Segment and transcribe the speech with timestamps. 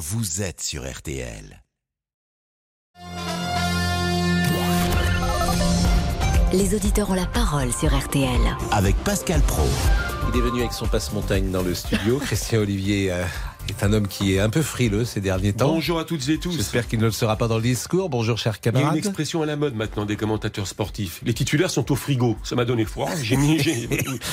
[0.00, 1.62] vous êtes sur RTL.
[6.54, 8.40] Les auditeurs ont la parole sur RTL.
[8.72, 9.66] Avec Pascal Pro.
[10.32, 12.18] Il est venu avec son passe-montagne dans le studio.
[12.24, 13.24] Christian Olivier euh,
[13.68, 15.68] est un homme qui est un peu frileux ces derniers temps.
[15.68, 16.56] Bonjour à toutes et tous.
[16.56, 18.08] J'espère qu'il ne le sera pas dans le discours.
[18.10, 18.96] Bonjour, cher Il y a une camarade.
[18.98, 21.20] expression à la mode maintenant des commentateurs sportifs.
[21.24, 22.36] Les titulaires sont au frigo.
[22.42, 23.08] Ça m'a donné froid.
[23.22, 23.60] J'ai mis,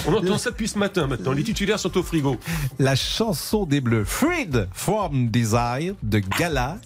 [0.07, 1.33] On entend ça depuis ce matin maintenant.
[1.33, 2.37] Les titulaires sont au frigo.
[2.79, 6.77] La chanson des Bleus, Freed from Desire de Gala,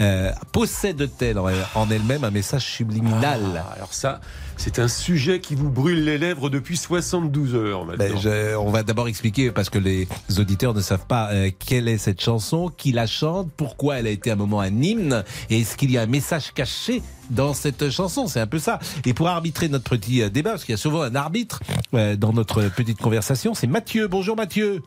[0.00, 3.40] euh, possède-t-elle en en elle-même un message subliminal?
[3.56, 4.20] Ah, alors ça,
[4.56, 8.04] c'est un sujet qui vous brûle les lèvres depuis 72 heures maintenant.
[8.04, 10.06] Ben, je- on va d'abord expliquer parce que les
[10.38, 14.10] auditeurs ne savent pas euh, quelle est cette chanson, qui la chante, pourquoi elle a
[14.10, 17.90] été un moment un hymne, et est-ce qu'il y a un message caché dans cette
[17.90, 18.26] chanson?
[18.26, 18.78] C'est un peu ça.
[19.04, 21.60] Et pour arbitrer notre petit euh, débat, parce qu'il y a souvent un arbitre
[21.94, 24.08] euh, dans notre petite conversation, c'est Mathieu.
[24.08, 24.82] Bonjour Mathieu.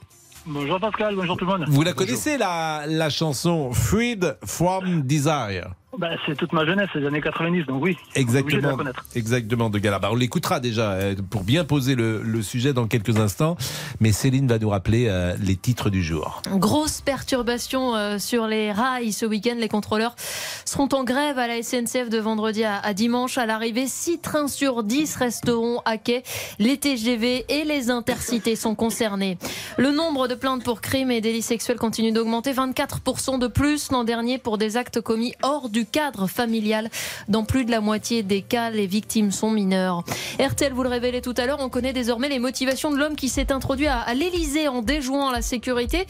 [0.46, 1.66] Bonjour Pascal, bonjour tout le monde.
[1.68, 5.76] Vous la connaissez la, la chanson Freed from Desire?
[5.98, 7.98] Bah, c'est toute ma jeunesse, les années 90, donc oui.
[7.98, 9.06] obligé de la Exactement, connaître.
[9.14, 10.00] exactement de Gala.
[10.00, 13.58] Bah, on l'écoutera déjà euh, pour bien poser le, le sujet dans quelques instants.
[14.00, 16.42] Mais Céline va nous rappeler euh, les titres du jour.
[16.50, 19.56] Grosse perturbation euh, sur les rails ce week-end.
[19.58, 20.16] Les contrôleurs
[20.64, 23.38] seront en grève à la SNCF de vendredi à, à dimanche.
[23.38, 26.24] À l'arrivée, 6 trains sur 10 resteront à quai.
[26.58, 29.38] Les TGV et les intercités sont concernés.
[29.78, 32.54] Le nombre de plaintes pour crimes et délits sexuels continue d'augmenter.
[32.54, 36.90] 24% de plus l'an dernier pour des actes commis hors du cadre familial.
[37.28, 40.04] Dans plus de la moitié des cas, les victimes sont mineures.
[40.40, 43.30] RTL vous le révélait tout à l'heure, on connaît désormais les motivations de l'homme qui
[43.30, 46.06] s'est introduit à, à l'Elysée en déjouant la sécurité.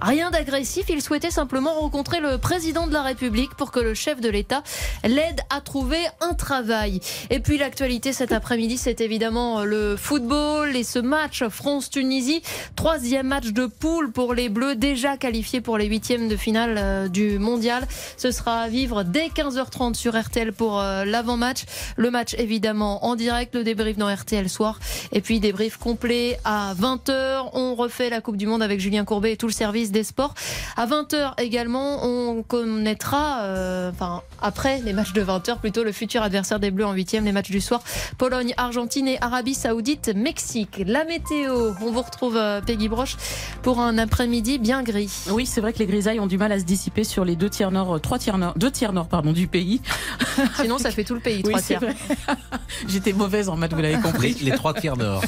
[0.00, 4.20] Rien d'agressif, il souhaitait simplement rencontrer le président de la République pour que le chef
[4.20, 4.62] de l'État
[5.04, 7.00] l'aide à trouver un travail.
[7.30, 12.42] Et puis l'actualité cet après-midi, c'est évidemment le football et ce match France-Tunisie,
[12.74, 17.08] troisième match de poule pour les Bleus, déjà qualifiés pour les huitièmes de finale euh,
[17.08, 17.86] du mondial.
[18.16, 21.64] Ce sera à vivre 15h30 sur RTL pour euh, l'avant-match.
[21.96, 24.78] Le match évidemment en direct, le débrief dans RTL soir.
[25.12, 27.50] Et puis débrief complet à 20h.
[27.54, 30.34] On refait la Coupe du Monde avec Julien Courbet et tout le service des sports.
[30.76, 36.22] À 20h également, on connaîtra, euh, enfin après les matchs de 20h, plutôt le futur
[36.22, 37.82] adversaire des Bleus en huitième, les matchs du soir.
[38.18, 40.82] Pologne, Argentine et Arabie Saoudite, Mexique.
[40.86, 43.16] La météo, on vous retrouve euh, Peggy Broche
[43.62, 45.24] pour un après-midi bien gris.
[45.30, 47.48] Oui, c'est vrai que les grisailles ont du mal à se dissiper sur les deux
[47.48, 49.80] tiers nord, trois tiers nord, deux tiers nord pardon du pays.
[50.60, 51.80] Sinon, ça fait tout le pays, Oui, trois tiers.
[52.88, 54.34] J'étais mauvaise en maths, vous l'avez compris.
[54.40, 55.22] Les, les trois tiers nord.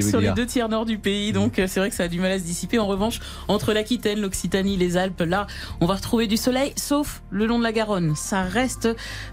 [0.00, 1.32] Sur les deux tiers nord du pays.
[1.32, 2.78] Donc euh, c'est vrai que ça a du mal à se dissiper.
[2.78, 5.46] En revanche, entre l'Aquitaine, l'Occitanie, les Alpes, là,
[5.80, 8.14] on va retrouver du soleil, sauf le long de la Garonne.
[8.16, 8.86] Ça reste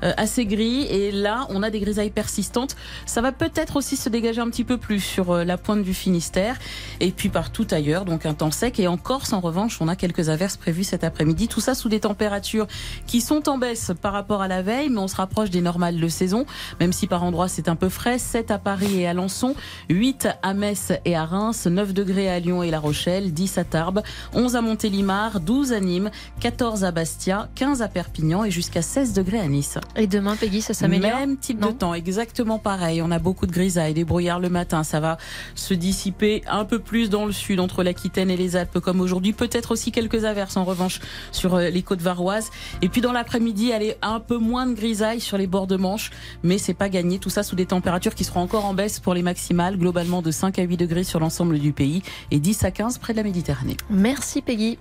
[0.04, 2.76] euh, assez gris et là, on a des grisailles persistantes.
[3.06, 5.94] Ça va peut-être aussi se dégager un petit peu plus sur euh, la pointe du
[5.94, 6.58] Finistère
[7.00, 8.06] et puis partout ailleurs.
[8.06, 11.04] Donc un temps sec et en Corse, en revanche, on a quelques averses prévues cet
[11.04, 11.48] après-midi.
[11.48, 12.68] Tout ça sous des températures
[13.08, 16.00] qui sont en baisse par rapport à la veille, mais on se rapproche des normales
[16.00, 16.46] de saison,
[16.80, 18.18] même si par endroits c'est un peu frais.
[18.18, 19.56] 7 à Paris et à Lançon,
[19.90, 23.64] 8 à Metz et à Reims, 9 degrés à Lyon et La Rochelle, 10 à
[23.64, 24.02] Tarbes,
[24.34, 29.14] 11 à Montélimar, 12 à Nîmes, 14 à Bastia, 15 à Perpignan et jusqu'à 16
[29.14, 29.78] degrés à Nice.
[29.96, 33.02] Et demain, Peggy, ça s'améliore Même type Non de temps, exactement pareil.
[33.04, 34.84] On a beaucoup de grisailles, des brouillards le matin.
[34.84, 35.18] Ça va
[35.54, 39.34] se dissiper un peu plus dans le sud, entre l'Aquitaine et les Alpes, comme aujourd'hui.
[39.34, 41.00] Peut-être aussi quelques averses, en revanche,
[41.32, 42.50] sur euh, les côtes varoises.
[42.82, 45.76] Et puis dans l'après-midi, elle est un peu moins de grisailles sur les bords de
[45.76, 46.12] Manche,
[46.44, 47.20] mais c'est pas gagné.
[47.20, 50.32] Tout ça sous des températures qui seront encore en baisse pour les maximales, globalement de
[50.32, 52.02] 5 à 8 degrés sur l'ensemble du pays
[52.32, 53.78] et 10 à 15 près de la Méditerranée.
[53.90, 54.78] Merci Peggy.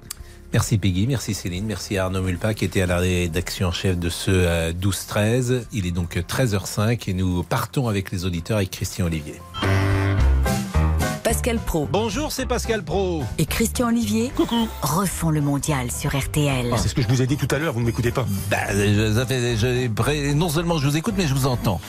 [0.53, 4.09] Merci Peggy, merci Céline, merci Arnaud Mulpa qui était à la rédaction en chef de
[4.09, 5.63] ce euh, 12-13.
[5.73, 9.41] Il est donc 13h05 et nous partons avec les auditeurs avec Christian Olivier.
[11.41, 13.25] Pascal Pro Bonjour, c'est Pascal Pro.
[13.39, 14.69] et Christian Olivier Coucou.
[14.83, 16.67] refont le mondial sur RTL.
[16.71, 18.27] Ah, c'est ce que je vous ai dit tout à l'heure, vous ne m'écoutez pas.
[18.51, 21.81] Bah, je- ça fait- je- pré- non seulement je vous écoute, mais je vous entends.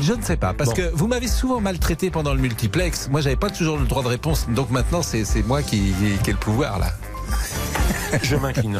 [0.00, 0.76] Je ne sais pas, parce Bon.
[0.76, 3.08] que vous m'avez souvent maltraité pendant le multiplex.
[3.10, 6.32] Moi, j'avais pas toujours le droit de réponse, donc maintenant, c'est moi qui, qui ai
[6.32, 6.92] le pouvoir, là.
[8.22, 8.78] Je m'incline.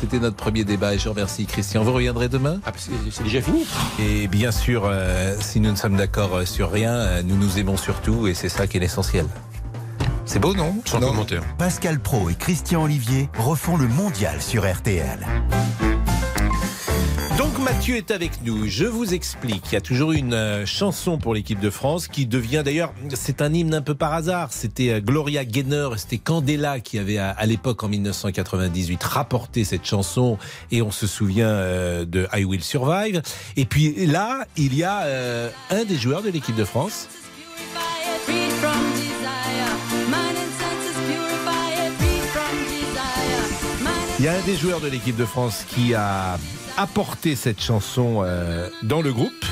[0.00, 1.84] C'était notre premier débat et je remercie Christian.
[1.84, 2.58] Vous reviendrez demain?
[2.66, 3.64] Ah, c'est c'est déjà fini.
[4.00, 7.58] Et bien sûr, euh, si nous ne sommes d'accord euh, sur rien, euh, nous nous
[7.58, 9.26] aimons surtout et c'est ça qui est l'essentiel.
[10.28, 11.08] C'est beau, non Sans Non.
[11.08, 11.42] commentaire.
[11.56, 15.26] Pascal Pro et Christian Olivier refont le mondial sur RTL.
[17.38, 18.68] Donc Mathieu est avec nous.
[18.68, 19.62] Je vous explique.
[19.72, 23.40] Il y a toujours une euh, chanson pour l'équipe de France qui devient d'ailleurs, c'est
[23.40, 24.52] un hymne un peu par hasard.
[24.52, 30.36] C'était euh, Gloria Gaynor, c'était Candela qui avait à, l'époque en 1998 rapporté cette chanson
[30.70, 33.22] et on se souvient euh, de I Will Survive.
[33.56, 35.06] Et puis là, il y a
[35.70, 37.08] un des joueurs de l'équipe de France
[44.18, 46.40] Il y a un des joueurs de l'équipe de France qui a
[46.76, 49.44] apporté cette chanson euh, dans le groupe.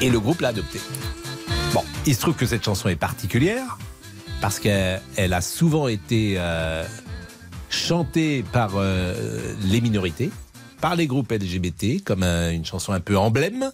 [0.00, 0.80] Et le groupe l'a adoptée.
[1.72, 3.78] Bon, il se trouve que cette chanson est particulière
[4.40, 6.84] parce qu'elle a souvent été euh,
[7.68, 10.30] chantée par euh, les minorités,
[10.80, 13.70] par les groupes LGBT, comme une chanson un peu emblème.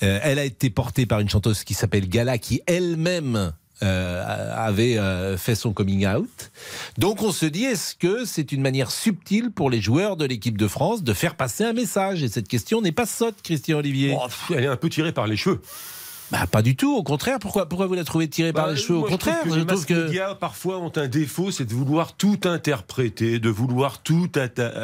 [0.00, 3.50] elle a été portée par une chanteuse qui s'appelle Gala, qui elle-même euh,
[3.82, 6.50] avait euh, fait son coming out.
[6.98, 10.58] Donc on se dit, est-ce que c'est une manière subtile pour les joueurs de l'équipe
[10.58, 12.22] de France de faire passer un message?
[12.22, 14.16] Et cette question n'est pas sotte, Christian Olivier.
[14.18, 15.60] Oh, elle est un peu tirée par les cheveux.
[16.30, 17.38] Bah, pas du tout, au contraire.
[17.40, 18.98] Pourquoi, pourquoi vous la trouvez tirée par bah, les cheveux?
[18.98, 22.38] Au contraire, je trouve que, les médias parfois ont un défaut, c'est de vouloir tout
[22.44, 24.28] interpréter, de vouloir tout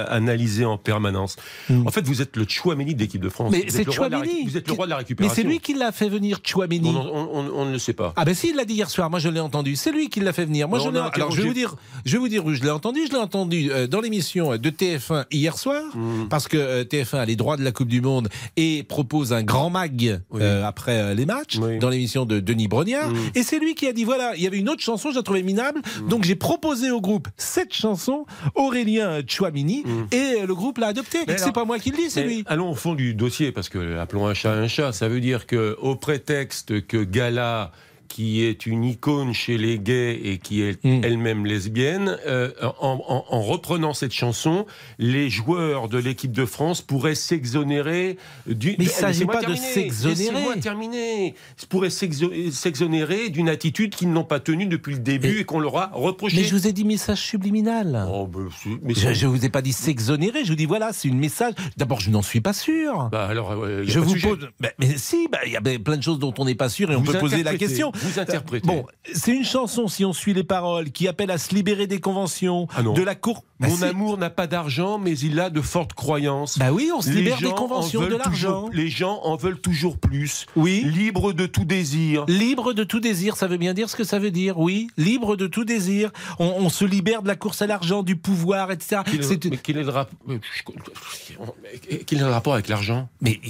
[0.08, 1.36] analyser en permanence.
[1.68, 1.86] Hmm.
[1.86, 3.52] En fait, vous êtes le Chouameni de l'équipe de France.
[3.52, 4.44] Mais c'est Chouameni.
[4.46, 5.34] Vous êtes le roi de la récupération.
[5.36, 6.92] Mais c'est lui qui l'a fait venir, Chouameni.
[6.96, 8.12] On, ne le sait pas.
[8.16, 9.10] Ah ben si, il l'a dit hier soir.
[9.10, 9.76] Moi, je l'ai entendu.
[9.76, 10.68] C'est lui qui l'a fait venir.
[10.68, 13.00] Moi, je Alors, je vais vous dire, je vais vous dire où je l'ai entendu.
[13.06, 16.28] Je l'ai entendu euh, dans l'émission de TF1 hier soir, hmm.
[16.28, 19.42] parce que euh, TF1 a les droits de la Coupe du Monde et propose un
[19.42, 21.35] grand mag euh, après les matchs
[21.80, 23.10] dans l'émission de Denis Brognard.
[23.10, 23.16] Mm.
[23.34, 25.22] Et c'est lui qui a dit voilà, il y avait une autre chanson, je la
[25.22, 25.80] trouvais minable.
[25.80, 26.08] Mm.
[26.08, 30.14] Donc j'ai proposé au groupe cette chanson, Aurélien Chouamini, mm.
[30.14, 31.20] et le groupe l'a adoptée.
[31.36, 32.44] C'est pas moi qui le dis, c'est lui.
[32.46, 34.92] Allons au fond du dossier, parce que appelons un chat un chat.
[34.92, 37.72] Ça veut dire que au prétexte que Gala
[38.08, 41.00] qui est une icône chez les gays et qui est hmm.
[41.04, 44.66] elle-même lesbienne, euh, en, reprenant cette chanson,
[44.98, 48.16] les joueurs de l'équipe de France pourraient s'exonérer
[48.46, 48.70] du.
[48.78, 50.60] Mais il ne s'agit pas de s'exonérer.
[50.60, 51.34] Terminer.
[51.60, 55.76] Ils pourraient s'exonérer d'une attitude qu'ils n'ont pas tenue depuis le début et, qu'on leur
[55.76, 56.36] a reproché.
[56.36, 58.06] Mais je vous ai dit message subliminal.
[58.10, 58.48] Oh, ben,
[58.88, 60.44] je ne vous ai pas dit s'exonérer.
[60.44, 61.54] Je vous dis voilà, c'est une message.
[61.76, 63.08] D'abord, je n'en suis pas sûr.
[63.12, 64.48] Bah alors, je vous pose.
[64.78, 66.96] mais si, bah, il y a plein de choses dont on n'est pas sûr et
[66.96, 68.66] on peut poser la question vous interprétez.
[68.66, 72.00] Bon, c'est une chanson, si on suit les paroles, qui appelle à se libérer des
[72.00, 73.44] conventions, ah de la cour.
[73.58, 76.58] Bah Mon amour n'a pas d'argent, mais il a de fortes croyances.
[76.58, 78.68] Bah oui, on se libère des conventions, de l'argent.
[78.72, 80.46] Les gens en veulent toujours plus.
[80.56, 80.82] Oui.
[80.84, 82.26] Libre de tout désir.
[82.28, 84.88] Libre de tout désir, ça veut bien dire ce que ça veut dire, oui.
[84.98, 86.10] Libre de tout désir.
[86.38, 89.00] On, se libère de la course à l'argent, du pouvoir, etc.
[89.06, 89.92] mais quel est le,
[92.04, 93.40] quel est le rapport avec l'argent Mais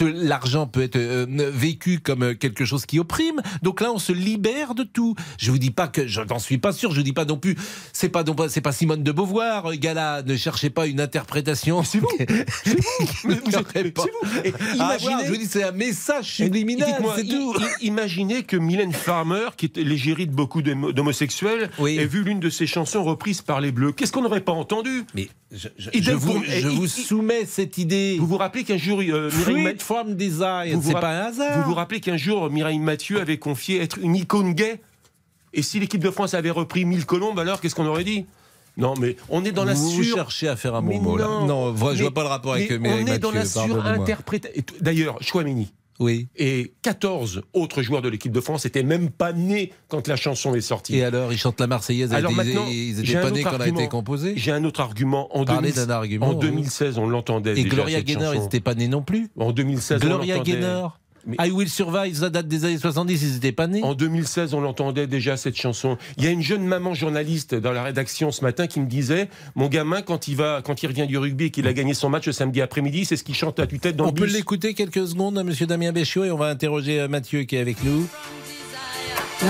[0.00, 3.42] l'argent peut être euh, vécu comme quelque chose qui opprime.
[3.66, 5.16] Donc là, on se libère de tout.
[5.38, 6.92] Je vous dis pas que je n'en suis pas sûr.
[6.92, 7.56] Je vous dis pas non plus.
[7.92, 10.22] C'est pas c'est pas Simone de Beauvoir, euh, Gala.
[10.22, 11.82] Ne cherchez pas une interprétation.
[11.82, 12.06] C'est vous.
[12.64, 12.78] C'est
[13.24, 13.34] vous.
[13.44, 14.04] vous pas.
[14.04, 14.52] Vous.
[14.78, 15.24] Ah, imaginez.
[15.24, 16.94] je vous dis, c'est un message subliminal.
[17.16, 17.56] C'est tout.
[17.80, 22.68] Imaginez que Mylène Farmer, qui est l'égérie de beaucoup d'homosexuels, ait vu l'une de ses
[22.68, 23.90] chansons reprise par les Bleus.
[23.90, 28.16] Qu'est-ce qu'on n'aurait pas entendu Mais je, je, vous, je vous, soumets cette idée.
[28.18, 31.58] Vous vous rappelez qu'un jour, euh, Mireille From Design, c'est pas un hasard.
[31.58, 34.80] Vous vous rappelez qu'un jour, Mireille Mathieu avait confié être une icône gay
[35.52, 38.26] Et si l'équipe de France avait repris Mille Colombes, alors qu'est-ce qu'on aurait dit?
[38.76, 39.90] Non, mais on est dans la sur.
[39.90, 41.26] Vous cherchez à faire un bon mot là.
[41.46, 43.04] Non, je vois pas le rapport avec Mathieu.
[43.04, 44.62] On est dans la surinterprétation.
[44.80, 46.28] D'ailleurs, Chouamini, oui.
[46.36, 50.54] Et 14 autres joueurs de l'équipe de France n'étaient même pas nés quand la chanson
[50.54, 50.96] est sortie.
[50.96, 53.68] Et alors, ils chantent la Marseillaise, alors maintenant, ils n'étaient pas nés quand elle a
[53.68, 55.34] été composée J'ai un autre argument.
[55.36, 57.58] En, argument, en 2016, on l'entendait.
[57.58, 61.00] Et Gloria Gaynor, ils n'étaient pas nés non plus En 2016, Gloria Gaynor
[61.40, 63.82] I Will Survive, ça date des années 70, ils n'étaient pas nés.
[63.82, 65.98] En 2016, on l'entendait déjà cette chanson.
[66.16, 69.28] Il y a une jeune maman journaliste dans la rédaction ce matin qui me disait
[69.54, 72.08] Mon gamin, quand il, va, quand il revient du rugby et qu'il a gagné son
[72.08, 74.22] match le samedi après-midi, c'est ce qu'il chante à tue-tête dans on le bus.
[74.22, 77.56] On peut l'écouter quelques secondes, monsieur Damien Béchiot, et on va interroger euh, Mathieu qui
[77.56, 78.06] est avec nous.
[79.42, 79.46] Ah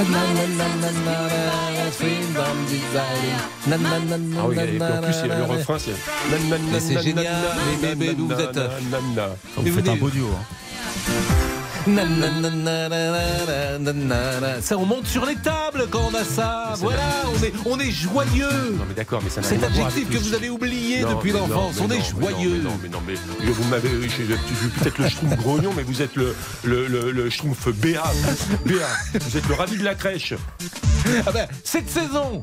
[4.48, 5.92] oui, et en plus, le refrain, c'est.
[6.80, 7.26] C'est génial,
[7.80, 8.58] mais, mais, vous êtes.
[9.56, 10.28] Vous faites un beau duo.
[14.60, 16.74] Ça, on monte sur les tables quand on a ça.
[16.78, 18.74] Voilà, on est, on est joyeux.
[18.76, 21.76] Non, mais d'accord, mais ça C'est adjectif que vous avez oublié depuis l'enfance.
[21.80, 22.60] On est joyeux.
[22.62, 23.14] Non, mais non, mais
[23.50, 23.88] vous m'avez.
[24.02, 28.02] Je suis peut-être le schtroumpf grognon, mais vous êtes le, le, le, le schtroumpf Béa.
[28.64, 28.86] Béa.
[29.20, 30.34] Vous êtes le ravi de la crèche.
[31.26, 32.42] Ah ben, cette saison,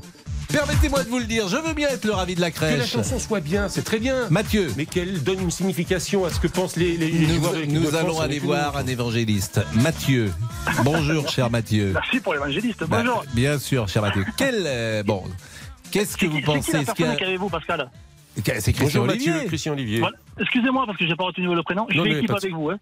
[0.54, 2.76] Permettez-moi de vous le dire, je veux bien être le ravi de la crèche.
[2.76, 4.30] Que la chanson soit bien, c'est très bien.
[4.30, 4.72] Mathieu.
[4.78, 8.20] Mais qu'elle donne une signification à ce que pensent les, les, nous, joueurs Nous allons
[8.20, 9.62] aller voir un évangéliste.
[9.74, 10.32] Mathieu.
[10.84, 11.94] Bonjour, cher Mathieu.
[11.94, 12.82] Merci pour l'évangéliste.
[12.82, 13.26] Bah, Bonjour.
[13.34, 14.24] bien sûr, cher Mathieu.
[14.38, 14.64] Quel.
[14.68, 15.24] Euh, bon.
[15.92, 17.90] Qu'est-ce que vous pensez C'est qui la personne vous Pascal
[18.60, 19.34] C'est Christian Olivier.
[19.72, 20.04] Olivier.
[20.40, 21.88] Excusez-moi parce que j'ai pas retenu le prénom.
[21.90, 22.70] Je vais équipe avec vous.
[22.70, 22.78] Hein.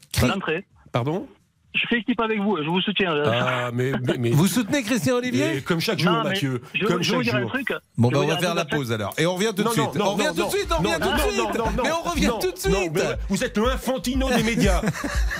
[0.91, 1.25] Pardon?
[1.73, 3.13] Je fais équipe avec vous, je vous soutiens.
[3.25, 6.61] Ah, mais, mais, mais- Vous soutenez Christian Olivier Et comme chaque jour, Non, Mathieu.
[6.73, 7.49] Je, comme je vais vous chaque dire un jour.
[7.51, 7.73] truc.
[7.97, 9.13] Bon, Je bah, vais on va faire la pause alors.
[9.17, 9.83] Et on revient tout de Non, suite.
[9.95, 11.29] non, non, on revient non, tout de suite, on non, revient non, tout de non,
[11.29, 11.37] suite.
[11.57, 13.17] non, non, Mais non, on revient non, tout de non, suite.
[13.29, 14.81] vous êtes le infantino des médias.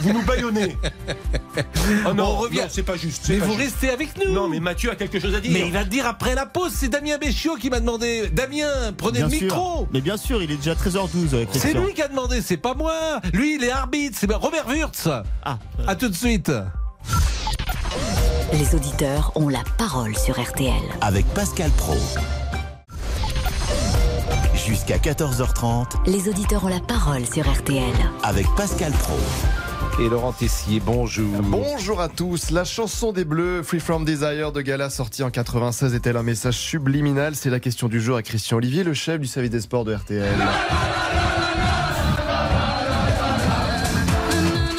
[0.01, 0.75] vous nous baillonnez.
[2.07, 2.59] Oh non, On revient.
[2.61, 3.27] non, c'est pas juste.
[3.29, 3.63] Mais pas vous juste.
[3.81, 4.31] restez avec nous.
[4.31, 5.51] Non, mais Mathieu a quelque chose à dire.
[5.51, 8.29] Mais il va te dire après la pause, c'est Damien Béchiot qui m'a demandé.
[8.31, 9.41] Damien, prenez Bien le sûr.
[9.43, 9.87] micro.
[9.93, 11.33] Mais bien sûr, il est déjà 13h12.
[11.33, 12.93] euh, C'est lui qui a demandé, c'est pas moi.
[13.33, 15.09] Lui, il est arbitre, c'est Robert Wurtz.
[15.43, 16.20] Ah, À tout de suite.
[16.23, 16.37] Les
[18.75, 20.71] auditeurs ont la parole sur RTL.
[21.01, 21.95] Avec Pascal Pro.
[24.53, 27.81] Jusqu'à 14h30 Les auditeurs ont la parole sur RTL.
[28.21, 29.17] avec Pascal Pro.
[29.99, 31.41] Et Laurent Tessier, bonjour.
[31.41, 32.51] Bonjour à tous.
[32.51, 36.53] La chanson des Bleus, Free From Desire de Gala, sortie en 96, est-elle un message
[36.55, 37.35] subliminal?
[37.35, 39.95] C'est la question du jour à Christian Olivier, le chef du service des sports de
[39.95, 40.35] RTL.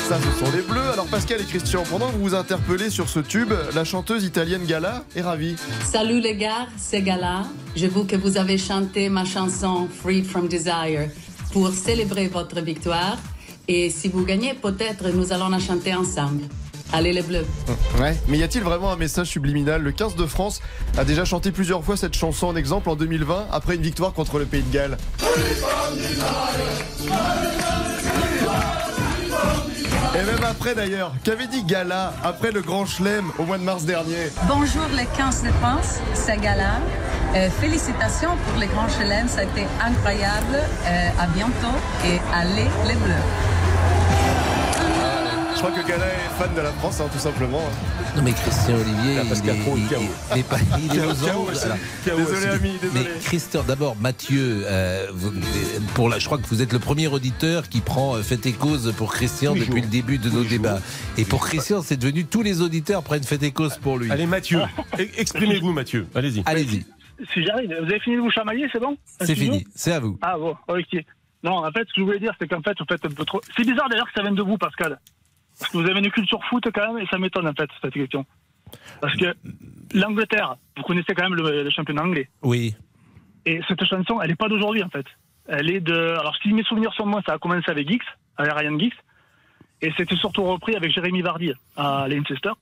[0.09, 0.92] Ça, ce sont les Bleus.
[1.13, 5.05] Pascal et Christian, pendant que vous vous interpellez sur ce tube, la chanteuse italienne Gala
[5.15, 5.57] est ravie.
[5.85, 7.43] Salut les gars, c'est Gala.
[7.77, 11.11] Je veux que vous avez chanté ma chanson Free from Desire
[11.53, 13.19] pour célébrer votre victoire.
[13.69, 16.45] Et si vous gagnez, peut-être nous allons la chanter ensemble.
[16.95, 17.45] Allez les bleus.
[18.01, 18.17] Ouais.
[18.29, 19.83] Mais y a-t-il vraiment un message subliminal?
[19.83, 20.63] Le 15 de France
[20.97, 24.39] a déjà chanté plusieurs fois cette chanson en exemple en 2020 après une victoire contre
[24.39, 24.97] le Pays de Galles.
[30.15, 33.85] Et même après d'ailleurs, qu'avait dit Gala après le Grand Chelem au mois de mars
[33.85, 36.81] dernier Bonjour les 15 de France, c'est Gala.
[37.35, 40.59] Euh, félicitations pour les grands chelem, ça a été incroyable.
[40.87, 43.52] Euh, à bientôt et allez les bleus.
[45.65, 47.63] Je crois que Gala est fan de la France, hein, tout simplement.
[48.17, 49.77] Non mais Christian Olivier, Ah, il Pascal est, il, chaos.
[49.79, 51.55] il- il est pas- il est Chaos, aux
[52.05, 52.47] Chaos Désolé aussi.
[52.49, 53.11] ami, Mais désolé.
[53.23, 55.33] Christian, d'abord Mathieu, euh, vous-
[55.95, 58.53] pour la, je crois que vous êtes le premier auditeur qui prend euh, fait et
[58.53, 59.75] cause pour Christian depuis jours.
[59.77, 60.71] le début de Tous nos débats.
[60.79, 60.81] jours.
[61.19, 64.11] Et pour Christian, c'est devenu tous les auditeurs prennent fait et cause pour lui.
[64.11, 64.59] Allez, Mathieu,
[64.99, 66.09] e- exprimez-vous, Mathieu.
[66.17, 66.43] Allez-y.
[66.45, 66.85] Allez-y,
[67.33, 68.97] Si j'arrive, vous avez fini de vous chamailler, c'est bon?
[69.21, 70.19] C'est fini, c'est à vous.
[70.23, 71.05] Ah bon, ok.
[71.45, 73.25] Non, en fait, ce que je voulais dire, c'est qu'en fait, vous faites un peu
[73.25, 73.41] trop.
[73.57, 74.99] C'est bizarre d'ailleurs que ça vienne de vous, Pascal.
[75.63, 77.95] Parce que vous avez une culture foot quand même, et ça m'étonne en fait, cette
[77.95, 78.27] question.
[79.01, 79.33] Parce que
[79.95, 82.29] l'Angleterre, vous connaissez quand même le, le championnat anglais.
[82.43, 82.75] Oui.
[83.47, 85.07] Et cette chanson, elle n'est pas d'aujourd'hui en fait.
[85.47, 85.95] Elle est de.
[85.95, 88.03] Alors, si mes souvenirs sont moi, ça a commencé avec Giggs,
[88.37, 88.95] avec Ryan Giggs.
[89.83, 92.53] Et c'était surtout repris avec Jérémy Vardy à Leicester.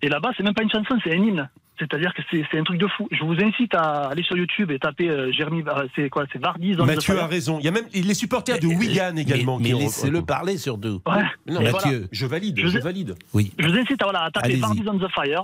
[0.00, 1.50] Et là-bas, c'est même pas une chanson, c'est un hymne.
[1.80, 3.08] C'est-à-dire que c'est un truc de fou.
[3.10, 5.62] Je vous incite à aller sur YouTube et taper euh, Jérémy.
[5.62, 7.28] Var- C'est quoi C'est Vardy dans Mathieu the a Fire.
[7.30, 7.58] raison.
[7.58, 9.58] Il y a même les supporters de Wigan également.
[9.58, 11.00] Mais, qui mais ont- laissez-le parler surtout.
[11.06, 11.24] Ouais.
[11.48, 12.06] Non, Mathieu, voilà.
[12.12, 13.14] je valide, Je valide.
[13.34, 13.52] Oui.
[13.58, 14.56] Je vous incite à, voilà, à taper.
[14.56, 15.42] Vardy on the Fire.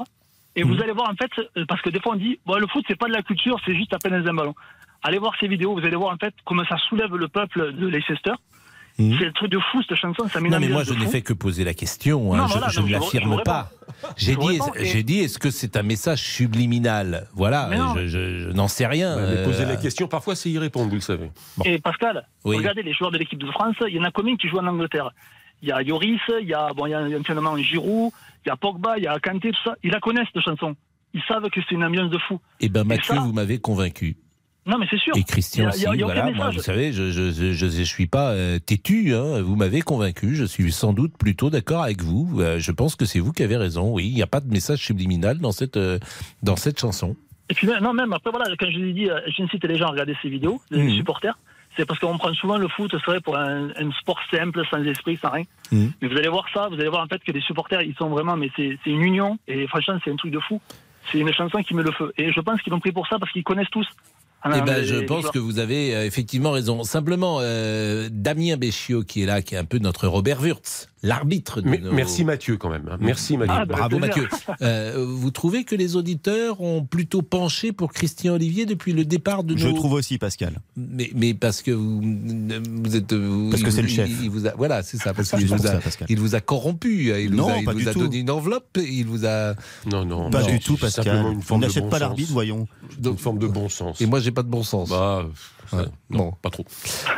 [0.54, 2.66] Et vous allez voir en fait, euh, parce que des fois on dit, bon, le
[2.66, 4.54] foot c'est pas de la culture, c'est juste à peine un ballon.
[5.02, 7.86] Allez voir ces vidéos, vous allez voir en fait comment ça soulève le peuple de
[7.86, 8.32] Leicester.
[8.98, 9.16] Mhm.
[9.18, 11.34] C'est un truc de fou cette chanson, ça Non mais moi je n'ai fait que
[11.34, 12.32] poser la question.
[12.32, 12.38] hein.
[12.38, 13.70] Non, Je- voilà, je non, ne l'affirme pas.
[14.16, 17.28] J'ai dit, j'ai dit, est-ce que c'est un message subliminal?
[17.34, 17.94] Voilà, Mais non.
[17.94, 19.16] je, je- je n'en sais rien.
[19.16, 21.30] Ouais, mais poser Euh, la question, parfois, c'est y répondre, vous le savez.
[21.64, 22.56] Et Pascal, Oui.
[22.56, 24.66] regardez les joueurs de l'équipe de France, il y en a combien qui jouent en
[24.66, 25.10] Angleterre?
[25.62, 28.12] Il y a Yoris, il y a, bon, il y a éventuellement Giroud,
[28.44, 29.74] il y a Pogba, il y a Kanté, tout ça.
[29.82, 30.74] Ils la connaissent cette chanson.
[31.14, 32.40] Ils savent que c'est une ambiance de fou.
[32.60, 34.16] Eh ben Mathieu, ça- vous m'avez convaincu.
[34.66, 35.16] Non, mais c'est sûr.
[35.16, 35.85] Et Christian aussi.
[35.85, 39.14] voilà, moi, vous savez, je je, je, je- je suis pas euh, têtu.
[39.14, 40.35] Hein, vous m'avez convaincu.
[40.35, 42.40] Je suis sans doute plutôt d'accord avec vous.
[42.40, 43.92] Euh, je pense que c'est vous qui avez raison.
[43.94, 45.99] Oui, il n'y a pas de message subliminal dans cette euh,
[46.42, 47.14] dans cette chanson.
[47.49, 50.16] Et puis, non, même après, voilà, quand je dit, euh, j'incite les gens à regarder
[50.20, 50.96] ces vidéos, les Mhm.
[50.96, 51.38] supporters,
[51.76, 54.82] c'est parce qu'on prend souvent le foot, c'est vrai, pour un, un sport simple, sans
[54.82, 55.44] esprit, sans rien.
[55.70, 55.92] Mhm.
[56.02, 58.08] Mais vous allez voir ça, vous allez voir en fait que les supporters, ils sont
[58.08, 60.61] vraiment, mais c'est une union, et franchement, c'est un truc de fou.
[61.12, 62.12] C'est une chanson qui met le feu.
[62.18, 63.87] Et je pense qu'ils l'ont pris pour ça parce qu'ils connaissent tous.
[64.54, 66.82] Eh Ah, ben, les- je pense que vous avez euh, effectivement raison.
[66.84, 71.60] Simplement, euh, Damien Béchiot qui est là, qui est un peu notre Robert Wurtz, l'arbitre.
[71.60, 72.88] nos- Merci Mathieu, quand même.
[72.90, 72.96] hein.
[73.00, 73.54] Merci Mathieu.
[73.56, 73.98] Ah, bah, Bravo.
[73.98, 74.28] Mathieu.
[74.62, 79.44] Euh, vous trouvez que les auditeurs ont plutôt penché pour Christian Olivier depuis le départ
[79.44, 79.74] de Je nos...
[79.74, 80.60] trouve aussi, Pascal.
[80.76, 83.12] Mais, mais parce que vous, vous êtes...
[83.12, 84.08] vous- Parce que c'est vous- le chef.
[84.08, 85.12] Il, il vous a, voilà, c'est ça.
[85.14, 87.10] Parce qu'il vous, a- ça, il vous a corrompu.
[87.20, 88.00] Il vous Non, a, il pas vous du a tout.
[88.00, 88.78] donné une enveloppe.
[88.82, 89.54] Il vous a...
[89.86, 90.30] Non, non.
[90.30, 91.16] Pas non, du tout, Pascal.
[91.16, 92.66] une On forme de n'achète bon pas l'arbitre, voyons.
[93.04, 94.00] Une forme de bon sens.
[94.00, 94.88] Et moi, j'ai pas de bon sens.
[94.88, 95.26] Bah,
[95.73, 95.85] Ouais.
[96.11, 96.32] non, Bon.
[96.42, 96.64] pas trop.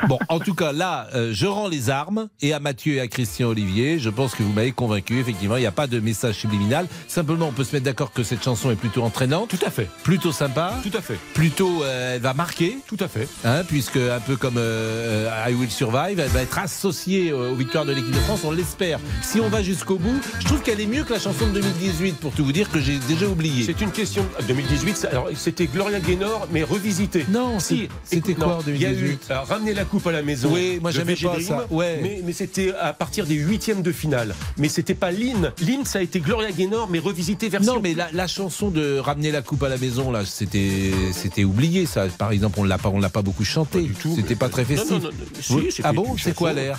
[0.09, 3.09] Bon, en tout cas, là, euh, je rends les armes et à Mathieu et à
[3.09, 3.99] Christian Olivier.
[3.99, 5.19] Je pense que vous m'avez convaincu.
[5.19, 6.87] Effectivement, il n'y a pas de message subliminal.
[7.09, 9.89] Simplement, on peut se mettre d'accord que cette chanson est plutôt entraînante, Tout à fait.
[10.03, 11.19] plutôt sympa, Tout à fait.
[11.35, 12.79] plutôt euh, elle va marquer.
[12.87, 13.29] Tout à fait.
[13.45, 17.85] Hein, puisque un peu comme euh, I Will Survive, elle va être associée aux victoires
[17.85, 18.99] de l'équipe de France, on l'espère.
[19.23, 22.17] Si on va jusqu'au bout, je trouve qu'elle est mieux que la chanson de 2018,
[22.19, 23.65] pour tout vous dire que j'ai déjà oublié.
[23.65, 24.25] C'est une question.
[24.47, 27.25] 2018, ça- alors, c'était Gloria Gaynor, mais revisitée.
[27.29, 30.23] Non, Si, c'était quoi en il y a 2018 eu ramener la coupe à la
[30.23, 30.51] maison.
[30.53, 31.67] Oui, moi, j'aimais pas ça.
[31.71, 32.01] Ouais.
[32.03, 34.35] Mais, mais c'était à partir des huitièmes de finale.
[34.57, 35.53] Mais c'était pas l'hymne.
[35.61, 37.75] L'hymne, ça a été Gloria Gaynor, mais revisité version.
[37.75, 41.45] Non, mais la, la chanson de ramener la coupe à la maison, là, c'était, c'était
[41.45, 42.07] oublié, ça.
[42.19, 43.83] Par exemple, on l'a pas, on l'a pas beaucoup chanté.
[43.83, 44.91] du tout, C'était pas très festif.
[44.91, 46.79] non, non, si, Vous- c'était ah bon C'est quoi l'air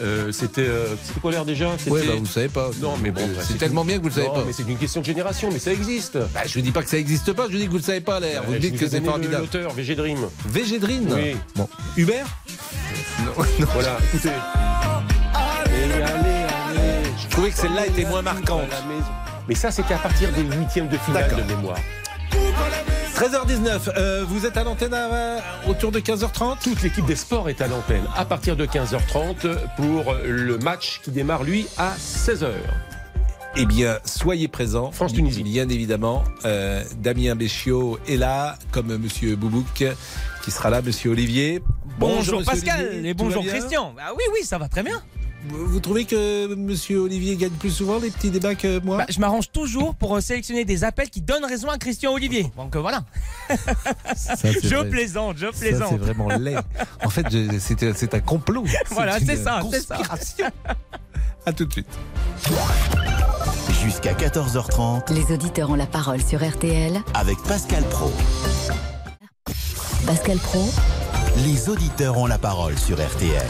[0.00, 1.68] Euh, c'était, euh, c'était quoi l'air déjà?
[1.88, 2.70] Ouais, bah, vous savez pas.
[2.80, 4.44] Non, mais bon, Euh, bah, c'est tellement une- bien que vous le savez Non, pas.
[4.46, 6.18] mais c'est une question de génération, mais ça existe.
[6.34, 7.82] Bah, je vous dis pas que ça existe pas, je vous dis que vous le
[7.82, 8.42] savez pas l'air.
[8.42, 9.42] Vous Euh, me je dites vous que c'est formidable.
[9.42, 9.94] L'auteur, VG
[10.78, 11.08] Dream.
[11.12, 11.36] Oui.
[11.56, 11.68] Bon.
[11.96, 12.26] Hubert
[13.74, 14.30] Voilà, écoutez.
[15.34, 17.10] Allez, allez, allez.
[17.22, 18.62] Je trouvais que celle-là était moins marquante.
[19.48, 21.78] Mais ça, c'était à partir des huitièmes de finale de mémoire.
[23.24, 27.60] 13h19, euh, vous êtes à l'antenne à- autour de 15h30 Toute l'équipe des sports est
[27.60, 29.46] à l'antenne à partir de 15h30
[29.76, 32.48] pour le match qui démarre, lui, à 16h.
[33.56, 34.90] Eh bien, soyez présents.
[34.90, 35.42] France-Tunisie.
[35.42, 36.24] Bien évidemment.
[36.46, 39.84] Euh, Damien Béchiot est là, comme Monsieur Boubouk,
[40.42, 41.60] qui sera là, Monsieur Olivier.
[41.98, 43.94] Bonjour, Monsieur Pascal Olivier, et tout bonjour Christian.
[44.00, 45.02] Ah oui, oui, ça va très bien.
[45.48, 49.18] Vous trouvez que Monsieur Olivier gagne plus souvent les petits débats que moi Bah, je
[49.20, 52.52] m'arrange toujours pour euh, sélectionner des appels qui donnent raison à Christian Olivier.
[52.56, 53.04] Donc euh, voilà.
[54.16, 54.88] Ça, Je vrai.
[54.90, 55.88] plaisante, je plaisante.
[55.92, 56.56] c'est vraiment laid.
[57.04, 57.26] En fait,
[57.58, 58.64] c'est un complot.
[58.90, 59.98] Voilà, c'est ça, c'est ça.
[61.46, 61.88] À tout de suite.
[63.82, 67.00] Jusqu'à 14h30 Les auditeurs ont la parole sur RTL.
[67.14, 68.12] avec Pascal Pro.
[70.06, 70.70] Pascal Pro,
[71.46, 73.46] Les auditeurs ont la parole sur RTL.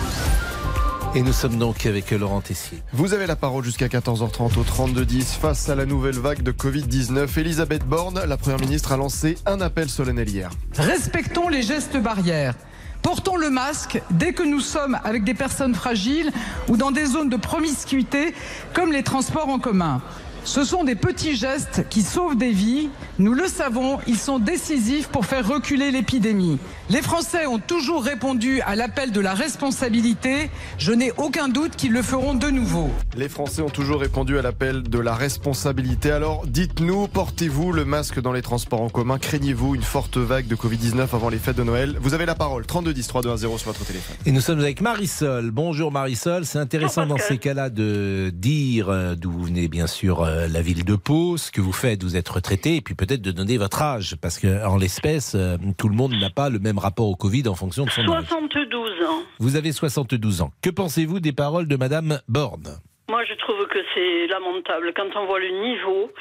[1.13, 2.79] Et nous sommes donc avec Laurent Tessier.
[2.93, 7.37] Vous avez la parole jusqu'à 14h30 au 32-10 face à la nouvelle vague de Covid-19.
[7.37, 10.51] Elisabeth Borne, la Première ministre, a lancé un appel solennel hier.
[10.77, 12.55] Respectons les gestes barrières.
[13.03, 16.31] Portons le masque dès que nous sommes avec des personnes fragiles
[16.69, 18.33] ou dans des zones de promiscuité
[18.73, 20.03] comme les transports en commun.
[20.45, 22.89] Ce sont des petits gestes qui sauvent des vies.
[23.19, 26.59] Nous le savons, ils sont décisifs pour faire reculer l'épidémie.
[26.89, 30.51] Les Français ont toujours répondu à l'appel de la responsabilité.
[30.79, 32.91] Je n'ai aucun doute qu'ils le feront de nouveau.
[33.17, 36.11] Les Français ont toujours répondu à l'appel de la responsabilité.
[36.11, 39.19] Alors dites-nous, portez-vous le masque dans les transports en commun?
[39.19, 41.97] Craignez-vous une forte vague de Covid-19 avant les fêtes de Noël?
[42.01, 42.65] Vous avez la parole.
[42.67, 44.17] 3210 3210 sur votre téléphone.
[44.25, 45.51] Et nous sommes avec Marisol.
[45.51, 46.47] Bonjour Marisol.
[46.47, 50.63] C'est intéressant dans ces cas-là de dire euh, d'où vous venez, bien sûr, euh, la
[50.63, 53.59] ville de Pau, ce que vous faites, vous êtes retraité, et puis peut-être de donner
[53.59, 57.09] votre âge, parce que en l'espèce, euh, tout le monde n'a pas le même rapport
[57.09, 58.27] au Covid en fonction de son âge.
[58.29, 59.23] 72 ans.
[59.39, 60.53] Vous avez 72 ans.
[60.63, 62.81] Que pensez-vous des paroles de Madame Borne?
[63.11, 66.13] Moi, je trouve que c'est lamentable quand on voit le niveau.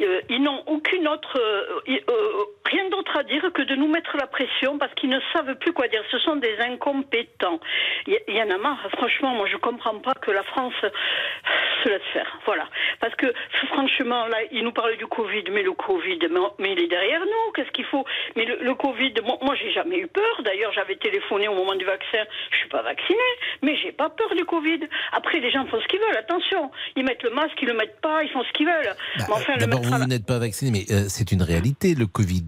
[0.00, 4.16] Euh, ils n'ont aucune autre, euh, euh, rien d'autre à dire que de nous mettre
[4.16, 6.02] la pression parce qu'ils ne savent plus quoi dire.
[6.10, 7.60] Ce sont des incompétents.
[8.06, 8.80] Il y, en a marre.
[8.92, 12.38] Franchement, moi, je comprends pas que la France se laisse faire.
[12.46, 12.66] Voilà.
[13.00, 13.26] Parce que
[13.66, 16.18] franchement, là, ils nous parlent du Covid, mais le Covid,
[16.58, 17.52] mais, il est derrière nous.
[17.54, 18.06] Qu'est-ce qu'il faut?
[18.36, 20.42] Mais le, Covid, moi, moi, j'ai jamais eu peur.
[20.44, 22.24] D'ailleurs, j'avais téléphoné au moment du vaccin.
[22.52, 23.18] Je suis pas vaccinée,
[23.60, 24.80] mais j'ai pas peur du Covid.
[25.12, 26.16] Après, les gens font ce qu'ils veulent.
[26.38, 28.94] Attention, ils mettent le masque, ils le mettent pas, ils font ce qu'ils veulent.
[29.18, 32.06] mais enfin, le D'abord, vous, la- n'êtes pas vacciné, mais euh, c'est une réalité, le
[32.06, 32.46] Covid.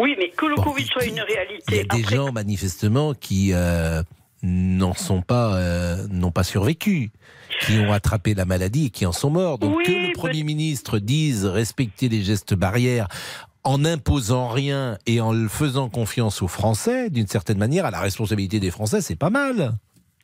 [0.00, 1.64] Oui, mais que le Bon, Covid soit une réalité.
[1.68, 4.02] Il y a des Après- gens, manifestement, qui euh,
[4.42, 7.10] n'en sont pas, euh, n'ont pas survécu,
[7.60, 9.58] qui ont attrapé la maladie et qui en sont morts.
[9.58, 13.08] Donc Oui, que le Premier ministre dise respecter les gestes barrières
[13.64, 18.00] en n'imposant rien et en le faisant confiance aux Français, d'une certaine manière, à la
[18.00, 19.72] responsabilité des Français, c'est pas mal.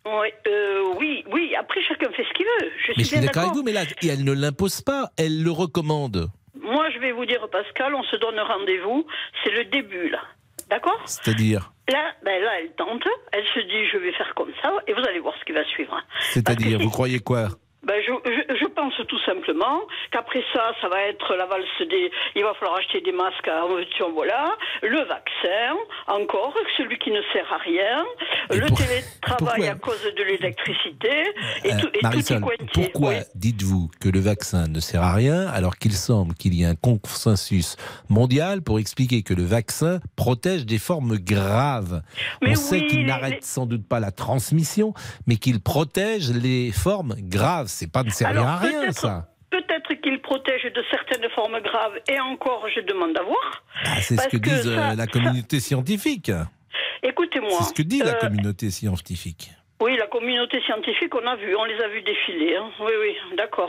[0.04, 1.54] Oui, euh, oui, oui.
[1.58, 2.70] Après, chacun fait ce qu'il veut.
[2.86, 5.50] Je Mais je suis d'accord avec vous, mais là, elle ne l'impose pas, elle le
[5.50, 6.28] recommande.
[6.60, 9.06] Moi, je vais vous dire, Pascal, on se donne rendez-vous.
[9.44, 10.20] C'est le début, là.
[10.68, 11.00] D'accord?
[11.04, 13.02] C'est-à-dire, Là, ben là, elle tente.
[13.32, 15.64] Elle se dit, je vais faire comme ça, et vous allez voir ce qui va
[15.64, 16.00] suivre.
[16.20, 17.48] c'est-à-dire, vous croyez quoi?
[17.85, 19.81] Ben, je, je, je pense tout simplement
[20.12, 22.11] qu'après ça, ça va être la valse des.
[22.37, 24.53] Il va falloir acheter des masques à en voilà.
[24.83, 25.75] Le vaccin,
[26.07, 28.05] encore, celui qui ne sert à rien.
[28.51, 31.25] le télétravail à cause de l'électricité.
[31.64, 32.66] Et, Euh, tout, et tout est Marisol, cointé.
[32.73, 33.16] pourquoi Oui.
[33.35, 36.75] dites-vous que le vaccin ne sert à rien alors qu'il semble qu'il y ait un
[36.77, 37.77] consensus
[38.09, 42.03] mondial pour expliquer que le vaccin protège des formes graves?
[42.42, 44.95] Mais On sait qu'il les- n'arrête sans doute pas la transmission,
[45.27, 47.68] mais qu'il protège les formes graves.
[47.72, 49.28] C'est pas de servir Alors, à rien, ça.
[49.50, 53.64] Peut-être qu'il protège de certaines formes graves, et encore, je demande à voir.
[53.85, 56.30] Ah, c'est ce que que disent ça- euh, la communauté scientifique.
[57.02, 57.50] Écoutez-moi.
[57.58, 59.50] C'est ce que dit la euh, communauté scientifique.
[59.83, 62.55] Oui, la communauté scientifique, on a vu, on les a vus défiler.
[62.55, 62.71] hein.
[62.79, 63.68] Oui, oui, d'accord.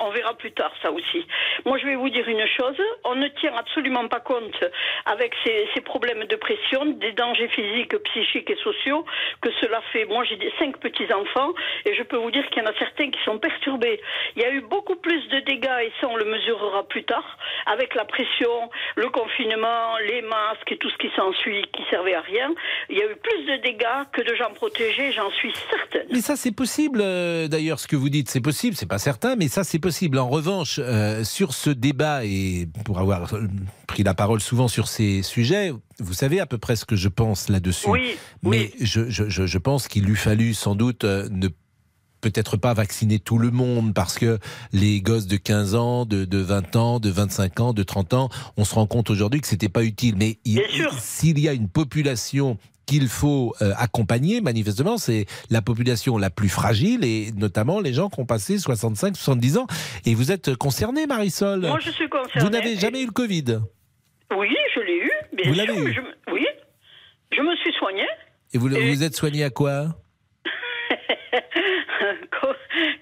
[0.00, 1.24] On, verra plus tard ça aussi.
[1.64, 2.76] Moi, je vais vous dire une chose.
[3.04, 4.64] On ne tient absolument pas compte,
[5.04, 9.04] avec ces, problèmes de pression, des dangers physiques, psychiques et sociaux
[9.40, 10.04] que cela fait.
[10.06, 11.52] Moi, j'ai cinq petits enfants
[11.84, 14.00] et je peux vous dire qu'il y en a certains qui sont perturbés.
[14.34, 17.38] Il y a eu beaucoup plus de dégâts et ça, on le mesurera plus tard
[17.66, 22.20] avec la pression, le confinement, les masques et tout ce qui s'ensuit qui servait à
[22.20, 22.52] rien.
[22.88, 26.06] Il y a eu plus de dégâts que de gens protégés, suis certaine.
[26.12, 27.00] Mais ça, c'est possible.
[27.02, 28.76] euh, D'ailleurs, ce que vous dites, c'est possible.
[28.76, 30.18] C'est pas certain, mais ça, c'est possible.
[30.18, 33.46] En revanche, euh, sur ce débat et pour avoir euh,
[33.86, 37.08] pris la parole souvent sur ces sujets, vous savez à peu près ce que je
[37.08, 37.88] pense là-dessus.
[37.88, 41.48] Oui, mais je, je- je- je pense qu'il eût fallu sans doute ne
[42.22, 44.38] peut-être pas vacciner tout le monde parce que
[44.72, 48.28] les gosses de 15 ans, de, de 20 ans, de 25 ans, de 30 ans,
[48.56, 50.16] on se rend compte aujourd'hui que c'était pas utile.
[50.16, 50.60] Mais il-
[50.98, 56.48] s'il y a une population qu'il faut euh, accompagner, manifestement, c'est la population la plus
[56.48, 59.66] fragile et notamment les gens qui ont passé 65, 70 ans.
[60.04, 61.60] Et vous êtes concerné, Marisol?
[61.60, 62.44] Moi, je suis concernée.
[62.44, 63.58] Vous n'avez jamais eu le Covid?
[64.36, 65.92] Oui, je l'ai eu, bien Vous l'avez eu?
[65.92, 66.46] je Oui,
[67.32, 68.06] je me suis soignée.
[68.54, 69.86] Et vous Et- vous êtes soigné à quoi?
[72.40, 72.54] Comme,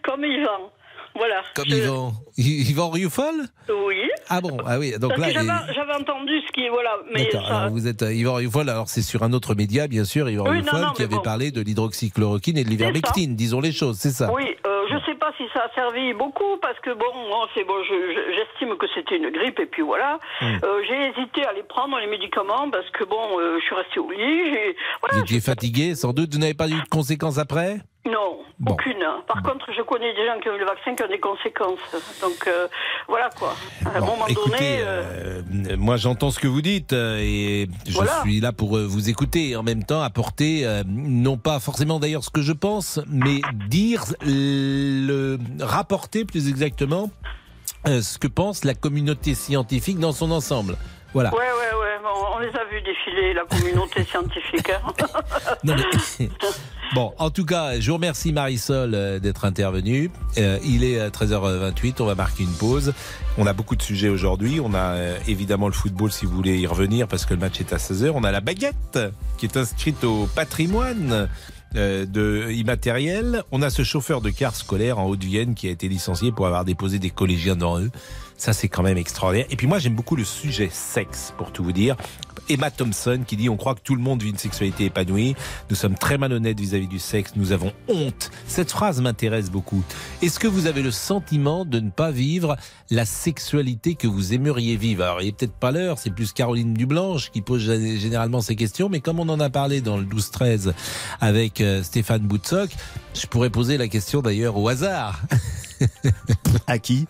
[0.02, 0.72] comme Yvan.
[1.16, 1.42] Voilà.
[1.54, 3.34] Comme Je- Yvan Yvan Rioufol
[3.68, 4.02] Oui.
[4.28, 5.28] Ah bon, ah oui, donc Parce là...
[5.74, 6.70] j'avais il- entendu ce qui est.
[6.70, 9.54] Voilà, mais D'accord, ça- alors vous êtes euh, Yvan Rioufol, alors c'est sur un autre
[9.54, 11.22] média, bien sûr, Yvan Oui, Rioufol, non, qui avait bon.
[11.22, 15.14] parlé de l'hydroxychloroquine et de l'ivermectine, disons les choses, c'est ça Oui, euh, je sais
[15.16, 18.76] pas si ça a servi beaucoup parce que bon, moi, c'est bon, je- je- j'estime
[18.76, 20.18] que c'était une grippe et puis voilà.
[20.42, 24.00] Euh, j'ai hésité à les prendre les médicaments parce que bon, euh, je suis restée
[24.00, 24.74] au lit.
[25.00, 25.16] Voilà.
[25.18, 27.78] Vous étiez fatigué, sans doute, vous n'avez pas eu de conséquences après?
[28.06, 28.72] Non, Bon.
[28.72, 29.02] aucune.
[29.26, 31.78] Par contre, je connais des gens qui ont eu le vaccin qui ont des conséquences.
[32.20, 32.68] Donc euh,
[33.08, 33.54] voilà quoi.
[33.86, 34.78] À un moment écoutez, donné.
[34.82, 35.40] euh,
[35.70, 38.20] euh, moi j'entends ce que vous dites et je Voilà.
[38.20, 42.30] suis là pour vous écouter et en même temps apporter, non pas forcément d'ailleurs ce
[42.30, 47.10] que je pense, mais dire, le, rapporter plus exactement
[47.86, 50.76] ce que pense la communauté scientifique dans son ensemble.
[51.14, 51.32] Voilà.
[51.32, 52.08] Ouais, ouais, ouais.
[52.34, 54.70] on les a vus défiler, la communauté scientifique.
[54.70, 54.92] hein.
[55.64, 56.28] Non, mais-
[56.94, 60.10] Bon, en tout cas, je vous remercie Marisol euh, d'être intervenue.
[60.38, 62.92] Euh, il est euh, 13h28, on va marquer une pause.
[63.36, 64.60] On a beaucoup de sujets aujourd'hui.
[64.60, 67.58] On a euh, évidemment le football si vous voulez y revenir parce que le match
[67.60, 68.12] est à 16h.
[68.14, 68.98] On a la baguette
[69.38, 71.28] qui est inscrite au patrimoine
[71.74, 73.42] euh, de immatériel.
[73.50, 76.64] On a ce chauffeur de car scolaire en Haute-Vienne qui a été licencié pour avoir
[76.64, 77.90] déposé des collégiens devant eux.
[78.44, 79.46] Ça, c'est quand même extraordinaire.
[79.48, 81.96] Et puis moi, j'aime beaucoup le sujet sexe, pour tout vous dire.
[82.50, 85.34] Emma Thompson qui dit on croit que tout le monde vit une sexualité épanouie.
[85.70, 87.32] Nous sommes très malhonnêtes vis-à-vis du sexe.
[87.36, 88.30] Nous avons honte.
[88.46, 89.82] Cette phrase m'intéresse beaucoup.
[90.20, 92.58] Est-ce que vous avez le sentiment de ne pas vivre
[92.90, 95.04] la sexualité que vous aimeriez vivre?
[95.04, 95.98] Alors, il n'est peut-être pas l'heure.
[95.98, 98.90] C'est plus Caroline Dublanche qui pose gé- généralement ces questions.
[98.90, 100.74] Mais comme on en a parlé dans le 12-13
[101.22, 102.68] avec euh, Stéphane Boutsock,
[103.14, 105.22] je pourrais poser la question d'ailleurs au hasard.
[106.66, 107.06] à qui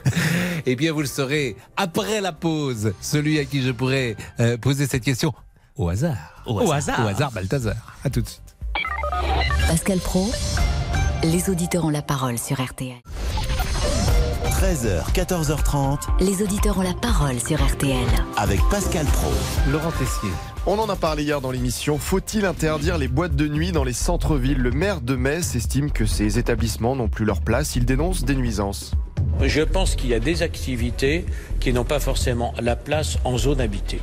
[0.66, 2.92] Eh bien, vous le saurez après la pause.
[3.00, 5.32] Celui à qui je pourrais euh, poser cette question
[5.76, 6.42] au hasard.
[6.46, 7.04] Au hasard.
[7.04, 7.74] Au hasard, Balthazar.
[8.04, 8.40] À tout de suite.
[9.68, 10.30] Pascal Pro,
[11.22, 12.96] les auditeurs ont la parole sur RTL.
[14.60, 18.06] 13h, 14h30 Les auditeurs ont la parole sur RTL.
[18.36, 19.32] avec Pascal Pro.
[19.70, 20.30] Laurent Tessier.
[20.66, 21.98] On en a parlé hier dans l'émission.
[21.98, 24.56] Faut-il interdire les boîtes de nuit dans les centres-villes?
[24.56, 27.76] Le maire de Metz estime que ces établissements n'ont plus leur place.
[27.76, 28.92] Il dénonce des nuisances.
[29.42, 31.24] Je pense qu'il y a des activités
[31.60, 34.00] qui n'ont pas forcément la place en zone habitée.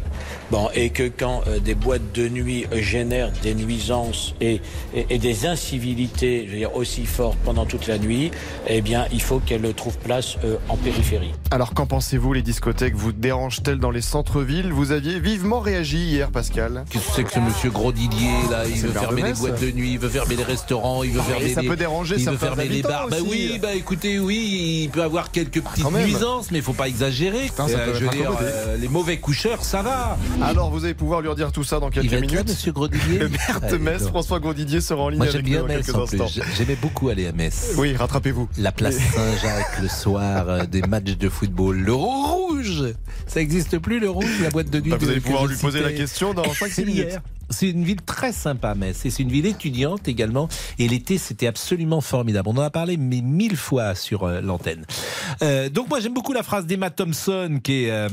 [0.49, 4.61] Bon, et que quand euh, des boîtes de nuit euh, génèrent des nuisances et,
[4.95, 8.31] et- et des incivilités, je veux dire, aussi fortes pendant toute la nuit,
[8.67, 11.31] eh bien, il faut qu'elles trouvent place euh, en périphérie.
[11.51, 14.71] Alors qu'en pensez-vous Les discothèques vous dérangent-elles dans les centres-villes?
[14.73, 16.83] Vous aviez vivement réagi hier, Pascal.
[16.89, 18.63] Qu'est-ce que c'est que ce monsieur gros Didier là?
[18.67, 21.31] Il veut fermer les boîtes de nuit, il veut fermer les restaurants, il veut Ah,
[21.31, 23.07] fermer et ça les- peut déranger il veut fermer les bars.
[23.09, 26.05] Bah oui, bah écoutez, oui, il peut avoir quelques petites quand même.
[26.05, 27.45] nuisances, mais il faut pas exagérer.
[27.47, 30.17] Putain, Euh, je dire, euh, les mauvais coucheurs, ça va.
[30.41, 32.47] Alors vous allez pouvoir lui redire tout ça dans quelques Il va être minutes.
[32.47, 32.73] là, monsieur
[33.61, 34.07] Ah, Metz.
[34.07, 36.41] François Grosdidier, sera en ligne Moi avec nous dans Metz quelques instants.
[36.57, 37.73] J'aimais beaucoup aller à Metz.
[37.77, 38.47] Oui, rattrapez-vous.
[38.57, 41.77] La place Saint-Jacques le soir, euh, des matchs de football.
[41.77, 41.93] Le
[42.61, 42.93] rouge
[43.27, 45.57] Ça existe plus le rouge, la boîte de nuit Bah, vous de- allez pouvoir lui
[45.57, 47.19] poser la question dans 5-6 minutes.
[47.49, 49.05] C'est une ville très sympa, Metz.
[49.05, 50.47] Et c'est une ville étudiante également.
[50.79, 52.47] Et l'été, c'était absolument formidable.
[52.49, 54.85] On en a parlé mais mille fois sur euh, l'antenne.
[55.41, 57.91] Euh, donc moi, j'aime beaucoup la phrase d'Emma Thompson qui est...
[57.91, 58.07] euh,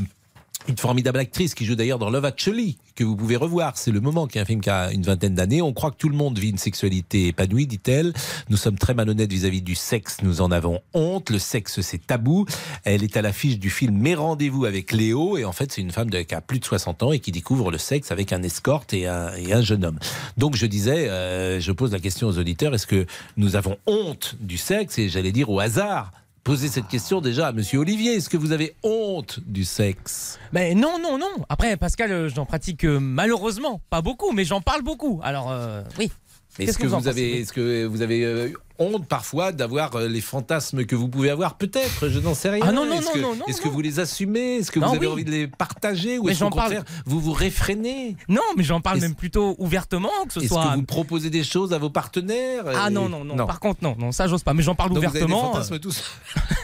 [0.69, 3.79] Une formidable actrice qui joue d'ailleurs dans Love Actually, que vous pouvez revoir.
[3.79, 5.63] C'est le moment qui est un film qui a une vingtaine d'années.
[5.63, 8.13] On croit que tout le monde vit une sexualité épanouie, dit-elle.
[8.51, 10.19] Nous sommes très malhonnêtes vis-à-vis du sexe.
[10.23, 11.31] Nous en avons honte.
[11.31, 12.45] Le sexe, c'est tabou.
[12.85, 15.39] Elle est à l'affiche du film Mes rendez-vous avec Léo.
[15.39, 17.33] Et en fait, c'est une femme de, qui a plus de 60 ans et qui
[17.33, 19.99] découvre le sexe avec un escorte et un, jeune homme.
[20.37, 23.07] Donc, je disais, euh, je pose la question aux auditeurs, est-ce que
[23.39, 24.99] nous avons honte du sexe?
[24.99, 26.13] Et j'allais dire au hasard
[26.49, 28.15] poser cette question déjà à Monsieur Olivier.
[28.15, 30.39] Est-ce que vous avez honte du sexe?
[30.55, 31.45] Mais non, non, non.
[31.51, 35.21] Après, Pascal, euh, j'en pratique euh, malheureusement pas beaucoup, mais j'en parle beaucoup.
[35.23, 36.11] Alors, euh, oui.
[36.59, 40.85] Est-ce que, vous avez, est-ce que vous avez euh, honte parfois d'avoir euh, les fantasmes
[40.85, 41.57] que vous pouvez avoir?
[41.57, 42.65] Peut-être, je n'en sais rien.
[42.67, 44.57] Ah non, non, Est-ce non, que, non, non, Est-ce que vous les assumez?
[44.57, 45.13] Est-ce que vous avez oui.
[45.13, 48.17] envie de les partager Ou Mais est-ce qu'au j'en parle- contraire, vous vous réfrénez?
[48.29, 50.71] Non, mais j'en parle Est-ce- même plutôt ouvertement, que ce Est-ce soit.
[50.73, 52.65] que vous proposez des choses à vos partenaires?
[52.67, 54.53] Ah Et- non, non, non, Par contre, non, non, ça j'ose pas.
[54.55, 55.53] Mais j'en parle Donc vous avez des ouvertement.
[55.53, 56.03] fantasmes tous.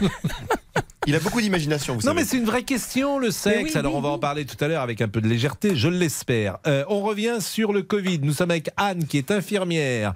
[1.07, 2.17] Il a beaucoup d'imagination, vous Non, savez.
[2.21, 3.73] mais c'est une vraie question, le sexe.
[3.73, 5.77] oui, Alors, oui, on va en parler tout à l'heure avec un peu de légèreté,
[5.77, 6.57] je l'espère.
[6.67, 8.21] Euh, on revient sur le Covid.
[8.23, 10.15] Nous sommes avec Anne, qui est infirmière.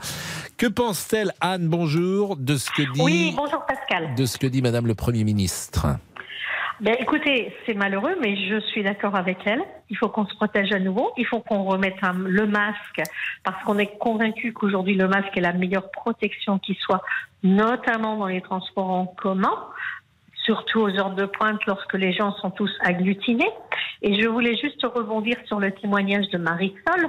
[0.56, 4.14] Que pense-t-elle, Anne, bonjour, de ce que dit, Oui, bonjour Pascal.
[4.14, 5.86] de ce que dit Madame le Premier ministre?
[6.80, 9.60] Ben, écoutez, c'est malheureux, mais je suis d'accord avec elle.
[9.90, 11.10] Il faut qu'on se protège à nouveau.
[11.18, 13.02] Il faut qu'on remette un- le masque
[13.42, 17.02] parce qu'on est convaincu qu'aujourd'hui le masque est la meilleure protection qui soit,
[17.42, 19.52] notamment dans les transports en commun,
[20.48, 23.50] surtout aux heures de pointe lorsque les gens sont tous agglutinés.
[24.00, 27.02] Et je voulais juste rebondir sur le témoignage de Marisol,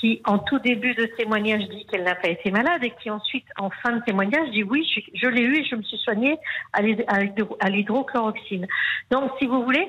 [0.00, 3.44] qui en tout début de témoignage dit qu'elle n'a pas été malade et qui ensuite,
[3.58, 6.38] en fin de témoignage, dit oui, je, je l'ai eu et je me suis soignée
[6.72, 8.66] à l'hyd- à l'hydro- à l'hydrochloroxine.
[9.10, 9.86] Donc, si vous voulez,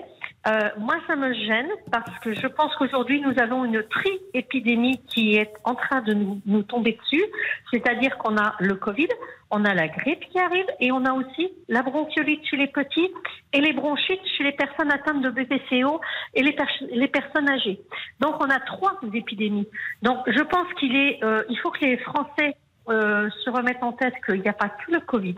[0.48, 5.36] euh, moi, ça me gêne parce que je pense qu'aujourd'hui, nous avons une tri-épidémie qui
[5.36, 7.24] est en train de nous, nous tomber dessus.
[7.72, 9.10] C'est-à-dire qu'on a le Covid,
[9.52, 13.10] on a la grippe qui arrive et on a aussi la bronchiolite chez les petits
[13.54, 16.02] et les bronchites chez les personnes atteintes de BPCO
[16.34, 16.56] et les,
[16.92, 17.80] les personnes âgées.
[18.20, 19.68] Donc, on a trois épidémies.
[20.02, 22.56] Donc, je pense qu'il est, euh, il faut que les Français
[22.90, 25.36] euh, se remettent en tête qu'il n'y a pas que le Covid,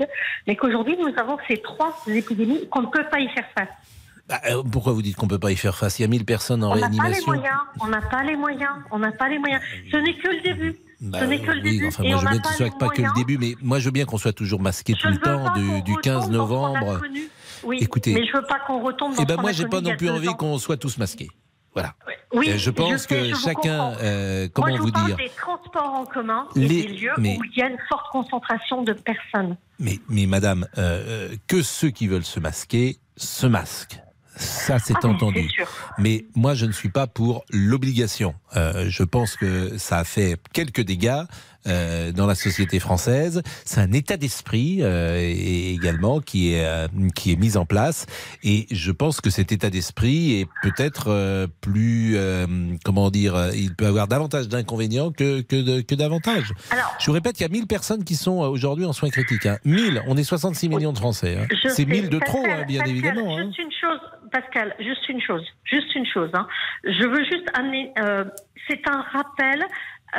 [0.48, 3.93] mais qu'aujourd'hui, nous avons ces trois épidémies qu'on ne peut pas y faire face.
[4.28, 6.00] Bah, euh, Pourquoi vous dites qu'on peut pas y faire face?
[6.00, 7.34] Il y a 1000 personnes en On n'a pas les réanimation.
[7.34, 9.62] moyens, on n'a pas les moyens, on n'a pas les moyens.
[9.92, 10.76] Ce n'est que le début.
[11.02, 11.88] Bah, Ce n'est que le oui, début.
[11.88, 13.92] enfin, et moi, je veux bien pas soit que le début, mais moi, je veux
[13.92, 16.22] bien qu'on soit toujours masqué tout le ne temps, du, qu'on du 15 retombe dans
[16.22, 17.02] ce qu'on a novembre.
[17.66, 18.14] Oui, Écoutez.
[18.14, 20.10] mais je veux pas qu'on retombe dans Eh ben qu'on moi, j'ai pas non plus
[20.10, 21.30] envie qu'on soit tous masqués.
[21.74, 21.94] Voilà.
[22.34, 25.18] Oui, Et je pense je sais, que je chacun, euh, Moi, comment je vous dire
[25.18, 28.06] des transports en commun Les- et des lieux mais- où il y a une forte
[28.12, 29.58] concentration de personnes.
[29.80, 34.00] Mais, mais madame, euh, euh, que ceux qui veulent se masquer se masquent.
[34.36, 35.50] Ça, c'est Ah, entendu.
[35.98, 38.34] Mais moi, je ne suis pas pour l'obligation.
[38.56, 41.22] Euh, je pense que ça a fait quelques dégâts
[41.68, 43.42] euh, dans la société française.
[43.66, 48.06] C'est un état d'esprit euh, et également qui est euh, qui est mis en place.
[48.44, 52.46] Et je pense que cet état d'esprit est peut-être euh, plus euh,
[52.84, 56.54] comment dire, il peut avoir davantage d'inconvénients que que, que d'avantages.
[56.72, 59.46] Alors, Je vous répète, il y a 1000 personnes qui sont aujourd'hui en soins critiques.
[59.46, 59.58] Hein.
[59.66, 61.38] 1000, on est 66 millions de Français.
[61.40, 61.48] hein.
[61.62, 63.38] C'est sais, 1000 de Pascal, trop, hein, bien Pascal, évidemment.
[63.38, 63.46] hein.
[63.46, 64.00] Juste une chose,
[64.32, 66.30] Pascal, juste une chose, juste une chose.
[66.34, 66.48] hein.
[66.84, 67.92] Je veux juste amener.
[68.00, 68.24] euh,
[68.70, 69.62] c'est un rappel.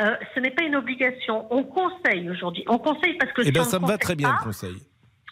[0.01, 1.45] Euh, ce n'est pas une obligation.
[1.51, 2.63] On conseille aujourd'hui.
[2.67, 3.41] On conseille parce que.
[3.41, 4.75] Eh si bien, ça me va très bien pas, le conseil.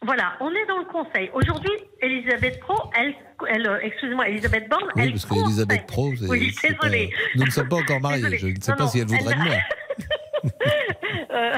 [0.05, 1.29] Voilà, on est dans le conseil.
[1.33, 1.71] Aujourd'hui,
[2.01, 3.13] Elisabeth Pro, elle,
[3.47, 7.13] elle euh, excusez-moi, Elisabeth Borne, Oui, elle parce qu'Elisabeth Pro, c'est- Oui, pas- désolée.
[7.35, 8.37] nous ne sommes pas encore mariés.
[8.37, 9.55] Je ne sais Non, pas non, si elle voudrait de moi.
[11.31, 11.53] Euh,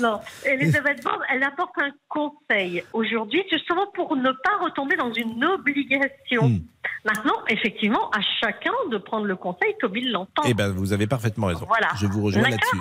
[0.00, 5.44] non, Elisabeth Borne, elle apporte un conseil aujourd'hui, justement pour ne pas retomber dans une
[5.44, 6.48] obligation.
[6.48, 6.60] Hmm.
[7.04, 10.42] Maintenant, effectivement, à chacun de prendre le conseil comme il l'entend.
[10.46, 11.64] Eh ben, vous avez parfaitement raison.
[11.66, 11.88] Voilà.
[12.00, 12.80] Je vous rejoins là-dessus.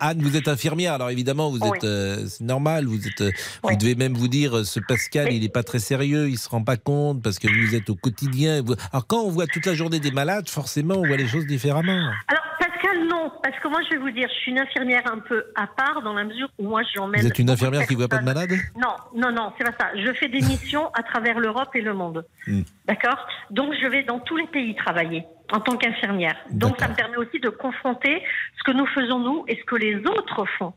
[0.00, 1.76] Anne, vous êtes infirmière, alors évidemment, vous Oui.
[1.76, 3.30] êtes, euh, c'est normal, vous êtes, euh,
[3.62, 6.48] vous devez même vous dire, euh, ce Pascal, il est pas très sérieux, il se
[6.48, 8.62] rend pas compte parce que vous êtes au quotidien.
[8.62, 11.46] Vous- Alors quand on voit toute la journée des malades, forcément, on voit les choses
[11.46, 11.92] différemment.
[12.26, 12.42] Alors,
[12.82, 15.44] Pascal, non, parce que moi, je vais vous dire, je suis une infirmière un peu
[15.54, 17.20] à part dans la mesure où moi, j'emmène.
[17.20, 19.90] Vous êtes une infirmière qui voit pas de malades Non, non, non, c'est pas ça.
[19.96, 22.24] Je fais des missions à travers l'Europe et le monde.
[22.46, 22.62] Hmm.
[22.86, 23.26] D'accord?
[23.50, 26.36] Donc, je vais dans tous les pays travailler en tant qu'infirmière.
[26.50, 28.22] Donc, ça me permet aussi de confronter
[28.58, 30.72] ce que nous faisons nous et ce que les autres font.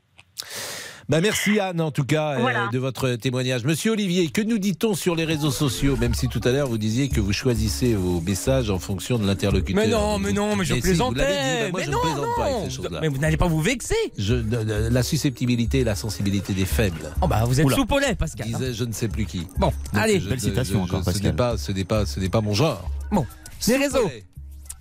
[1.08, 3.64] Bah merci Anne en tout cas euh, de votre témoignage.
[3.64, 5.96] Monsieur Olivier, que nous dit-on sur les réseaux sociaux?
[5.98, 9.28] Même si tout à l'heure vous disiez que vous choisissez vos messages en fonction de
[9.28, 9.84] l'interlocuteur.
[9.84, 11.62] Mais non, mais non, mais je si, vous l'avez dit, plaisantais.
[11.66, 12.64] bah moi, mais je non, ne plaisante pas avec non.
[12.66, 13.00] ces choses-là.
[13.02, 13.94] Mais vous n'allez pas vous vexer.
[14.18, 17.12] Je- de- de- la susceptibilité et la sensibilité des faibles.
[17.22, 17.76] Oh bah vous êtes Oula.
[18.08, 18.48] lait, Pascal.
[18.48, 19.46] Disait je ne sais plus qui.
[19.60, 20.20] Bon, Donc, allez.
[20.20, 21.36] je- Belle citation je- encore, ce n'est Pascal.
[21.36, 22.90] pas, ce n'est pas, ce n'est pas mon genre.
[23.12, 23.28] Bon,
[23.68, 24.10] les réseaux.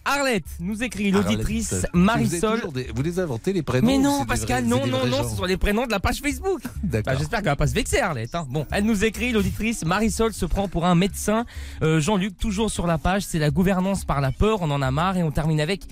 [0.05, 2.61] Arlette nous écrit l'auditrice Marisol.
[2.75, 5.57] des- Vous les inventez les prénoms Mais non, Pascal, non, non, non, ce sont les
[5.57, 6.61] prénoms de la page Facebook.
[6.83, 7.13] D'accord.
[7.15, 8.35] Bah, J'espère qu'elle va pas se vexer, Arlette.
[8.35, 8.47] hein.
[8.51, 11.45] Bon, elle nous écrit, l'auditrice Marisol se prend pour un médecin.
[11.83, 14.91] Euh, Jean-Luc, toujours sur la page, c'est la gouvernance par la peur, on en a
[14.91, 15.17] marre.
[15.17, 15.83] Et on termine avec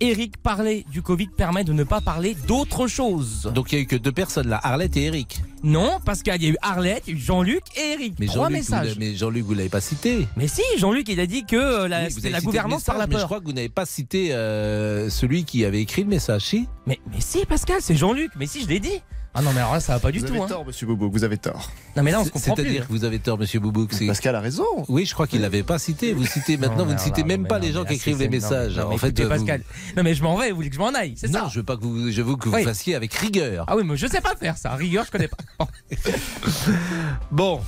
[0.00, 3.50] Eric, parler du Covid permet de ne pas parler d'autre chose.
[3.54, 5.40] Donc il y a eu que deux personnes là, Arlette et Eric.
[5.62, 8.14] Non, Pascal, il y a eu Arlette, Jean-Luc et Eric.
[8.18, 8.86] Mais Trois Jean-Luc, vous messages.
[8.88, 10.26] l'avez- mais Jean-Luc, vous l'avez pas cité.
[10.36, 13.10] Mais si, Jean-Luc, il a dit que euh, la, Oui, la gouvernance par la je
[13.10, 13.24] peur.
[13.26, 16.68] crois que vous n'avez pas cité euh, celui qui avait écrit le message, si?
[16.86, 18.30] Mais, mais si, Pascal, c'est Jean-Luc.
[18.36, 19.00] Mais si, je l'ai dit.
[19.34, 20.34] Ah non, mais alors là, ça va pas du Vous tout.
[20.34, 20.46] avez hein.
[20.46, 21.70] tort, monsieur Bobo, vous avez tort.
[21.96, 22.64] Non, mais là, on se C'est- comprend plus.
[22.64, 23.90] C'est-à-dire que vous avez tort, monsieur Boubouk.
[23.94, 24.64] c'est- Pascal a raison.
[24.88, 26.12] Oui, je crois qu'il l'avait pas cité.
[26.12, 27.94] Vous citez maintenant, Non, vous ne citez là, même non, pas les non, gens qui
[27.94, 28.76] écrivent les non, messages.
[28.76, 29.62] non, mais en fait, écoutez, vous- Pascal.
[29.96, 31.60] Non, mais je m'en vais, vous voulez que je m'en aille, c'est Non, ça je
[31.60, 32.62] veux pas que vous, je veux que vous Oui.
[32.64, 33.64] fassiez avec rigueur.
[33.68, 34.74] Ah oui, mais je sais pas faire ça.
[34.74, 35.38] Rigueur, je connais pas.
[37.30, 37.60] Bon.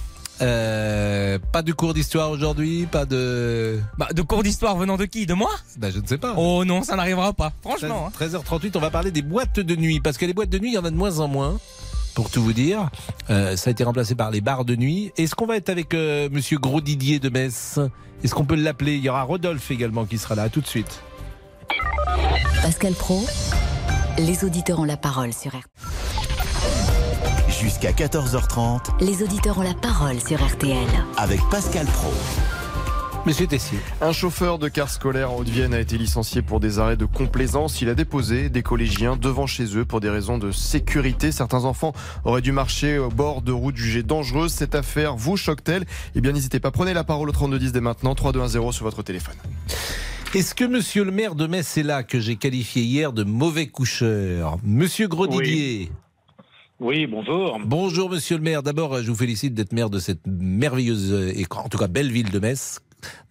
[0.42, 3.79] Euh, pas de cours d'histoire aujourd'hui, pas de.
[3.99, 5.27] Bah, de cours d'histoire venant de qui?
[5.27, 5.51] De moi?
[5.79, 6.35] Bah, je ne sais pas.
[6.37, 7.53] Oh non, ça n'arrivera pas.
[7.62, 8.09] Franchement.
[8.09, 8.25] hein.
[8.27, 10.01] 13h38, on va parler des boîtes de nuit.
[10.01, 11.59] Parce que les boîtes de nuit, il y en a de moins en moins.
[12.14, 12.90] Pour tout vous dire,
[13.31, 15.12] Euh, ça a été remplacé par les bars de nuit.
[15.16, 17.79] Est-ce qu'on va être avec euh, Monsieur Gros Didier de Metz?
[18.23, 18.94] Est-ce qu'on peut l'appeler?
[18.97, 20.44] Il y aura Rodolphe également qui sera là.
[20.44, 21.01] À tout de suite.
[22.62, 23.25] Pascal Pro,
[24.18, 25.62] les auditeurs ont la parole sur RTL.
[27.64, 30.77] Jusqu'à 14h30 Les auditeurs ont la parole sur RTL.
[31.16, 32.12] avec Pascal Pro.
[33.24, 33.79] Monsieur Tessier.
[34.03, 37.81] Un chauffeur de car scolaire en Haute-Vienne a été licencié pour des arrêts de complaisance.
[37.81, 41.33] Il a déposé des collégiens devant chez eux pour des raisons de sécurité.
[41.33, 41.94] Certains enfants
[42.27, 44.53] auraient dû marcher au bord de route jugée dangereuse.
[44.53, 45.87] Cette affaire vous choque-t-elle?
[46.14, 46.70] Eh bien, n'hésitez pas.
[46.70, 48.14] Prenez la parole au 3210 dès maintenant.
[48.14, 49.37] 3210 sur votre téléphone.
[50.35, 53.68] Est-ce que monsieur le maire de Metz est là, que j'ai qualifié hier de mauvais
[53.68, 54.59] coucheur?
[54.64, 55.90] Monsieur Gros Oui.
[56.80, 57.60] Oui, bonjour.
[57.64, 58.64] Bonjour monsieur le maire.
[58.64, 62.30] D'abord, je vous félicite d'être maire de cette merveilleuse et en tout cas belle ville
[62.30, 62.80] de Metz,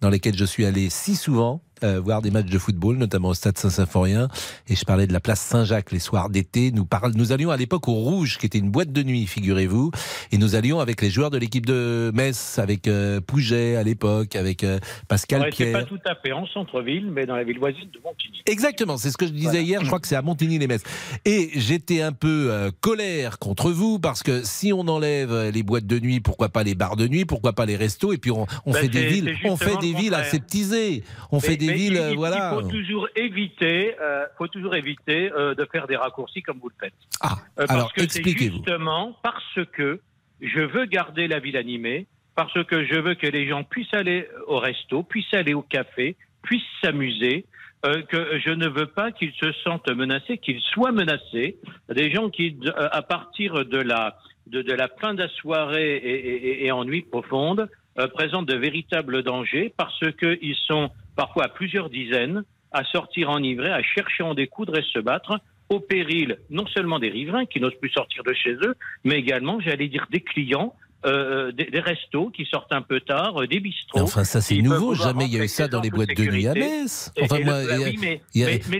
[0.00, 3.34] dans laquelle je suis allé si souvent euh, voir des matchs de football, notamment au
[3.34, 4.28] stade Saint-Symphorien.
[4.68, 6.72] Et je parlais de la place Saint-Jacques les soirs d'été.
[6.72, 9.90] Nous, parle- nous allions à l'époque au Rouge, qui était une boîte de nuit, figurez-vous.
[10.32, 14.34] Et nous allions avec les joueurs de l'équipe de Metz, avec euh, Pouget à l'époque,
[14.36, 15.72] avec euh, Pascal Ouais, Pierre.
[15.72, 18.40] pas tout à fait en centre-ville, mais dans la ville voisine de Montigny.
[18.46, 20.82] Exactement, c'est ce que je disais hier, je crois que c'est à Montigny-les-Metz.
[21.24, 25.86] Et j'étais un peu euh, colère contre vous, parce que si on enlève les boîtes
[25.86, 28.46] de nuit, pourquoi pas les bars de nuit, pourquoi pas les restos, et puis on,
[28.66, 31.66] on Ben, fait des villes, on fait des le villes aseptisées, on Mais- fait des
[31.68, 32.52] mais il- il, voilà.
[32.52, 36.68] Il faut toujours éviter, euh, faut toujours éviter euh, de faire des raccourcis comme vous
[36.68, 36.94] le faites.
[37.20, 38.56] Ah, Euh, alors expliquez-vous.
[38.56, 40.00] justement parce que
[40.40, 44.28] je veux garder la ville animée, parce que je veux que les gens puissent aller
[44.46, 47.46] au resto, puissent aller au café, puissent s'amuser.
[47.86, 51.58] euh, que je ne veux pas qu'ils se sentent menacés, qu'ils soient menacés.
[51.94, 55.96] Des gens qui, euh, à partir de la de, de la fin de la soirée
[55.96, 56.28] et,
[56.62, 61.48] et- et en nuit profonde, euh, présentent de véritables dangers parce qu'ils sont parfois à
[61.48, 66.38] plusieurs dizaines à sortir enivrés, à chercher à en découdre et se battre au péril
[66.50, 68.74] non seulement des riverains qui n'osent plus sortir de chez eux,
[69.04, 70.74] mais également, j'allais dire, des clients,
[71.06, 73.98] euh, des, des restos qui sortent un peu tard, euh, des bistrots.
[73.98, 76.24] Mais enfin, ça c'est nouveau, jamais il y a eu ça dans les boîtes de
[76.24, 76.54] nuit à.
[76.54, 77.12] Metz.
[77.16, 78.20] Et- Enfin, et moi, oui, mais,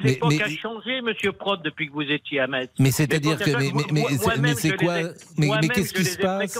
[0.00, 2.70] l'époque a changé, monsieur Prod, depuis que vous étiez à Metz.
[2.78, 3.50] Mais c'est-à-dire que-
[3.92, 5.04] mais- c'est- quoi- ai-
[5.38, 6.52] mais- qu'est-ce qui se passe.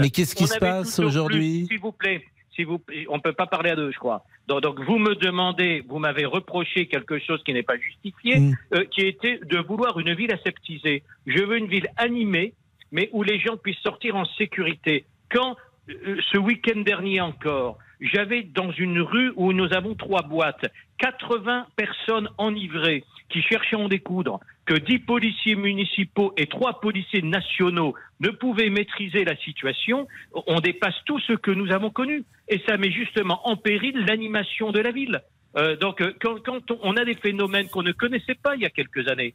[0.00, 1.66] Mais qu'est-ce qui se passe aujourd'hui?
[1.70, 4.24] S'il vous plaît, s'il vous on peut pas parler à deux, je crois.
[4.48, 8.54] Donc, donc, vous me demandez, vous m'avez reproché quelque chose qui n'est pas justifié, Mm.
[8.74, 11.02] euh, qui était de vouloir une ville aseptisée.
[11.26, 12.54] Je veux une ville animée,
[12.90, 15.04] mais où les gens puissent sortir en sécurité.
[15.30, 15.56] Quand
[15.88, 20.66] euh, ce week-end dernier encore, j'avais dans une rue où nous avons trois boîtes,
[20.98, 27.22] 80 personnes enivrées qui cherchaient à en découdre, que 10 policiers municipaux et 3 policiers
[27.22, 30.06] nationaux ne pouvaient maîtriser la situation,
[30.46, 32.24] on dépasse tout ce que nous avons connu.
[32.52, 35.22] Et ça met justement en péril l'animation de la ville.
[35.56, 38.66] Euh, donc, euh, quand, quand on a des phénomènes qu'on ne connaissait pas il y
[38.66, 39.34] a quelques années,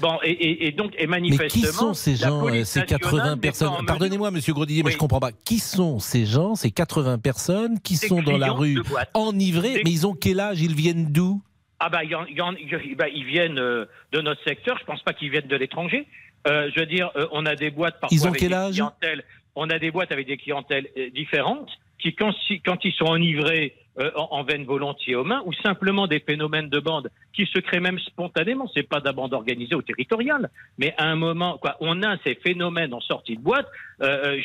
[0.00, 1.48] Bon, et, et- et donc, et Mais manifestement.
[1.48, 4.82] qui sont ces gens, euh, ces nationale 80 n'est pas en personnes Pardonnez-moi, monsieur Grodier,
[4.82, 5.32] mais je comprends pas.
[5.32, 8.78] Qui sont ces gens, ces 80 personnes qui Des sont dans la rue
[9.12, 10.62] enivrés Des- Mais ils ont quel âge?
[10.62, 11.42] Ils viennent d'où?
[11.80, 14.42] Ah bah, il y en- il y en- il- bah, ils viennent euh, de notre
[14.44, 14.78] secteur.
[14.80, 16.06] Je pense pas qu'ils viennent de l'étranger.
[16.46, 18.54] Euh, je veux dire, euh, on a des boîtes parfois Ils ont avec quel des
[18.54, 18.74] âge?
[18.76, 21.70] clientèles- On a des boîtes avec des clientèles différentes
[22.12, 26.68] quand, ils sont enivrés, euh, en, en viennent volontiers aux mains, ou simplement des phénomènes
[26.68, 28.68] de bande qui se créent même spontanément.
[28.74, 32.16] C'est pas de la bande organisée ou territoriale, mais à un moment, quoi, on a
[32.24, 33.68] ces phénomènes en sortie de boîte.
[34.02, 34.40] Euh,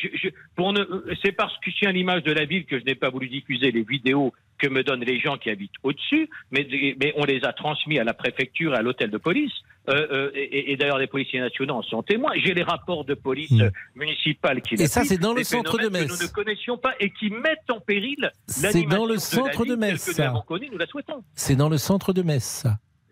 [0.58, 3.28] ne, c'est parce que je tiens l'image de la ville que je n'ai pas voulu
[3.28, 6.66] diffuser les vidéos que me donnent les gens qui habitent au-dessus, mais,
[7.00, 9.52] mais on les a transmis à la préfecture, à l'hôtel de police.
[9.88, 12.32] Euh, euh, et, d'ailleurs, les policiers nationaux en sont témoins.
[12.44, 13.70] J'ai les rapports de police mmh.
[13.96, 14.74] municipale qui.
[14.74, 16.06] Et ça, c'est dans le centre de Metz.
[16.06, 19.96] Que nous ne connaissions pas et qui mettent en péril C'est dans de, la de
[19.96, 21.24] que nous avons connu, nous la souhaitons.
[21.34, 22.66] C'est dans le centre de Metz.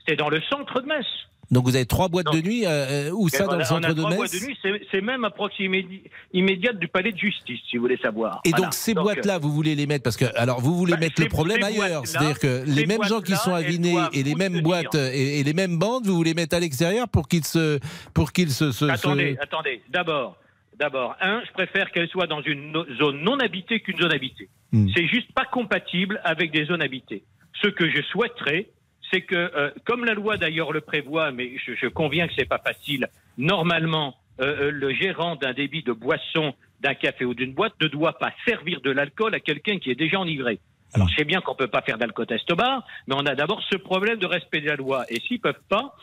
[0.07, 1.07] C'est dans le centre de Metz.
[1.51, 3.91] Donc vous avez trois boîtes de nuit, euh, euh où ça, dans le centre on
[3.91, 4.59] a de trois boîtes de nuit,
[4.91, 8.41] c'est même à proximité immédiate du palais de justice, si vous voulez savoir.
[8.45, 11.23] Et donc ces boîtes-là, vous voulez les mettre, parce que, alors vous voulez bah, mettre
[11.23, 14.95] le problème ailleurs, c'est-à-dire que les mêmes gens qui sont avinés et les mêmes boîtes
[14.95, 17.79] euh, et, les mêmes bandes, vous voulez mettre à l'extérieur pour qu'ils se...
[18.13, 20.37] Pour qu'ils se, se, attendez, attendez, d'abord,
[20.79, 24.49] d'abord, un, je préfère qu'elle soit dans une zone non habitée qu'une zone habitée.
[24.73, 24.89] Hmm.
[24.95, 27.23] C'est juste pas compatible avec des zones habitées.
[27.63, 28.69] Ce que je souhaiterais,
[29.11, 32.47] c'est que, euh, comme la loi d'ailleurs le prévoit, mais je, conviens que ce n'est
[32.47, 37.53] pas facile, normalement, euh, euh, le gérant d'un débit de boisson, d'un café ou d'une
[37.53, 40.61] boîte ne doit pas servir de l'alcool à quelqu'un qui est déjà enivré.
[40.95, 43.63] Alors, c'est bien qu'on ne peut pas faire d'alcool test bar, mais on a d'abord
[43.69, 45.05] ce problème de respect de la loi.
[45.11, 45.95] Et s'ils ne peuvent pas,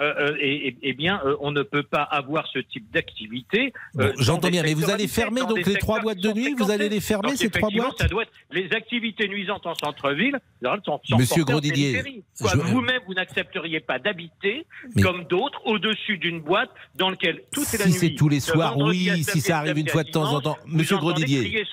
[0.00, 3.74] euh, euh, et, eh bien, euh, on ne peut pas avoir ce type d'activité.
[3.98, 6.70] Euh, bon, J'entends bien, mais vous allez fermer donc les trois boîtes de nuit, vous
[6.70, 10.38] allez les fermer ces trois boîtes ça doit être, Les activités nuisantes en centre-ville
[10.84, 14.66] sont, sont Monsieur vous-même, vous, n'accepteriez pas d'habiter
[15.02, 17.92] comme d'autres au-dessus d'une boîte dans laquelle tout si est la nuit.
[17.92, 20.56] Si c'est tous les soirs, oui, si, ça arrive une fois de temps en temps.
[20.66, 21.64] Monsieur Grodidier.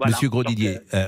[0.00, 0.30] Monsieur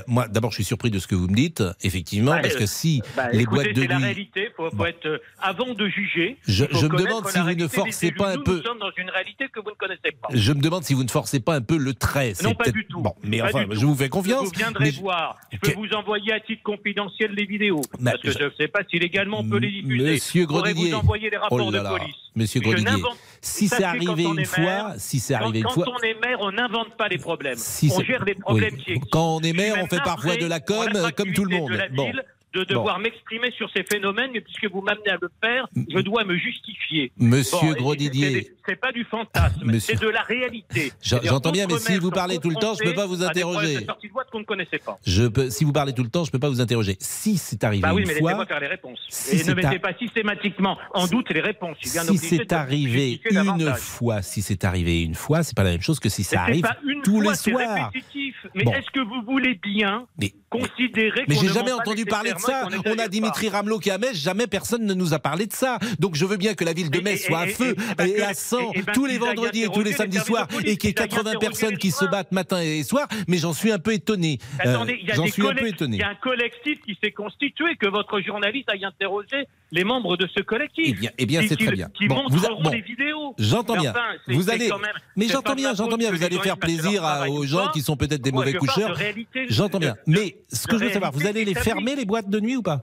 [0.07, 2.65] moi d'abord je suis surpris de ce que vous me dites, effectivement, bah, parce que
[2.65, 3.81] si bah, les boîtes de nuit.
[3.81, 6.37] C'est la réalité, faut être avant de juger.
[6.47, 8.57] Je, je me demande si vous ne forcez pas un peu.
[8.57, 10.27] Nous sommes dans une réalité que vous ne connaissez pas.
[10.31, 12.33] Je me demande si vous ne forcez pas un peu le trait.
[12.43, 13.01] Non, pas du tout.
[13.01, 13.87] Bon, mais pas enfin, je tout.
[13.87, 14.45] vous fais confiance.
[14.45, 15.01] Vous viendrez mais...
[15.01, 15.37] voir.
[15.51, 17.81] Je peux vous envoyer à titre confidentiel les vidéos.
[17.99, 20.11] Mais parce que je ne sais pas si légalement on peut les diffuser.
[20.11, 20.91] Monsieur Grenadier.
[20.91, 21.91] vous envoyer les rapports oh là là.
[21.91, 22.15] de police.
[22.35, 23.03] Monsieur Grenadier.
[23.41, 25.85] Si c'est arrivé une fois, si c'est arrivé une fois.
[25.85, 27.57] Quand on est maire, on n'invente pas les problèmes.
[27.91, 29.07] On gère les problèmes qui existent.
[29.11, 31.71] Quand on est maire, on fait parfois de la com, euh, comme tout le monde.
[31.93, 32.11] Bon
[32.55, 36.37] de devoir m'exprimer sur ces phénomènes, puisque vous m'amenez à le faire, je dois me
[36.37, 37.11] justifier.
[37.17, 38.51] Monsieur bon, Gros Didier.
[38.65, 40.91] C'est pas du fantasme, c'est de la réalité.
[41.01, 43.75] J'entends bien, mais si vous parlez tout le temps, je ne peux pas vous interroger.
[44.35, 44.97] De ne connaissait pas.
[45.49, 46.97] Si vous parlez tout le temps, je ne peux pas vous interroger.
[46.99, 48.35] Si c'est arrivé bah oui, une mais fois.
[48.35, 48.99] moi faire les réponses.
[49.09, 51.77] Si et ne mettez pas systématiquement en doute les réponses.
[51.81, 55.99] Si c'est arrivé une fois, si c'est arrivé une fois, c'est pas la même chose
[55.99, 56.65] que si ça arrive
[57.03, 57.91] tous les soirs.
[58.53, 62.39] Mais est-ce que vous voulez bien mais, considérer Mais j'ai jamais entendu parler de
[62.85, 63.57] on, a Dimitri pas.
[63.57, 65.79] Ramelot qui est à Metz, jamais personne ne nous a parlé de ça.
[65.99, 68.71] Donc je veux bien que la ville de Metz soit à feu et, à sang
[68.93, 71.91] tous les vendredis et tous les samedis soirs et qu'il y ait 80 personnes qui
[71.91, 74.39] se battent matin et soir, mais j'en suis un peu étonné.
[74.59, 79.47] Attendez, il y a euh, un collectif qui s'est constitué que votre journaliste aille interroger
[79.75, 80.97] les membres de ce collectif.
[81.17, 81.89] Eh bien, eh c'est très bien.
[81.93, 82.25] Qui bon,
[82.71, 83.35] les vidéos.
[83.37, 83.93] J'entends bien.
[84.27, 84.69] Vous allez.
[85.15, 86.11] Mais j'entends bien, j'entends bien.
[86.11, 88.97] Vous allez faire plaisir aux gens qui sont peut-être des mauvais coucheurs.
[89.49, 89.95] J'entends bien.
[90.07, 92.63] Mais ce que je veux savoir, vous allez les fermer les boîtes de nuit ou
[92.63, 92.81] pas?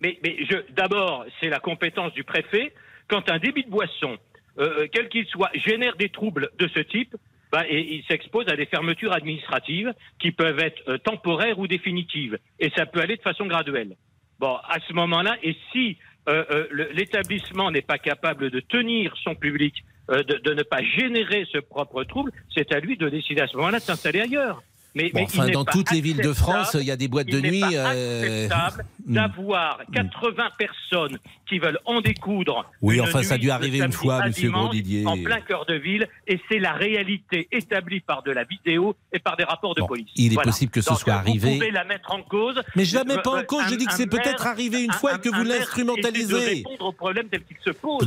[0.00, 0.36] Mais, mais
[0.76, 2.74] d'abord, c'est la compétence du préfet.
[3.06, 4.18] Quand un débit de boisson,
[4.58, 7.14] euh, euh, quel qu'il soit, génère des troubles de ce type,
[7.52, 12.38] bah, il s'expose à des fermetures administratives qui peuvent être euh, temporaires ou définitives.
[12.58, 13.96] Et ça peut aller de façon graduelle.
[14.40, 15.98] Bon, à ce moment-là, et si
[16.28, 21.46] euh, euh, l'établissement n'est pas capable de tenir son public, euh, de, ne pas générer
[21.52, 24.62] ce propre trouble, c'est à lui de décider à ce moment-là de s'installer ailleurs.
[24.94, 27.62] Mais, enfin, dans toutes les villes de France, il y a des boîtes de nuit.
[27.74, 28.48] Euh...
[29.04, 29.14] Hmm.
[29.14, 29.94] d'avoir hmm.
[29.94, 31.18] 80 personnes
[31.52, 32.64] qui veulent en découdre.
[32.80, 35.06] Oui, enfin, ça a dû arriver une fois, Monsieur Gros Didier.
[35.06, 39.18] En plein cœur de ville, et c'est la réalité établie par de la vidéo et
[39.18, 40.08] par des rapports de police.
[40.16, 41.58] Il est possible que ce soit arrivé.
[41.58, 43.64] Mais je ne la mets euh, pas en euh, cause.
[43.68, 46.64] Je dis que c'est peut-être arrivé une fois et que vous l'instrumentalisez.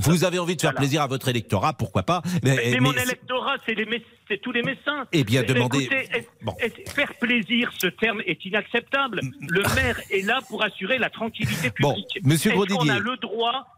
[0.01, 4.41] Vous avez envie de faire plaisir à votre électorat, pourquoi pas Mais, mon électorat, c'est
[4.41, 5.05] tous les médecins.
[5.11, 5.87] Eh bien, demandez.
[6.95, 9.19] Faire plaisir, ce terme est inacceptable.
[9.21, 9.47] Mm, mm.
[9.49, 12.19] Le maire est là pour assurer la tranquillité publique.
[12.23, 12.53] Monsieur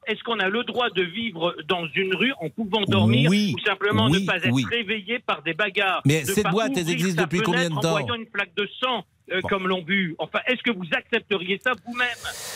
[0.06, 4.10] est-ce qu'on a le droit de vivre dans une rue en pouvant dormir ou simplement
[4.10, 7.76] ne pas être réveillé par des bagarres Mais cette boîte, elle existe depuis combien de
[7.76, 9.06] temps En voyant une plaque de sang.
[9.30, 10.16] Euh, comme l'ont bu.
[10.20, 12.08] Enfin, est-ce que vous accepteriez ça vous-même?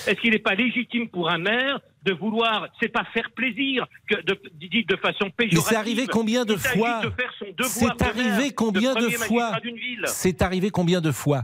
[0.07, 4.15] Est-ce qu'il n'est pas légitime pour un maire de vouloir, c'est pas faire plaisir, que
[4.21, 4.39] de,
[4.87, 5.67] de façon péjorative.
[5.67, 7.01] C'est arrivé combien de fois
[7.63, 9.51] C'est arrivé, de arrivé combien de fois
[10.05, 11.43] C'est arrivé combien de fois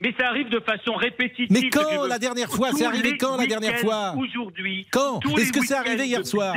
[0.00, 1.48] mais ça arrive de façon répétitive.
[1.50, 4.86] Mais quand la dernière fois C'est arrivé quand la dernière fois Aujourd'hui.
[4.92, 6.54] Quand Est-ce que c'est arrivé hier soir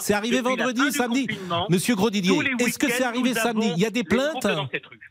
[0.00, 1.26] C'est arrivé vendredi, samedi
[1.68, 4.46] Monsieur Grosdidier, est-ce que c'est arrivé samedi Il y a des plaintes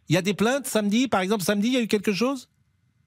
[0.10, 2.50] Il y a des plaintes samedi Par exemple, samedi, il y a eu quelque chose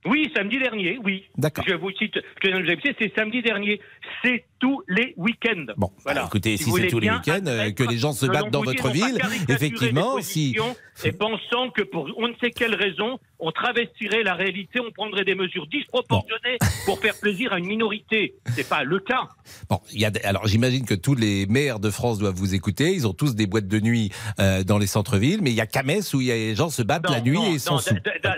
[0.06, 1.24] oui, samedi dernier, oui.
[1.36, 1.64] D'accord.
[1.66, 3.80] Je vous cite, je c'est samedi dernier.
[4.22, 5.66] C'est tous les week-ends.
[5.76, 6.22] Bon, voilà.
[6.22, 8.88] bah, écoutez, si, c'est tous les week-ends, euh, que les gens se battent dans votre
[8.90, 10.56] ville, effectivement, si.
[11.04, 15.24] Et pensant que pour on ne sait quelle raison, on travestirait la réalité, on prendrait
[15.24, 18.34] des mesures disproportionnées pour faire plaisir à une minorité.
[18.54, 19.28] C'est pas le cas.
[19.68, 22.94] Bon, y a, alors j'imagine que tous les maires de France doivent vous écouter.
[22.94, 25.66] Ils ont tous des boîtes de nuit euh, dans les centres-villes, mais il y a
[25.66, 27.78] qu'à Metz où y a, les gens se battent la nuit Non, et sont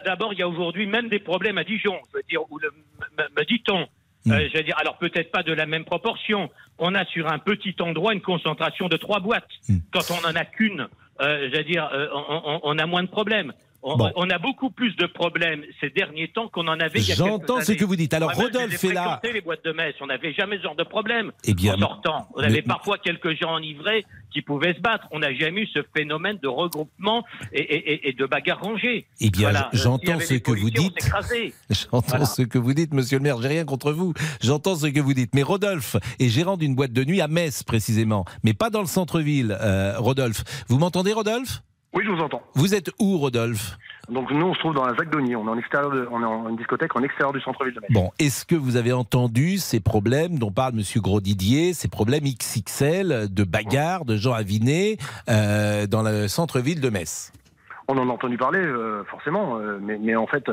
[0.04, 2.70] D'abord, il y a aujourd'hui même des problèmes à Dijon, je veux dire, où le,
[3.16, 3.86] me, me dit-on.
[4.32, 6.50] Euh, je veux dire, alors peut-être pas de la même proportion.
[6.78, 9.48] On a sur un petit endroit une concentration de trois boîtes.
[9.68, 9.78] Hmm.
[9.92, 10.88] Quand on en a qu'une,
[11.20, 13.52] euh, je veux dire, euh, on, on- on a moins de problèmes.
[13.82, 14.10] On, Bon.
[14.16, 17.14] on a beaucoup plus de problèmes ces derniers temps qu'on en avait il y a
[17.14, 18.12] quelques J'entends ce que vous dites.
[18.12, 19.20] Alors, Rodolphe est là.
[19.22, 19.94] les boîtes de messe.
[20.00, 22.28] On n'avait jamais ce genre de problème Eh bien, en sortant.
[22.34, 25.06] On mais- avait parfois quelques gens enivrés qui pouvaient se battre.
[25.12, 29.06] On n'a jamais eu ce phénomène de regroupement et, et- et- et de bagarre rangée.
[29.20, 29.70] Eh bien, Voilà.
[29.72, 30.98] j'entends ce que vous dites.
[31.70, 32.24] J'entends Voilà.
[32.24, 33.40] ce que vous dites, monsieur le maire.
[33.40, 34.12] J'ai rien contre vous.
[34.42, 35.34] J'entends ce que vous dites.
[35.34, 38.24] Mais Rodolphe est gérant d'une boîte de nuit à Metz, précisément.
[38.42, 40.42] Mais pas dans le centre-ville, euh, Rodolphe.
[40.68, 41.62] Vous m'entendez, Rodolphe?
[41.98, 42.40] Oui, je vous entends.
[42.54, 43.76] Vous êtes où, Rodolphe
[44.08, 45.34] Donc nous, on se trouve dans la ZAC d'Ogny.
[45.34, 47.80] On est en extérieur, de- on est en une discothèque en extérieur du centre-ville de
[47.80, 47.90] Metz.
[47.90, 53.26] Bon, est-ce que vous avez entendu ces problèmes dont parle Monsieur Gros-Didier, ces problèmes XXL
[53.34, 54.96] de bagarres, de gens avinés
[55.28, 57.32] euh, dans le centre-ville de Metz?
[57.88, 60.44] On en a entendu parler, euh, forcément, euh, mais, mais en fait,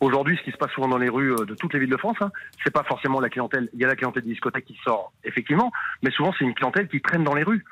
[0.00, 1.96] aujourd'hui, ce qui se passe souvent dans les rues euh, de toutes les villes de
[1.98, 2.30] France, hein,
[2.64, 3.68] c'est pas forcément la clientèle.
[3.74, 5.70] Il y a la clientèle des discothèques qui sort, effectivement,
[6.02, 7.62] mais souvent c'est une clientèle qui traîne dans les rues.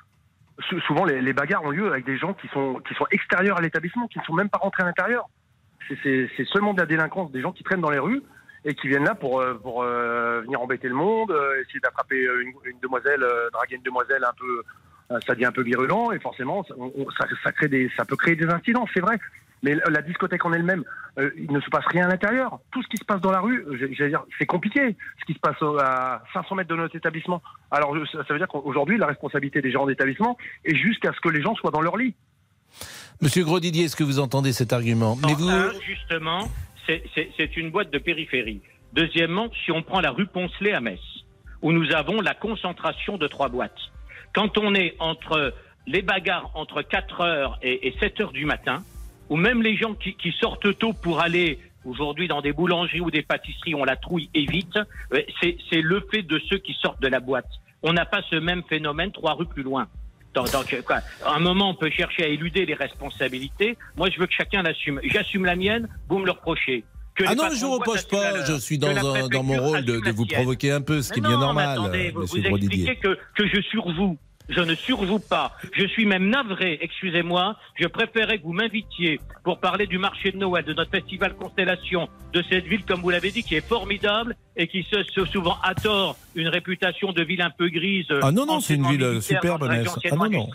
[0.58, 3.58] Sou- souvent, les, les bagarres ont lieu avec des gens qui sont qui sont extérieurs
[3.58, 5.28] à l'établissement, qui ne sont même pas rentrés à l'intérieur.
[6.02, 8.22] C'est- seulement de la délinquance, des gens qui traînent dans les rues
[8.64, 12.24] et qui viennent là pour euh, pour euh, venir embêter le monde, euh, essayer d'attraper
[12.24, 14.62] euh, une, demoiselle, euh, draguer une demoiselle un peu
[15.26, 18.46] ça devient un peu virulent et forcément ça, ça crée des, ça peut créer des
[18.48, 19.18] incidents, c'est vrai.
[19.62, 20.82] Mais la discothèque en elle-même,
[21.18, 22.58] euh, il ne se passe rien à l'intérieur.
[22.72, 24.96] Tout ce qui se passe dans la rue, euh, j'ai- j'allais dire, c'est compliqué.
[25.20, 27.40] Ce qui se passe à 500 mètres de notre établissement.
[27.70, 31.40] Alors ça veut dire qu'aujourd'hui, la responsabilité des gérants d'établissement est jusqu'à ce que les
[31.42, 32.14] gens soient dans leur lit.
[33.20, 36.48] Monsieur Gros-Didier, est-ce que vous entendez cet argument Mais vous, Un, justement,
[36.86, 38.62] c'est- une boîte de périphérie.
[38.94, 41.00] Deuxièmement, si on prend la rue Poncelet à Metz,
[41.60, 43.78] où nous avons la concentration de trois boîtes,
[44.34, 45.54] quand on est entre
[45.86, 48.82] les bagarres entre 4 heures et, et 7 heures du matin,
[49.32, 53.10] ou même les gens qui, qui sortent tôt pour aller aujourd'hui dans des boulangeries ou
[53.10, 54.78] des pâtisseries, on la trouille et vite,
[55.40, 57.48] c'est le fait de ceux qui sortent de la boîte.
[57.82, 59.88] On n'a pas ce même phénomène trois rues plus loin.
[60.34, 63.78] Donc, donc, quoi, à un moment, on peut chercher à éluder les responsabilités.
[63.96, 65.00] Moi, je veux que chacun l'assume.
[65.02, 66.84] J'assume la mienne, vous me le reprochez.
[67.14, 68.44] Que ah non, je vous reproche pas.
[68.44, 71.20] Je suis dans, la un- dans mon rôle de, vous provoquer un peu, ce qui
[71.20, 74.18] est bien normal, attendez, vous, Monsieur vous expliquez que, que je survoue.
[74.48, 75.52] Je ne survoue pas.
[75.72, 77.56] Je suis même navré, excusez-moi.
[77.78, 82.08] Je préférais que vous m'invitiez pour parler du marché de Noël, de notre festival Constellation,
[82.32, 85.56] de cette ville, comme vous l'avez dit, qui est formidable et qui se, se souvent
[85.62, 88.06] à tort une réputation de ville un peu grise.
[88.22, 89.88] Ah non, non, c'est une ville militaire, superbe, Metz.
[90.10, 90.48] Ah non, non.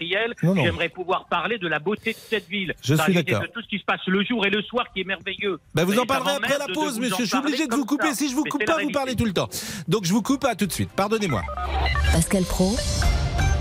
[0.43, 0.63] Non, non.
[0.63, 2.75] J'aimerais pouvoir parler de la beauté de cette ville.
[2.83, 3.41] Je de la suis d'accord.
[3.41, 5.59] De tout ce qui se passe le jour et le soir qui est merveilleux.
[5.73, 7.25] Ben vous Et en parlerez après la pause, monsieur.
[7.25, 8.09] Je suis obligé de vous couper.
[8.09, 8.15] ça.
[8.15, 9.47] Si je vous Mais coupe pas, vous parlez tout le temps.
[9.87, 10.89] Donc je vous coupe à tout de suite.
[10.95, 11.41] Pardonnez-moi.
[12.11, 12.75] Pascal Pro,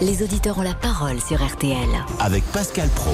[0.00, 1.76] Les auditeurs ont la parole sur RTL.
[2.20, 3.10] Avec Pascal Pro.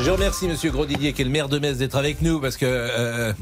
[0.00, 2.66] Je remercie Monsieur Grosdidier, qui est le maire de Metz, d'être avec nous, parce que
[2.66, 3.32] euh,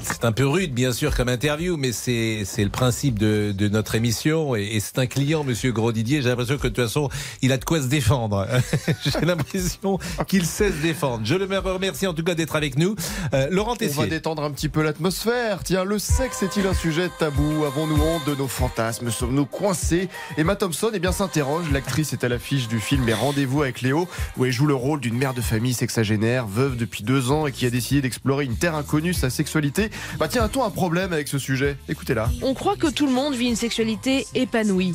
[0.00, 3.68] c'est un peu rude, bien sûr, comme interview, mais c'est c'est le principe de, de
[3.68, 6.22] notre émission, et, et c'est un client, Monsieur Grosdidier.
[6.22, 7.10] J'ai l'impression que de toute façon,
[7.42, 8.46] il a de quoi se défendre.
[9.04, 11.20] J'ai l'impression qu'il sait se défendre.
[11.24, 12.96] Je le remercie en tout cas d'être avec nous.
[13.34, 14.06] Euh, Laurent On va Tessier.
[14.06, 15.62] détendre un petit peu l'atmosphère.
[15.62, 17.66] Tiens, le sexe est-il un sujet tabou?
[17.66, 19.10] Avons-nous honte de nos fantasmes?
[19.10, 20.08] Sommes-nous coincés?
[20.38, 21.66] Emma Thompson eh bien, s'interroge.
[21.70, 25.00] L'actrice est à l'affiche du film Les Rendez-vous avec Léo, où elle joue le rôle
[25.00, 28.56] d'une mère de famille sexagénaire, veuve depuis deux ans et qui a décidé d'explorer une
[28.56, 29.90] terre inconnue, sa sexualité.
[30.18, 31.76] Bah tiens, a-t-on un problème avec ce sujet?
[31.88, 32.30] Écoutez-la.
[32.42, 34.94] On croit que tout le monde vit une sexualité épanouie,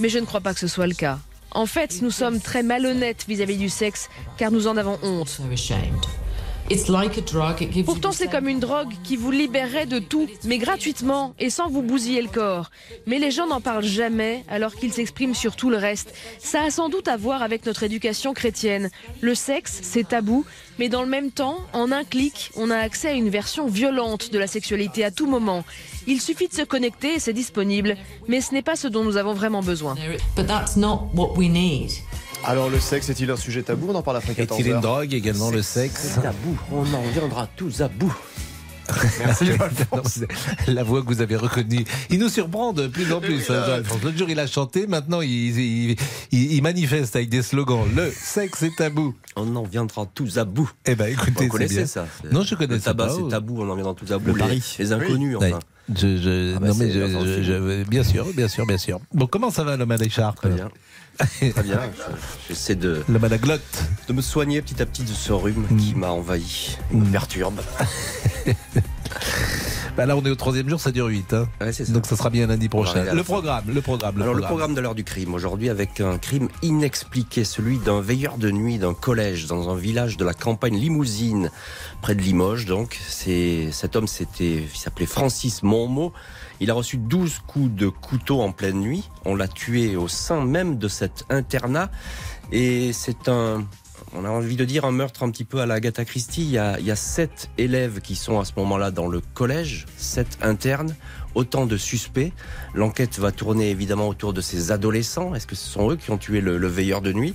[0.00, 1.18] mais je ne crois pas que ce soit le cas.
[1.52, 5.40] En fait, nous sommes très malhonnêtes vis-à-vis du sexe, car nous en avons honte.
[7.84, 11.82] Pourtant, c'est comme une drogue qui vous libérerait de tout, mais gratuitement et sans vous
[11.82, 12.70] bousiller le corps.
[13.06, 16.12] Mais les gens n'en parlent jamais, alors qu'ils s'expriment sur tout le reste.
[16.38, 18.90] Ça a sans doute à voir avec notre éducation chrétienne.
[19.20, 20.44] Le sexe, c'est tabou,
[20.78, 24.32] mais dans le même temps, en un clic, on a accès à une version violente
[24.32, 25.64] de la sexualité à tout moment.
[26.06, 27.96] Il suffit de se connecter et c'est disponible,
[28.28, 29.94] mais ce n'est pas ce dont nous avons vraiment besoin.
[32.44, 33.88] Alors, le sexe est-il un sujet tabou?
[33.90, 36.18] On en parle après 14 Est-il une drogue également, le sexe?
[36.22, 36.56] tabou.
[36.72, 38.14] On en viendra tous à bout.
[39.18, 39.46] Merci,
[40.68, 41.84] La voix que vous avez reconnue.
[42.08, 43.50] Il nous surprend de plus en plus.
[43.50, 44.00] hein, Jean-Alphonse.
[44.04, 44.86] L'autre jour, il a chanté.
[44.86, 45.96] Maintenant, il, il-
[46.30, 47.84] il- il manifeste avec des slogans.
[47.96, 49.12] Le sexe est tabou.
[49.34, 50.70] On en viendra tous à bout.
[50.84, 51.86] Eh ben, écoutez, Vous c'est connaissez bien.
[51.86, 54.26] ça Non, je connais Le ça tabac, c'est tabou, on en viendra tous à bout.
[54.28, 54.62] Le Les- pari.
[54.78, 55.46] Les, inconnus, Oui.
[55.48, 55.58] enfin.
[55.92, 59.00] Je, je- Ah bah, non mais c'est je- bien sûr, bien sûr, bien sûr.
[59.12, 60.68] Bon, comment ça va l'homme à l'écharpe Très bien.
[61.50, 61.80] Très bien.
[61.94, 63.84] Je- J'essaie de, la glotte.
[64.08, 67.60] de me soigner petit à petit de ce rhume qui m'a envahi, et me perturbe.
[69.96, 71.32] Bah là, on est au troisième jour, ça dure 8.
[71.32, 71.48] Hein.
[71.58, 71.92] Ouais, c'est ça.
[71.92, 73.14] Donc ça sera bien lundi prochain.
[73.14, 74.48] Le programme, le programme, le Alors le programme.
[74.58, 78.76] programme de l'heure du crime aujourd'hui avec un crime inexpliqué, celui d'un veilleur de nuit
[78.76, 81.50] d'un collège dans un village de la campagne limousine
[82.02, 82.66] près de Limoges.
[82.66, 86.12] Donc cet homme c'était il s'appelait Francis Monmot.
[86.60, 89.08] Il a reçu 12 coups de couteau en pleine nuit.
[89.24, 91.90] On l'a tué au sein même de cet internat
[92.52, 93.64] et c'est un
[94.14, 96.42] on a envie de dire un meurtre un petit peu à la Agatha Christie.
[96.42, 100.94] Il y a, sept élèves qui sont à ce moment-là dans le collège, sept internes,
[101.34, 102.32] autant de suspects.
[102.72, 105.34] L'enquête va tourner évidemment autour de ces adolescents.
[105.34, 107.34] Est-ce que ce sont eux qui ont tué le veilleur de nuit?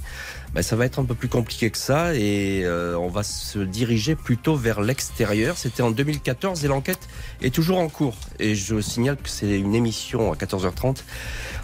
[0.54, 3.60] Ben, Ça va être un peu plus compliqué que ça et euh, on va se
[3.60, 5.58] diriger plutôt vers l'extérieur.
[5.58, 7.08] C'était en 2014 et l'enquête
[7.42, 8.18] est toujours en cours.
[8.40, 10.98] Et je signale que c'est une émission à 14h30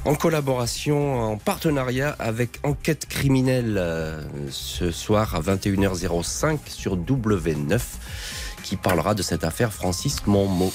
[0.06, 7.82] en collaboration, en partenariat avec Enquête criminelle euh, ce soir à 21h05 sur W9
[8.64, 10.74] qui parlera de cette affaire Francis Monmot.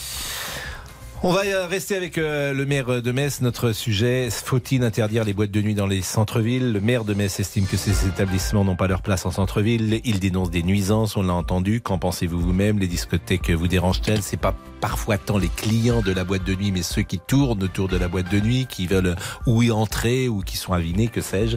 [1.25, 3.43] On va euh, rester avec euh, le maire de Metz.
[3.43, 6.73] Notre sujet, faut-il interdire les boîtes de nuit dans les centres-villes?
[6.73, 10.01] Le maire de Metz estime que ces établissements n'ont pas leur place en centre-ville.
[10.05, 11.81] Il dénonce des nuisances, on l'a entendu.
[11.81, 12.81] Qu'en pensez-vous vous-même?
[12.81, 14.21] Les discothèques vous dérangent-elles?
[14.21, 17.63] C'est pas parfois tant les clients de la boîte de nuit, mais ceux qui tournent
[17.63, 19.15] autour de la boîte de nuit, qui veulent
[19.47, 21.57] ou y entrer ou qui sont avinés, que sais-je.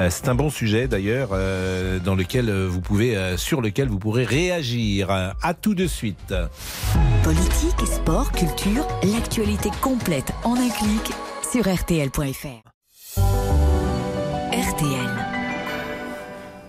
[0.00, 1.28] Euh, C'est un bon sujet d'ailleurs,
[2.04, 5.12] dans lequel vous pouvez, sur lequel vous pourrez réagir.
[5.12, 6.34] À tout de suite.
[7.22, 11.12] Politique, sport, culture, l'actualité complète en un clic
[11.50, 12.62] sur rtl.fr.
[14.52, 15.10] RTL.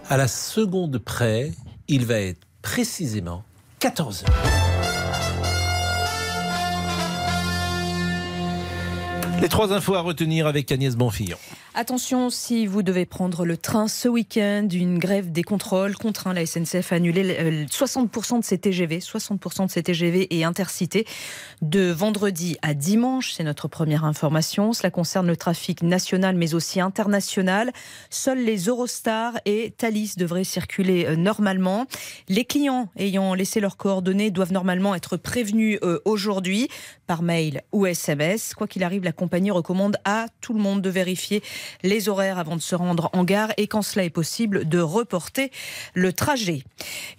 [0.09, 1.51] À la seconde près,
[1.87, 3.43] il va être précisément
[3.79, 4.35] 14 heures.
[9.41, 11.37] Les trois infos à retenir avec Agnès Bonfillon.
[11.77, 16.45] Attention, si vous devez prendre le train ce week-end, une grève des contrôles contraint la
[16.45, 21.05] SNCF à annuler euh, 60% de ses TGV, 60% de ses TGV et intercités
[21.61, 23.33] de vendredi à dimanche.
[23.33, 24.71] C'est notre première information.
[24.71, 27.73] Cela concerne le trafic national mais aussi international.
[28.09, 31.87] Seuls les Eurostar et Thalys devraient circuler euh, normalement.
[32.29, 36.69] Les clients ayant laissé leurs coordonnées doivent normalement être prévenus euh, aujourd'hui
[37.05, 38.53] par mail ou SMS.
[38.53, 41.41] Quoi qu'il arrive, la compagnie recommande à tout le monde de vérifier
[41.83, 45.51] les horaires avant de se rendre en gare et quand cela est possible de reporter
[45.93, 46.63] le trajet.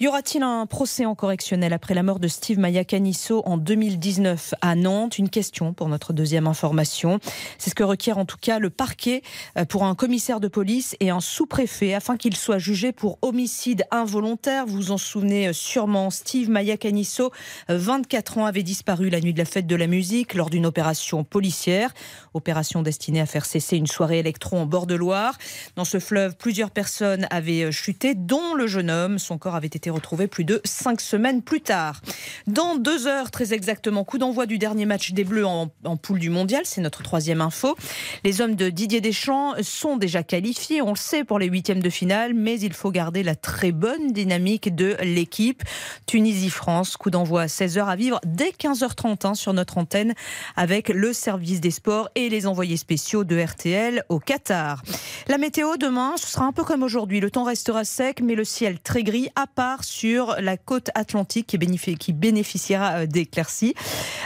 [0.01, 4.55] Y aura-t-il un procès en correctionnel après la mort de Steve Maya Canisso en 2019
[4.61, 5.19] à Nantes?
[5.19, 7.19] Une question pour notre deuxième information.
[7.59, 9.23] C'est ce que requiert en tout cas le parquet
[9.57, 13.85] euh, pour un commissaire de police et un sous-préfet afin qu'il soit jugé pour homicide
[13.91, 14.67] involontaire.
[14.67, 16.11] Vous vous en souvenez euh, sûrement.
[16.11, 17.31] Steve Maya Canisso,
[17.71, 20.67] euh, 24 ans, avait disparu la nuit de la fête de la musique lors d'une
[20.67, 21.93] opération policière.
[22.35, 25.39] Opération destinée à faire cesser une soirée électro en bord de Loire.
[25.77, 29.19] Dans ce fleuve, plusieurs personnes avaient chuté, dont le jeune homme.
[29.19, 32.01] Son corps avait été retrouvé plus de cinq semaines plus tard.
[32.47, 35.69] Dans deux heures, très exactement, coup d'envoi du dernier match des Bleus en,
[36.01, 36.63] poule du mondial.
[36.65, 37.75] C'est notre troisième info.
[38.23, 41.91] Les hommes de Didier Deschamps sont déjà qualifiés, on le sait, pour les huitièmes de
[41.91, 45.65] finale, mais il faut garder la très bonne dynamique de l'équipe.
[46.07, 50.15] Tunisie-France, coup d'envoi à 16h à vivre dès 15h30 hein, sur notre antenne
[50.55, 54.85] avec le service des sports et les envoyés spéciaux de RTL au Qatar.
[55.27, 57.19] La météo demain, ce sera un peu comme aujourd'hui.
[57.19, 61.49] Le temps restera sec, mais le ciel très gris, à part sur la côte atlantique
[61.49, 63.75] qui, bénéficie- bénéficiera euh, d'éclaircies.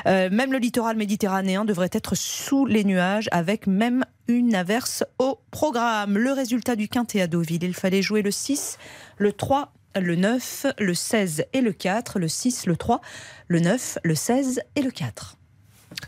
[0.07, 5.39] Euh, même le littoral méditerranéen devrait être sous les nuages, avec même une averse au
[5.51, 6.19] programme.
[6.19, 8.79] Le résultat du quintet à Deauville, il fallait jouer le 6,
[9.19, 13.01] le 3, le 9, le 16 et le 4, le 6, le 3,
[13.47, 15.37] le 9, le 16 et le 4.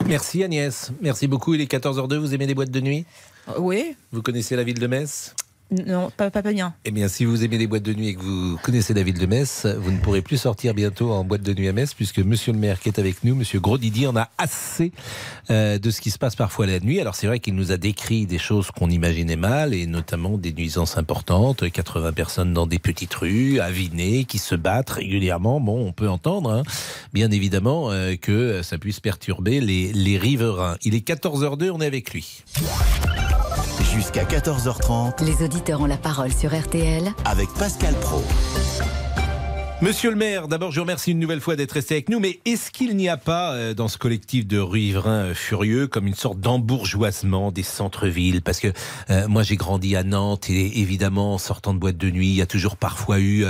[0.06, 0.90] Merci Agnès.
[1.00, 1.54] Merci beaucoup.
[1.54, 2.16] Il est 14h02.
[2.16, 3.04] Vous aimez les boîtes de nuit?
[3.58, 5.34] Oui, Vous connaissez la ville de Metz?
[5.72, 6.74] Non, pas, pas bien.
[6.84, 9.18] Eh bien, si vous aimez les boîtes de nuit et que vous connaissez la ville
[9.18, 12.18] de Metz, vous ne pourrez plus sortir bientôt en boîte de nuit à Metz, puisque
[12.18, 14.92] Monsieur le maire qui est avec nous, Monsieur Gros-Didier, en a assez
[15.50, 17.00] euh, de ce qui se passe parfois la nuit.
[17.00, 20.52] Alors, c'est vrai qu'il nous a décrit des choses qu'on imaginait mal, et notamment des
[20.52, 25.60] nuisances importantes, 80 personnes dans des petites rues, avinées, qui se battent régulièrement.
[25.60, 26.62] Bon, on peut entendre, hein,
[27.12, 30.76] bien évidemment, euh, que ça puisse perturber les, les riverains.
[30.82, 32.42] Il est 14h02, on est avec lui.
[33.92, 38.22] Jusqu'à 14h30 Les auditeurs ont la parole sur RTL avec Pascal Pro.
[39.82, 42.38] Monsieur le maire, d'abord je vous remercie une nouvelle fois d'être resté avec nous, mais
[42.44, 46.14] est-ce qu'il n'y a pas euh, dans ce collectif de riverains euh, furieux comme une
[46.14, 48.42] sorte d'embourgeoisement des centres-villes?
[48.42, 48.68] Parce que
[49.10, 52.36] euh, moi j'ai grandi à Nantes et évidemment en sortant de boîte de nuit, il
[52.36, 53.44] y a toujours parfois eu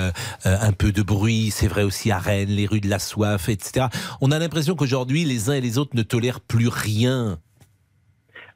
[0.44, 3.88] un peu de bruit, c'est vrai aussi à Rennes, les rues de la soif, etc.
[4.22, 7.38] On a l'impression qu'aujourd'hui les uns et les autres ne tolèrent plus rien.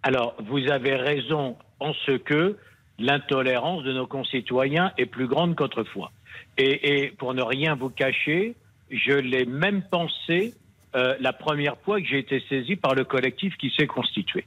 [0.06, 2.56] Alors vous avez raison en ce que
[3.00, 6.12] l'intolérance de nos concitoyens est plus grande qu'autrefois.
[6.58, 8.54] Et, pour ne rien vous cacher,
[8.88, 10.54] je l'ai même pensé
[10.94, 14.44] euh, la première fois que j'ai été saisi par le collectif qui s'est constitué.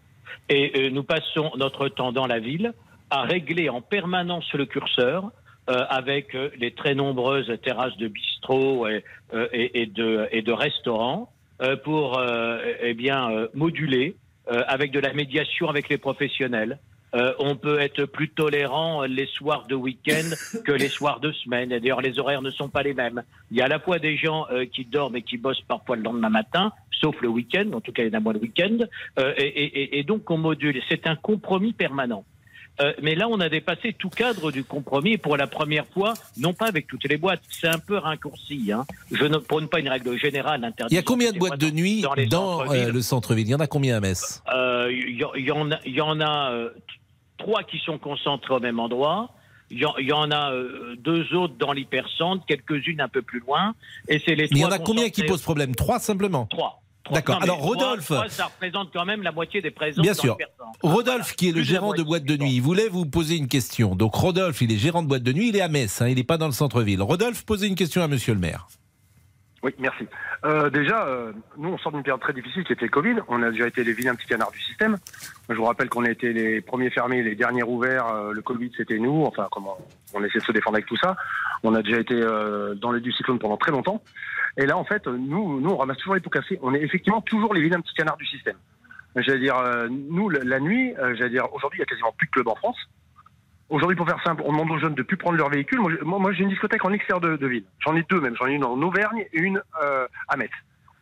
[0.48, 2.74] Et euh, nous passons notre temps dans la ville
[3.10, 5.30] à régler en permanence le curseur
[5.70, 9.04] euh, avec les très nombreuses terrasses de bistrot et,
[9.52, 11.30] et, de, et de restaurants
[11.84, 12.24] pour
[12.82, 14.16] eh bien moduler
[14.50, 16.80] avec de la médiation avec les professionnels,
[17.16, 20.30] euh, on peut être plus tolérant les soirs de week-end
[20.64, 21.70] que les soirs de semaine.
[21.70, 23.24] D'ailleurs, les horaires ne sont pas les mêmes.
[23.52, 25.96] Il y a à la fois des gens euh, qui dorment et qui bossent parfois
[25.96, 28.40] le lendemain matin, sauf le week-end, en tout cas il y en a moins le
[28.40, 28.78] week-end,
[29.18, 30.82] euh, et, donc on module.
[30.88, 32.26] C'est un compromis permanent.
[33.02, 36.68] Mais là, on a dépassé tout cadre du compromis pour la première fois, non pas
[36.68, 38.72] avec toutes les boîtes, c'est un peu raccourci.
[38.72, 38.86] Hein.
[39.12, 40.74] Je ne prône pas une règle générale.
[40.90, 43.48] Il y a combien de boîtes de nuit dans, le centre-ville?
[43.48, 44.44] Il y en a combien à Metz?
[44.90, 46.70] Il y, en a, y en a
[47.38, 49.32] trois qui sont concentrés au même endroit.
[49.72, 53.76] Il y, en a euh, deux autres dans l'hypercentre, quelques-unes un peu plus loin.
[54.08, 55.76] Et c'est les Mais il y en a combien qui posent problème?
[55.76, 56.48] Trois simplement?
[56.48, 56.82] Trois.
[57.12, 57.42] D'accord.
[57.42, 60.02] Alors Rodolphe, ça représente quand même la moitié des présents.
[60.02, 60.38] Bien sûr.
[60.82, 63.96] Rodolphe, qui est le gérant de boîte de nuit, il voulait vous poser une question.
[63.96, 66.16] Donc Rodolphe, il est gérant de boîte de nuit, il est à Metz, hein, il
[66.16, 67.02] n'est pas dans le centre-ville.
[67.02, 68.68] Rodolphe, posez une question à Monsieur le maire.
[69.62, 70.08] Oui, merci.
[70.46, 73.16] Euh, déjà, euh, nous, on sort d'une période très difficile qui était le Covid.
[73.28, 74.98] On a déjà été les vilains petits canards du système.
[75.50, 78.08] Je vous rappelle qu'on a été les premiers fermés, les derniers ouverts.
[78.08, 79.24] Euh, le Covid, c'était nous.
[79.26, 79.78] Enfin, comment
[80.14, 81.18] on essaie de se défendre avec tout ça.
[81.64, 82.20] On a déjà été
[82.78, 84.02] dans les du cyclone pendant très longtemps.
[84.58, 86.58] Et là, en fait, nous, nous, on ramasse toujours les pots cassés.
[86.62, 88.56] On est effectivement toujours les vilains petits canards du système.
[89.16, 89.58] J'allais dire,
[89.90, 92.78] nous, la nuit, j'allais dire, aujourd'hui, il y a quasiment plus de clubs en France.
[93.70, 95.80] Aujourd'hui, pour faire simple, on demande aux jeunes de plus prendre leur véhicule.
[96.04, 97.66] Moi, j'ai une discothèque en extérieur de, ville.
[97.80, 98.36] J'en ai deux même.
[98.36, 100.50] J'en ai une en Auvergne et une euh, à Metz.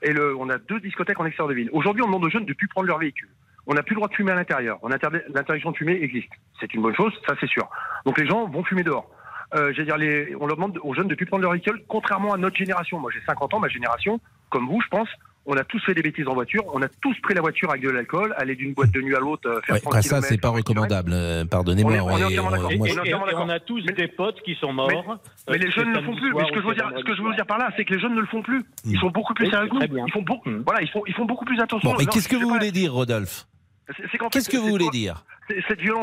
[0.01, 1.69] Et le, on a deux discothèques en extérieur de ville.
[1.71, 3.29] Aujourd'hui, on demande aux jeunes de plus prendre leur véhicule.
[3.67, 4.79] On n'a plus le droit de fumer à l'intérieur.
[4.83, 6.31] L'interdiction de fumer existe.
[6.59, 7.67] C'est une bonne chose, ça c'est sûr.
[8.05, 9.09] Donc les gens vont fumer dehors.
[9.55, 12.37] Euh, dire, les, on leur demande aux jeunes de plus prendre leur véhicule, contrairement à
[12.37, 12.99] notre génération.
[12.99, 15.09] Moi, j'ai 50 ans, ma génération, comme vous, je pense,
[15.47, 17.81] on a tous fait des bêtises en voiture, on a tous pris la voiture avec
[17.81, 20.39] de l'alcool, aller d'une boîte de nuit à l'autre, euh, faire ouais, après ça, c'est
[20.39, 21.11] pas recommandable.
[21.13, 21.93] Euh, pardonnez-moi.
[22.01, 25.19] On, on, a tous des potes qui sont morts.
[25.47, 26.33] Mais, euh, les jeunes ne le font plus.
[26.33, 27.93] Mais ce que je veux dire, ce que je veux dire par là, c'est que
[27.93, 28.61] les jeunes ne le font plus.
[28.85, 31.59] Ils sont beaucoup plus sérieux Ils font beaucoup, voilà, ils font, ils font beaucoup plus
[31.61, 31.95] attention.
[31.97, 33.47] mais qu'est-ce que vous voulez dire, Rodolphe?
[34.31, 35.23] Qu'est-ce que vous voulez dire?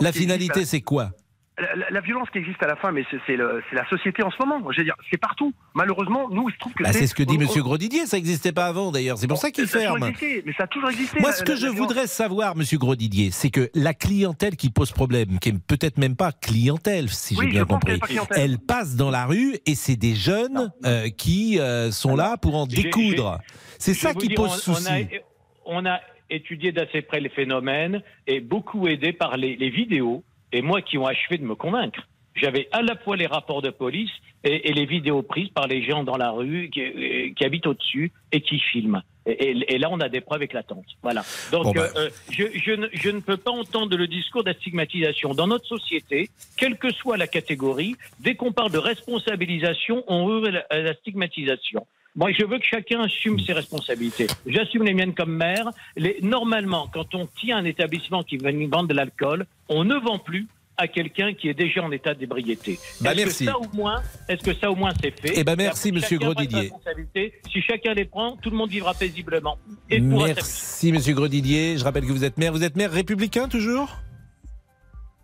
[0.01, 1.11] La finalité, c'est quoi?
[1.59, 4.73] La, violence qui existe à la fin, mais c'est la société en ce moment.
[4.73, 5.55] Je veux dire, c'est partout.
[5.75, 8.07] Malheureusement, nous, il se trouve que bah, c'est ce que dit Monsieur Grodidier.
[8.07, 9.19] Ça n'existait pas avant, d'ailleurs.
[9.19, 10.13] C'est pour ça qu'il ferme.
[10.21, 11.21] mais ça a toujours existé.
[11.21, 15.39] Moi, ce que je voudrais savoir, Monsieur Grodidier, c'est que la clientèle qui pose problème,
[15.39, 18.01] qui est peut-être même pas clientèle, si j'ai bien compris,
[18.37, 22.57] elle passe dans la rue et c'est des jeunes euh, qui euh, sont là pour
[22.57, 23.39] en découdre.
[23.79, 25.09] C'est ça qui pose souci.
[25.67, 26.01] On a,
[26.31, 30.25] étudié d'assez près les phénomènes et beaucoup aidé par les vidéos
[30.55, 32.01] et moi qui ont achevé de me convaincre.
[32.37, 34.11] J'avais à la fois les rapports de police
[34.45, 38.41] et, les vidéos prises par les gens dans la rue qui, euh, habitent au-dessus et
[38.41, 39.03] qui filment.
[39.27, 40.85] Et, là, on a des preuves éclatantes.
[41.03, 41.23] Voilà.
[41.51, 41.89] Donc, ben.
[41.97, 45.33] euh, je, je, ne, peux pas entendre le discours de la stigmatisation.
[45.33, 46.29] Dans notre société,
[46.59, 51.87] quelle que soit la catégorie, dès qu'on parle de responsabilisation, on ouvre la, stigmatisation.
[52.17, 54.29] Moi, je veux que chacun assume ses responsabilités.
[54.47, 55.71] J'assume les miennes comme maire.
[55.97, 60.47] Les, normalement, quand on tient un établissement qui vend de l'alcool, on ne vend plus
[60.77, 62.79] à quelqu'un qui est déjà en état d'ébriété.
[63.01, 63.45] Bah, est-ce merci.
[63.47, 65.35] Que ça, au moins, est-ce que ça au moins c'est fait?
[65.37, 66.73] Eh ben merci Monsieur Grodidier.
[67.53, 69.59] Si chacun les prend, tout le monde vivra paisiblement.
[69.91, 71.79] Et merci Monsieur Grodidier.
[71.79, 72.53] Je rappelle que vous êtes maire.
[72.53, 73.89] Vous êtes maire républicain toujours?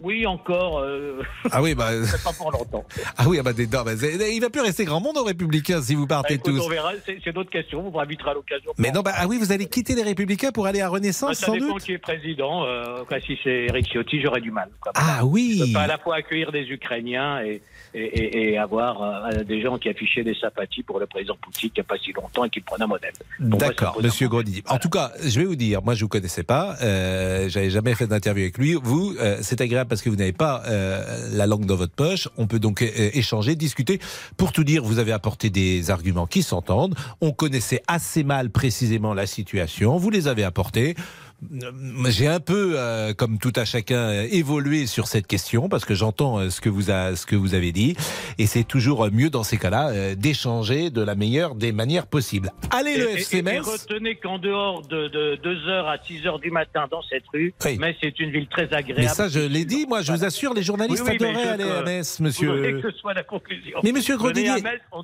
[0.03, 0.79] Oui, encore.
[0.79, 1.23] Euh...
[1.51, 1.91] Ah oui, bah.
[2.25, 2.85] pas pour longtemps.
[3.17, 3.93] Ah oui, ah bah, non, bah,
[4.31, 6.61] il va plus rester grand monde aux Républicains si vous partez bah, tous.
[6.61, 8.73] On verra, c'est d'autres questions, vous invitera à l'occasion.
[8.79, 11.35] Mais non, bah, ah oui, vous allez quitter les Républicains pour aller à Renaissance, bah,
[11.35, 12.65] ça sans dépend doute qui est président.
[12.65, 14.71] Euh, si c'est Eric Ciotti, j'aurais du mal.
[14.95, 15.57] Ah oui.
[15.59, 17.61] Je peux pas à la fois accueillir des Ukrainiens et,
[17.95, 21.79] et, et avoir euh, des gens qui affichaient des sympathies pour le président Poutine il
[21.79, 23.13] n'y a pas si longtemps et qui prenaient un modèle.
[23.39, 24.63] D'accord, Monsieur Grodidier.
[24.69, 27.95] En tout cas, je vais vous dire, moi je vous connaissais pas, euh, j'avais jamais
[27.95, 28.75] fait d'interview avec lui.
[28.75, 32.29] Vous, euh, c'est agréable parce que vous n'avez pas euh, la langue dans votre poche.
[32.37, 34.01] On peut donc euh, échanger, discuter.
[34.37, 36.95] Pour tout dire, vous avez apporté des arguments qui s'entendent.
[37.21, 39.97] On connaissait assez mal précisément la situation.
[39.97, 40.95] Vous les avez apportés.
[42.09, 45.95] J'ai un peu, euh, comme tout à chacun, euh, évolué sur cette question parce que
[45.95, 47.97] j'entends euh, ce que vous a, ce que vous avez dit,
[48.39, 52.53] et c'est toujours mieux dans ces cas-là euh, d'échanger de la meilleure des manières possibles.
[52.71, 53.61] Allez le Et- et- FC et, Metz.
[53.67, 58.19] retenez qu'en dehors de, de 2h à 6h du matin dans cette rue, Metz est
[58.21, 59.01] une ville très agréable.
[59.03, 61.65] Mais ça, je l'ai dit, moi, je vous assure, les journalistes Oui, oui, adoraient aller
[61.65, 62.81] que- à Metz, monsieur.
[62.83, 63.79] que ce soit la conclusion.
[63.83, 64.17] Mais monsieur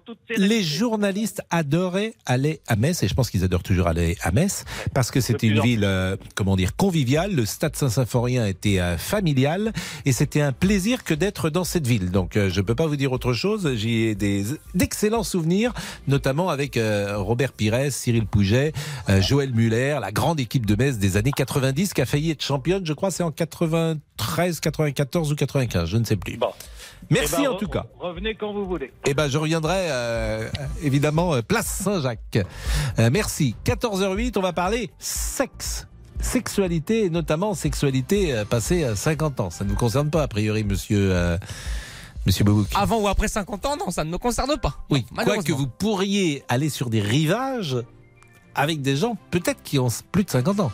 [0.04, 4.32] toute les journalistes adoraient aller à Metz, et je pense qu'ils adorent toujours aller à
[4.32, 4.64] Metz,
[4.94, 7.34] parce que plus une ville, euh, comment dire, conviviale.
[7.34, 9.72] Le stade Saint-Symphorien était euh, familial,
[10.04, 12.10] et c'était un plaisir que d'être dans cette ville.
[12.10, 13.74] Donc, euh, je peux pas vous dire autre chose.
[13.74, 15.72] J'y ai des d'excellents souvenirs,
[16.08, 18.72] notamment avec euh, Robert Pires, Cyril Pouget,
[19.20, 22.84] Joël Muller, la grande équipe de Metz des années 90, qui a failli être championne.
[22.84, 26.38] Je crois c'est en 93, 94 ou 95, je ne sais plus.
[27.10, 27.86] Merci Eh ben, en tout cas.
[27.98, 28.92] Revenez quand vous voulez.
[29.06, 30.48] Eh ben, je reviendrai euh,
[30.82, 32.38] évidemment place Saint-Jacques.
[32.98, 33.54] Euh, merci.
[33.64, 35.86] 14h08, on va parler sexe.
[36.20, 39.50] Sexualité, et notamment sexualité euh, passée à 50 ans.
[39.50, 41.38] Ça ne vous concerne pas, a priori, monsieur, euh,
[42.26, 42.44] monsieur.
[42.74, 44.84] Avant ou après 50 ans, non, ça ne me concerne pas.
[44.90, 47.76] oui, quoique vous pourriez aller sur des rivages
[48.54, 50.72] avec des gens peut-être qui ont plus de 50 ans.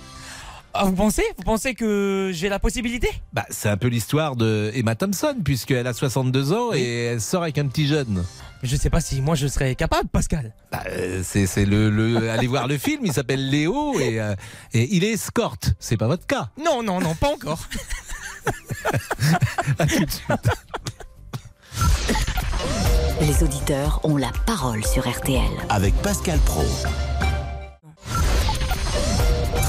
[0.75, 1.25] Ah, vous pensez?
[1.37, 3.09] Vous pensez que j'ai la possibilité?
[3.35, 7.43] Bah, c'est un peu l'histoire de Emma Thompson, puisqu'elle a 62 ans et elle sort
[7.43, 8.25] avec un petit jeune.
[8.63, 10.55] Je sais pas si moi je serais capable, Pascal.
[10.71, 13.05] Bah, euh, c'est c'est le, le allez voir le film.
[13.05, 14.35] Il s'appelle Léo et, euh,
[14.73, 15.75] et il est escorte.
[15.81, 16.51] C'est pas votre cas.
[16.65, 17.61] Non, non, non, pas encore.
[23.21, 25.43] Les auditeurs ont la parole sur RTL.
[25.69, 26.65] Avec Pascal Pro.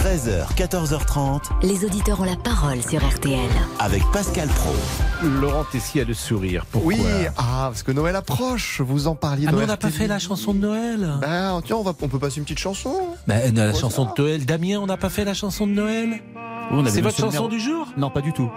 [0.03, 1.43] 13h, 14h30.
[1.65, 3.39] Les auditeurs ont la parole sur RTL.
[3.79, 4.73] Avec Pascal Pro.
[5.25, 6.65] Laurent Tessier a le sourire.
[6.69, 6.99] Pourquoi Oui,
[7.37, 10.19] ah, parce que Noël approche, vous en parliez Ah, mais on n'a pas fait la
[10.19, 11.09] chanson de Noël.
[11.21, 12.93] Ben, tiens, on, va, on peut passer une petite chanson.
[13.27, 14.45] Bah, la chanson ça de Noël.
[14.45, 16.21] Damien, on n'a pas fait la chanson de Noël
[16.87, 17.87] C'est votre chanson du jour?
[17.95, 18.51] Non, pas du tout.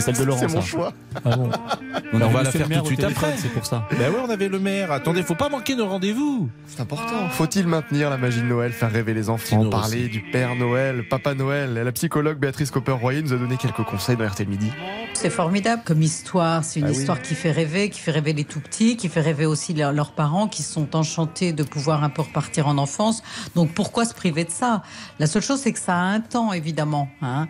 [0.00, 0.40] C'est celle de Laurent.
[0.40, 0.66] C'est mon ça.
[0.66, 0.92] choix.
[1.24, 1.48] Ah bon
[2.12, 3.34] On, va la faire tout de suite après.
[3.36, 3.86] C'est pour ça.
[3.90, 4.92] Ben oui, on avait le maire.
[4.92, 6.48] Attendez, faut pas manquer nos rendez-vous.
[6.66, 7.28] C'est important.
[7.30, 10.08] Faut-il maintenir la magie de Noël, faire rêver les enfants, Tino parler aussi.
[10.10, 11.74] du Père Noël, Papa Noël?
[11.74, 14.70] La psychologue Béatrice Copper-Royer nous a donné quelques conseils dans RTL Midi.
[15.14, 16.62] C'est formidable comme histoire.
[16.62, 16.96] C'est une Ah oui.
[16.98, 19.92] histoire qui fait rêver, qui fait rêver les tout petits, qui fait rêver aussi leur-
[19.92, 23.22] leurs parents qui sont enchantés de pouvoir un peu repartir en enfance.
[23.54, 24.82] Donc pourquoi se priver de ça?
[25.18, 27.08] La seule chose, c'est que ça a un temps, évidemment.
[27.22, 27.48] Hein.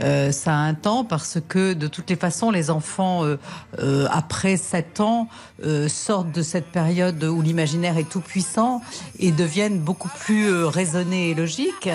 [0.00, 3.38] Euh, ça a un temps parce que de toutes les façons, les enfants, euh,
[3.78, 5.28] euh, après 7 ans,
[5.64, 8.82] euh, sortent de cette période où l'imaginaire est tout puissant
[9.18, 11.88] et deviennent beaucoup plus euh, raisonnés et logiques.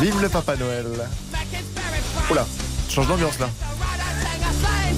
[0.00, 0.86] Vive le Papa Noël
[2.30, 2.46] Oula,
[2.88, 3.48] change d'ambiance là.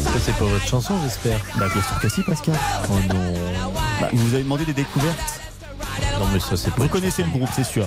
[0.03, 1.39] Ça, c'est pas votre chanson, j'espère.
[1.57, 2.55] Bah, bien sûr que si, Pascal.
[2.89, 3.35] Oh non.
[4.01, 5.41] Bah, vous vous avez demandé des découvertes.
[6.19, 6.83] Non, mais ça, c'est pas.
[6.83, 7.87] Vous connaissez le groupe, c'est sûr.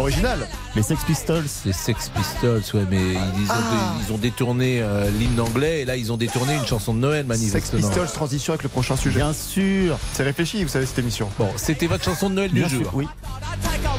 [0.00, 0.48] C'est original.
[0.76, 1.44] Les Sex Pistols.
[1.66, 3.94] Les Sex Pistols, ouais, mais ils, ils ont, Ah.
[4.06, 7.26] ils ont détourné euh, l'hymne anglais et là, ils ont détourné une chanson de Noël,
[7.28, 7.80] Sex manifestement.
[7.88, 9.16] Pistols, transition avec le prochain sujet.
[9.18, 9.98] Bien sûr.
[10.12, 11.28] C'est réfléchi, vous savez, cette émission.
[11.38, 12.80] Bon, c'était votre chanson de Noël du Bien jour.
[12.82, 13.06] sûr, oui.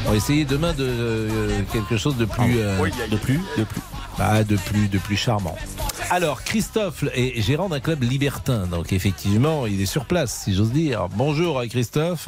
[0.06, 3.64] On va essayer demain de euh, quelque chose de plus, euh, Oui, De plus, de
[3.64, 3.82] plus.
[4.18, 5.56] bah, de plus, de plus charmant.
[6.14, 10.74] Alors, Christophe est gérant d'un club libertin, donc effectivement, il est sur place, si j'ose
[10.74, 11.08] dire.
[11.16, 12.28] Bonjour, Christophe.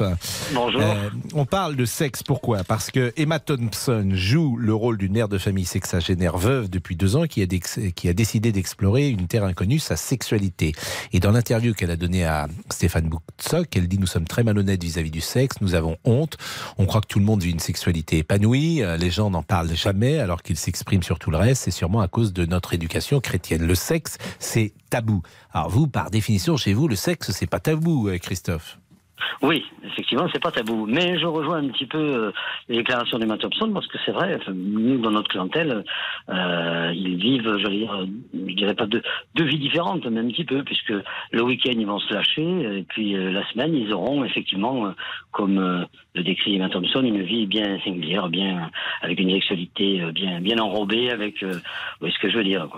[0.54, 0.80] Bonjour.
[0.80, 2.64] Euh, on parle de sexe, pourquoi?
[2.64, 7.14] Parce que Emma Thompson joue le rôle d'une mère de famille sexagénaire veuve depuis deux
[7.14, 10.72] ans qui a, dex- qui a décidé d'explorer une terre inconnue, sa sexualité.
[11.12, 14.82] Et dans l'interview qu'elle a donnée à Stéphane Boutsock, elle dit Nous sommes très malhonnêtes
[14.82, 16.38] vis-à-vis du sexe, nous avons honte,
[16.78, 19.74] on croit que tout le monde vit une sexualité épanouie, euh, les gens n'en parlent
[19.76, 23.20] jamais alors qu'ils s'expriment sur tout le reste, c'est sûrement à cause de notre éducation
[23.20, 23.66] chrétienne.
[23.66, 25.22] Le sexe, c'est tabou.
[25.52, 28.78] Alors vous, par définition, chez vous, le sexe, c'est pas tabou, euh, Christophe
[29.42, 30.86] Oui, effectivement, c'est pas tabou.
[30.86, 32.32] Mais je rejoins un petit peu euh,
[32.68, 35.84] les déclarations d'Emma Thompson parce que c'est vrai, nous, dans notre clientèle,
[36.28, 39.02] euh, ils vivent, je dire, euh, je dirais pas deux,
[39.44, 40.92] vies différentes, mais un petit peu, puisque
[41.32, 44.94] le week-end, ils vont se lâcher, et puis la semaine, ils auront effectivement,
[45.32, 48.70] comme le décrit Emma Thompson, une vie bien singulière, bien
[49.02, 52.68] avec une sexualité bien, bien enrobée, avec, ce que je veux dire,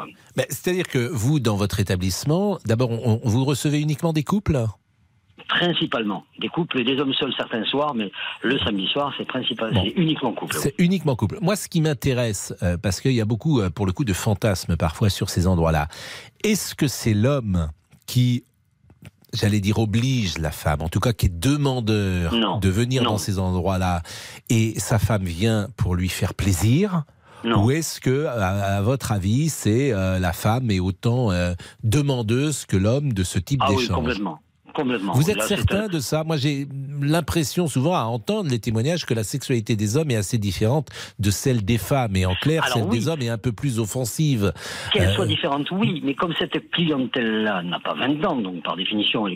[0.49, 4.59] C'est-à-dire que vous, dans votre établissement, d'abord, vous recevez uniquement des couples?
[5.49, 6.25] Principalement.
[6.41, 8.11] Des couples et des hommes seuls certains soirs, mais
[8.43, 10.57] le samedi soir, c'est principal, c'est uniquement couple.
[10.59, 11.39] C'est uniquement couple.
[11.41, 14.13] Moi, ce qui m'intéresse, euh, parce qu'il y a beaucoup, euh, pour le coup, de
[14.13, 15.87] fantasmes parfois sur ces endroits-là,
[16.43, 17.69] est-ce que c'est l'homme
[18.07, 18.45] qui,
[19.33, 22.59] j'allais dire, oblige la femme, en tout cas qui est demandeur Non.
[22.59, 23.13] de venir Non.
[23.13, 24.03] dans ces endroits-là,
[24.51, 27.05] et sa femme vient pour lui faire plaisir?
[27.45, 32.67] Ou est-ce que, à, à votre avis, c'est euh, la femme est autant euh, demandeuse
[32.67, 33.97] que l'homme de ce type Ah oui, d'échange?
[33.97, 34.41] complètement.
[34.77, 35.13] Complètement.
[35.15, 36.67] Vous êtes Là, certain un- de ça Moi, j'ai
[37.01, 41.31] l'impression souvent à entendre les témoignages que la sexualité des hommes est assez différente de
[41.31, 42.15] celle des femmes.
[42.17, 42.99] Et en clair, Alors, celle oui.
[42.99, 44.53] des hommes est un peu plus offensive.
[44.93, 48.77] Qu'elle Euh, soit différente, oui, mais comme cette clientèle-là n'a pas 20 ans, donc par
[48.77, 49.27] définition,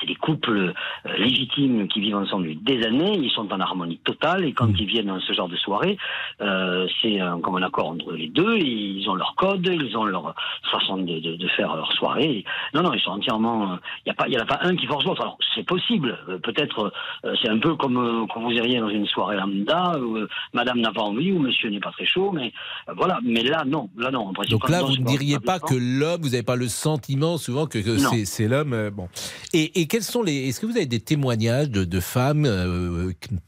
[0.00, 0.72] c'est des couples
[1.06, 4.68] euh, légitimes qui vivent ensemble depuis des années, ils sont en harmonie totale, et quand
[4.78, 5.96] ils viennent dans ce genre de soirée,
[6.40, 10.34] euh, c'est un commun accord entre les deux, ils ont leur code, ils ont leur
[10.70, 12.44] façon de, de- de faire leur soirée.
[12.74, 13.78] Non, non, ils sont entièrement...
[14.06, 15.22] Il n'y a en a pas un qui force l'autre.
[15.22, 16.92] Alors, c'est possible, euh, peut-être,
[17.24, 20.18] euh, c'est un peu comme euh, quand vous iriez dans une soirée lambda, où
[20.52, 22.52] madame n'a pas envie, ou monsieur n'est pas très chaud, mais
[22.96, 23.18] voilà.
[23.24, 24.32] Mais là, non, là, non.
[24.50, 27.78] Donc là, vous ne diriez pas que l'homme, vous n'avez pas le sentiment souvent que,
[28.24, 28.90] c'est- l'homme.
[28.92, 29.08] bon.
[29.52, 30.48] Et, et quels sont les.
[30.48, 32.46] Est-ce que vous avez des témoignages de, de femmes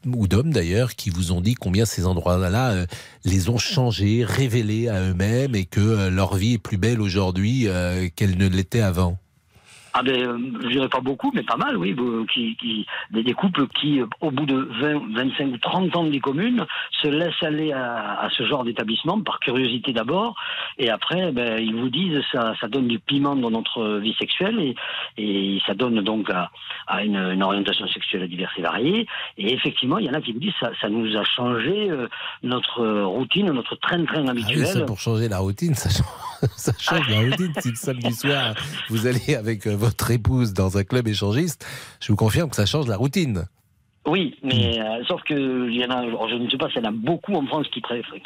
[0.06, 2.86] ou d'hommes d'ailleurs qui vous ont dit combien ces endroits-là
[3.24, 7.66] les ont changés, révélés à eux-mêmes et que leur vie est plus belle aujourd'hui
[8.16, 9.18] qu'elle ne l'était avant?
[9.94, 11.96] Ah ben, je dirais pas beaucoup, mais pas mal, oui.
[12.32, 16.04] Qui, qui, des, des couples qui, euh, au bout de 20, 25 ou 30 ans
[16.04, 16.66] de vie commune,
[17.02, 20.36] se laissent aller à, à ce genre d'établissement, par curiosité d'abord,
[20.78, 24.60] et après, ben, ils vous disent ça, ça donne du piment dans notre vie sexuelle,
[24.60, 24.76] et,
[25.16, 26.50] et ça donne donc à,
[26.86, 29.06] à une, une orientation sexuelle diverse et variée.
[29.36, 32.08] Et effectivement, il y en a qui vous disent ça, ça nous a changé euh,
[32.42, 34.66] notre routine, notre train-train Ah oui, habituel.
[34.66, 37.52] ça, pour changer la routine, ça change, ça change la routine.
[37.60, 38.54] Si le samedi soir,
[38.90, 41.66] vous allez avec euh, votre épouse dans un club échangiste,
[42.00, 43.44] je vous confirme que ça change la routine.
[44.06, 46.86] Oui, mais euh, sauf que il y en a, je ne sais pas s'il y
[46.86, 47.82] en a beaucoup en France qui,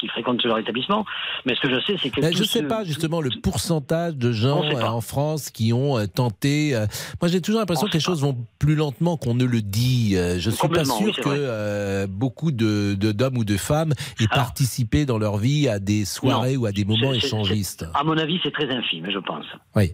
[0.07, 1.03] fréquentent leur établissement,
[1.45, 2.21] mais ce que je sais, c'est que.
[2.21, 5.97] Ben, je tous sais pas justement le pourcentage de gens euh, en France qui ont
[5.97, 6.73] euh, tenté.
[7.21, 10.15] Moi, j'ai toujours l'impression que les choses vont plus lentement qu'on ne le dit.
[10.15, 15.05] Je suis pas sûr oui, que beaucoup de de- d'hommes ou de femmes aient participé
[15.05, 16.61] dans leur vie à des soirées Non.
[16.61, 17.85] ou à des moments échangistes.
[17.93, 19.45] À mon avis, c'est très infime, je pense.
[19.75, 19.93] Oui.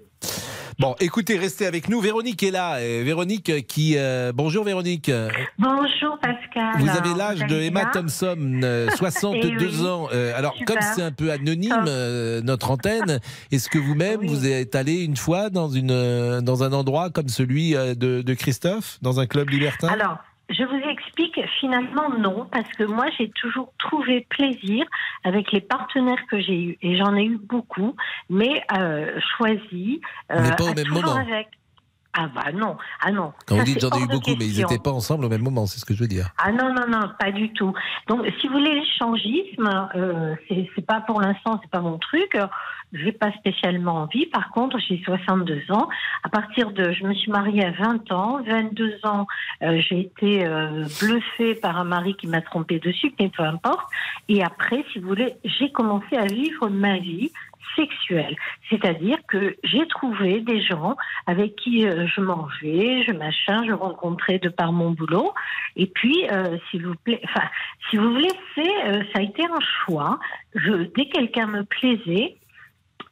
[0.79, 1.99] Bon, écoutez, restez avec nous.
[1.99, 2.81] Véronique est là.
[2.81, 3.95] Et Véronique euh, qui.
[3.97, 5.11] euh, Bonjour Véronique.
[5.57, 6.79] Bonjour Pascal.
[6.79, 9.87] Vous avez l'âge de Emma Thompson, euh, 62 Eh oui.
[9.87, 10.07] ans.
[10.13, 10.75] Euh, alors, Super.
[10.75, 13.19] comme c'est un peu anonyme, euh, notre antenne,
[13.51, 17.27] est-ce que vous-même, vous êtes allé une fois dans, une, euh, dans un endroit comme
[17.27, 19.89] celui euh, de, de Christophe, dans un club libertin?
[19.89, 20.17] Alors,
[20.49, 20.88] je vous
[21.19, 24.85] explique finalement non, parce que moi j'ai toujours trouvé plaisir
[25.23, 27.95] avec les partenaires que j'ai eus, et j'en ai eu beaucoup,
[28.29, 29.99] mais euh, choisis.
[30.31, 31.19] euh, Mais pas au à même toujours moment.
[31.19, 31.47] Avec...
[32.21, 33.31] Ah bah non, ah non.
[33.45, 35.41] Quand Ça, vous dites j'en ai eu beaucoup, mais ils n'étaient pas ensemble au même
[35.41, 36.27] moment, c'est ce que je veux dire.
[36.37, 37.73] Ah non, non, non, pas du tout.
[38.07, 42.37] Donc, si vous voulez, l'échangisme, euh, c'est c'est pas pour l'instant, c'est pas mon truc.
[42.91, 44.25] J'ai pas spécialement envie.
[44.25, 45.87] Par contre, j'ai 62 ans.
[46.23, 48.41] À partir de, je me suis mariée à 20 ans.
[48.45, 49.27] 22 ans,
[49.61, 53.87] euh, j'ai été euh, bluffée par un mari qui m'a trompée dessus, mais peu importe.
[54.27, 57.31] Et après, si vous voulez, j'ai commencé à vivre ma vie
[57.75, 58.35] sexuelle.
[58.69, 60.95] C'est-à-dire que j'ai trouvé des gens
[61.27, 65.33] avec qui euh, je mangeais, je machin, je rencontrais de par mon boulot.
[65.75, 67.47] Et puis, euh, s'il vous plaît, enfin,
[67.89, 70.19] si vous voulez, c'est, euh, ça a été un choix.
[70.55, 72.35] Je, dès que quelqu'un me plaisait,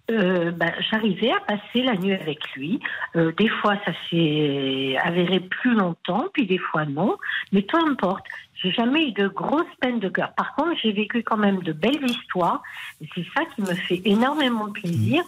[0.09, 2.79] ben, j'arrivais à passer la nuit avec lui.
[3.13, 7.17] Des fois, ça s'est avéré plus longtemps, puis des fois non.
[7.51, 8.23] Mais peu importe.
[8.61, 10.33] J'ai jamais eu de grosses peines de cœur.
[10.35, 12.61] Par contre, j'ai vécu quand même de belles histoires.
[13.01, 15.23] Et c'est ça qui me fait énormément plaisir.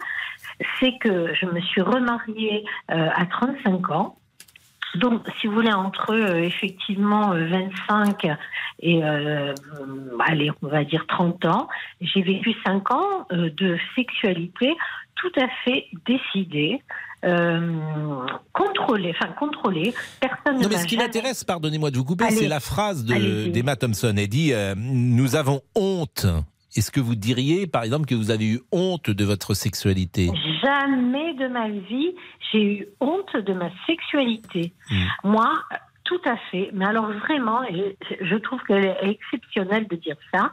[0.80, 4.19] C'est que je me suis remariée euh, à 35 ans.
[4.95, 7.45] Donc, si vous voulez, entre euh, effectivement euh,
[7.88, 8.25] 25
[8.80, 9.53] et, euh,
[10.19, 11.67] allez, on va dire 30 ans,
[12.01, 14.75] j'ai vécu 5 ans de sexualité
[15.15, 16.82] tout à fait décidée,
[17.26, 19.93] euh, contrôlée, enfin contrôlée.
[20.20, 23.03] Personne ne Non, mais m'a ce qui m'intéresse, pardonnez-moi de vous couper, c'est la phrase
[23.05, 24.13] de- d'Emma Thompson.
[24.17, 26.26] Elle dit euh, Nous avons honte.
[26.76, 30.30] Est-ce que vous diriez, par exemple, que vous avez eu honte de votre sexualité?
[30.61, 32.13] Jamais de ma vie,
[32.51, 34.72] j'ai eu honte de ma sexualité.
[35.24, 35.49] Moi,
[36.10, 36.72] tout à fait.
[36.74, 37.62] Mais alors vraiment,
[38.20, 40.51] je trouve qu'elle est exceptionnelle de dire ça.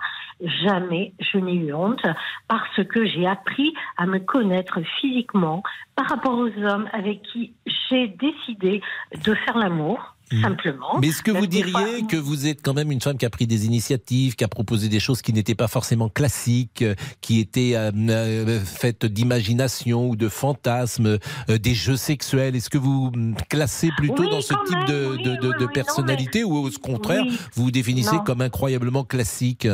[0.62, 2.04] Jamais je n'ai eu honte
[2.46, 5.62] parce que j'ai appris à me connaître physiquement
[5.94, 7.54] par rapport aux hommes avec qui
[7.88, 8.82] j'ai décidé
[9.24, 10.15] de faire l'amour.
[10.42, 10.98] Simplement.
[11.00, 13.30] Mais est-ce que vous fois- diriez que vous êtes quand même une femme qui a
[13.30, 17.38] pris des initiatives, qui a proposé des choses qui n'étaient pas forcément classiques, euh, qui
[17.40, 21.18] étaient euh, euh, faites d'imagination ou de fantasmes,
[21.50, 22.56] euh, des jeux sexuels?
[22.56, 25.30] Est-ce que vous hum, classez plutôt Oui, dans ce type même, de, oui, de- de-
[25.30, 27.24] oui, de oui, non, personnalité ou au contraire,
[27.54, 28.24] vous vous définissez Non.
[28.24, 29.68] comme incroyablement classique?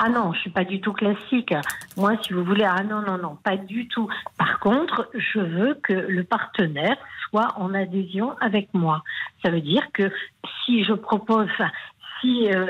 [0.00, 1.52] Ah non, je suis pas du tout classique.
[1.96, 4.08] Moi, si vous voulez, ah non, non, non, pas du tout.
[4.36, 6.96] Par contre, je veux que le partenaire
[7.28, 9.02] soit en adhésion avec moi.
[9.44, 10.12] Ça veut dire que
[10.64, 11.48] si je propose,
[12.20, 12.66] si, euh,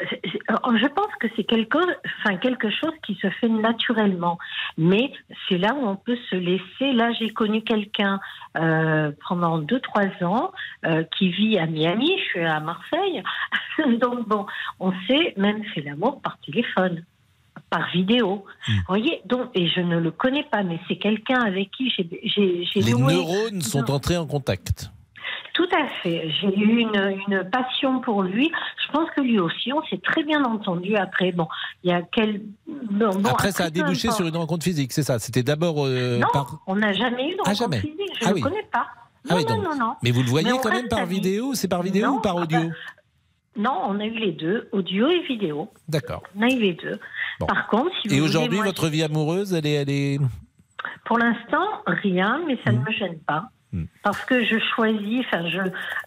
[0.50, 1.78] euh, je pense que c'est quelque,
[2.20, 4.38] enfin, quelque chose qui se fait naturellement.
[4.76, 5.12] Mais
[5.48, 6.92] c'est là où on peut se laisser.
[6.92, 8.20] Là, j'ai connu quelqu'un
[8.56, 10.52] euh, pendant 2-3 ans
[11.16, 13.22] qui vit à Miami, je suis à Marseille.
[14.00, 14.46] Donc, bon,
[14.80, 17.04] on s'est même fait l'amour par téléphone.
[17.70, 18.44] Par vidéo.
[18.66, 18.72] Hmm.
[18.72, 22.08] Vous voyez, donc, et je ne le connais pas, mais c'est quelqu'un avec qui j'ai
[22.76, 24.90] Les noué- neurones sont entrés en contact.
[25.52, 26.30] tout à fait.
[26.40, 28.50] J'ai eu une, une passion pour lui.
[28.86, 30.96] Je pense que lui aussi, on s'est très bien entendu.
[30.96, 31.46] Après, bon,
[31.84, 32.42] il y a quel.
[32.66, 36.28] bon, Après, ça a débouché sur une rencontre physique, c'est ça C'était d'abord euh, Non,
[36.32, 36.60] par.
[36.66, 37.80] on n'a jamais eu de Ah, rencontre jamais.
[37.80, 38.12] physique.
[38.20, 38.40] Je Ah ne oui.
[38.40, 38.86] le connais pas.
[39.28, 39.94] Ah Non, oui, non, donc- non, non.
[40.02, 42.60] Mais vous le voyez quand même par vidéo C'est par vidéo ou par ah audio?
[43.58, 45.68] Non, on a eu les deux, audio et vidéo.
[45.88, 46.22] D'accord.
[46.36, 46.98] On a eu les deux.
[47.40, 47.46] Bon.
[47.46, 50.20] Par contre, si vous Et aujourd'hui, votre vie amoureuse, elle est, elle est.
[51.04, 52.58] Pour l'instant, rien, mais Mmh.
[52.64, 53.50] ça ne me gêne pas.
[54.02, 55.60] Parce que je choisis, enfin, je,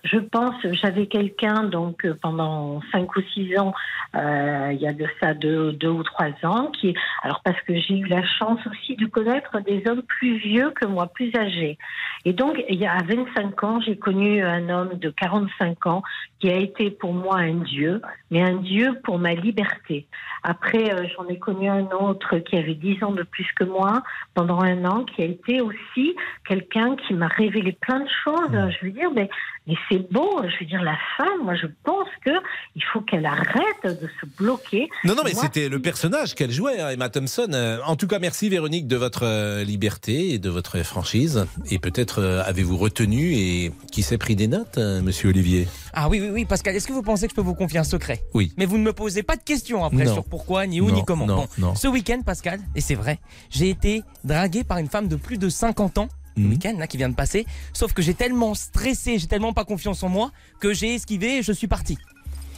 [0.03, 3.73] je pense, j'avais quelqu'un donc euh, pendant cinq ou six ans,
[4.15, 7.75] euh, il y a de ça deux, deux ou trois ans, qui, alors parce que
[7.75, 11.77] j'ai eu la chance aussi de connaître des hommes plus vieux que moi, plus âgés.
[12.25, 16.01] Et donc, il y a à 25 ans, j'ai connu un homme de 45 ans
[16.41, 20.07] qui a été pour moi un dieu, mais un dieu pour ma liberté.
[20.41, 24.01] Après, euh, j'en ai connu un autre qui avait 10 ans de plus que moi
[24.33, 26.15] pendant un an, qui a été aussi
[26.47, 28.49] quelqu'un qui m'a révélé plein de choses.
[28.51, 29.29] Je veux dire, mais,
[29.67, 30.41] mais c'est beau.
[30.43, 32.31] Je veux dire, la femme, moi, je pense que
[32.75, 34.89] il faut qu'elle arrête de se bloquer.
[35.03, 37.47] Non, non, mais c'était le personnage qu'elle jouait, hein, Emma Thompson.
[37.53, 41.45] Euh, En tout cas, merci Véronique de votre euh, liberté et de votre franchise.
[41.69, 45.67] Et peut-être euh, avez-vous retenu et qui s'est pris des notes, monsieur Olivier?
[45.93, 47.83] Ah oui, oui, oui, Pascal, est-ce que vous pensez que je peux vous confier un
[47.83, 48.23] secret?
[48.33, 48.53] Oui.
[48.57, 50.13] Mais vous ne me posez pas de questions après Non.
[50.13, 51.25] sur pourquoi, ni où, Non, ni comment.
[51.27, 51.75] non, Bon, non.
[51.75, 55.49] Ce week-end, Pascal, et c'est vrai, j'ai été dragué par une femme de plus de
[55.49, 56.07] 50 ans.
[56.37, 56.49] Le Mhm.
[56.49, 60.01] week-end là qui vient de passer, sauf que j'ai tellement stressé, j'ai tellement pas confiance
[60.03, 61.97] en moi que j'ai esquivé et je suis parti.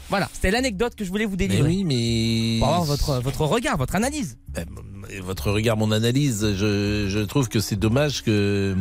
[0.09, 1.69] Voilà, c'était l'anecdote que je voulais vous Mais délivrer.
[1.69, 2.59] oui, mais.
[2.59, 4.37] Pour avoir votre, votre regard, votre analyse.
[5.09, 8.75] Et Votre regard, mon analyse, je, je trouve que c'est dommage que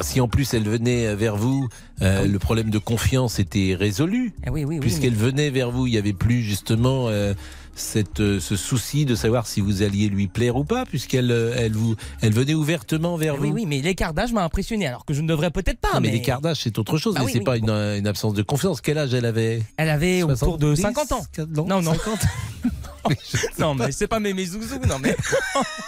[0.00, 1.68] si en plus elle venait vers vous,
[2.00, 4.32] euh, le problème de confiance était résolu.
[4.46, 7.34] Ah oui, oui, oui, Puisqu'elle venait vers vous, il n'y avait plus justement euh,
[7.80, 11.54] cette, euh, ce souci de savoir si vous alliez lui plaire ou pas, puisqu'elle euh,
[11.56, 13.54] elle vous, elle venait ouvertement vers Oui, vous.
[13.54, 15.88] oui, mais l'écart d'âge m'a impressionné, alors que je ne devrais peut-être pas.
[15.94, 17.70] Non, mais, mais l'écart d'âge, c'est autre chose, Bah mais oui, c'est oui, pas une,
[17.70, 18.80] une absence de confiance.
[18.80, 19.62] Quel âge elle avait?
[19.76, 21.26] Elle avait autour de 70, 50 ans.
[21.66, 21.92] Non, non.
[23.58, 25.16] non, mais c'est pas mes, mes zouzous, non, mais.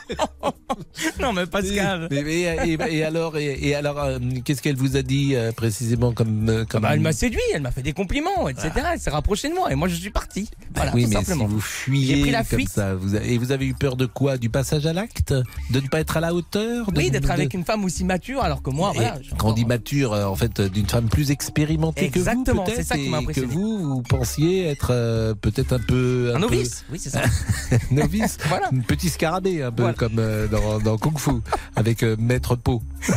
[1.21, 2.09] non, mais Pascal.
[2.11, 6.13] Mais- et, et alors, et, et alors, euh, qu'est-ce qu'elle vous a dit euh, précisément
[6.13, 6.83] comme, euh, comme...
[6.83, 8.71] Bah, elle m'a séduit, elle m'a fait des compliments, etc.
[8.95, 10.49] Elle s'est rapprochée de moi et moi je suis parti.
[10.75, 10.95] Voilà, Ah.
[10.95, 11.47] oui, tout mais simplement.
[11.47, 12.69] si vous fuyez pris la comme fuite.
[12.71, 14.39] ça, vous et vous avez eu peur de quoi?
[14.39, 15.35] Du passage à l'acte?
[15.71, 16.91] De ne pas être à la hauteur?
[16.91, 19.19] De- Oui, d'être avec une femme aussi mature alors que moi, Et voilà.
[19.39, 22.97] quand on dit mature, en fait, d'une femme plus expérimentée Exactement, que vous, c'est ça
[22.97, 23.55] qui m'a peut-être, et que impressionné.
[23.55, 26.33] vous, vous pensiez être euh, peut-être un peu...
[26.35, 27.23] Un novice, oui, c'est ça.
[27.91, 28.39] novice,
[28.73, 29.97] un petit scarabée, un peu Voilà.
[29.97, 31.31] comme euh, dans, dans Kung Fu,
[31.77, 32.83] avec euh, Maître Po.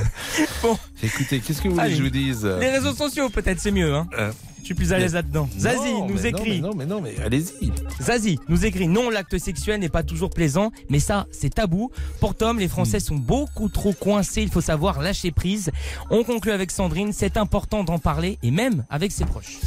[0.62, 0.78] Bon.
[1.02, 3.94] Écoutez, qu'est-ce que vous voulez que je vous dise Les réseaux sociaux, peut-être, c'est mieux.
[3.94, 4.08] Hein.
[4.18, 4.32] Euh,
[4.62, 5.50] Je suis plus à l'aise là-dedans.
[5.60, 6.50] Zazie non, nous non, écrit.
[6.62, 7.72] mais non, mais non, mais allez-y.
[8.02, 11.91] Zazie nous écrit non, l'acte sexuel n'est pas toujours plaisant, mais ça, c'est tabou.
[12.22, 14.41] Pour Tom, les Français sont beaucoup trop coincés.
[14.41, 15.70] Il faut savoir lâcher prise.
[16.10, 17.12] On conclut avec Sandrine.
[17.12, 19.58] C'est important d'en parler et même avec ses proches.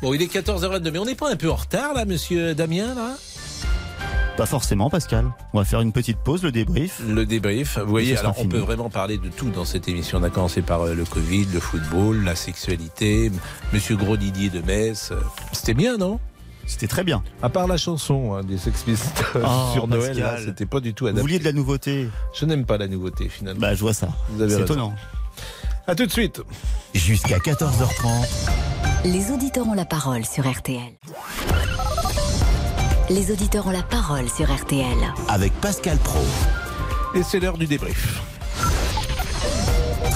[0.00, 2.94] Bon, il est 14h22, mais on n'est pas un peu en retard là, monsieur Damien,
[2.94, 3.16] là?
[4.36, 5.32] Pas forcément, Pascal.
[5.54, 7.00] On va faire une petite pause, le débrief.
[7.08, 7.78] Le débrief.
[7.78, 8.48] Vous voyez, alors on fini.
[8.52, 10.18] peut vraiment parler de tout dans cette émission.
[10.18, 13.32] On a commencé par euh, le Covid, le football, la sexualité,
[13.72, 15.10] monsieur Gros Didier de Metz.
[15.12, 15.16] Euh,
[15.52, 16.20] C'était bien, non?
[16.66, 17.22] C'était très bien.
[17.42, 21.04] À part la chanson hein, des Sex Pistols Oh, sur Noël, c'était pas du tout
[21.04, 21.22] Vous adapté.
[21.22, 22.08] vouliez de la nouveauté?
[22.38, 23.60] Je n'aime pas la nouveauté finalement.
[23.60, 24.08] Bah, je vois ça.
[24.30, 24.72] Vous avez C'est raison.
[24.74, 24.94] étonnant.
[25.86, 26.42] À tout de suite.
[26.92, 28.26] Jusqu'à 14h30.
[29.04, 30.80] Les auditeurs ont la parole sur RTL.
[33.08, 34.96] Les auditeurs ont la parole sur RTL.
[35.28, 36.18] Avec Pascal Pro.
[37.14, 38.20] Et c'est l'heure du débrief.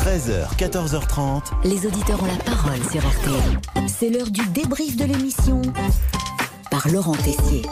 [0.05, 1.43] 13h, 14h30.
[1.63, 3.87] Les auditeurs ont la parole sur RTL.
[3.87, 5.63] C'est l'heure du débrief de l'émission
[6.69, 7.63] par Laurent Tessier.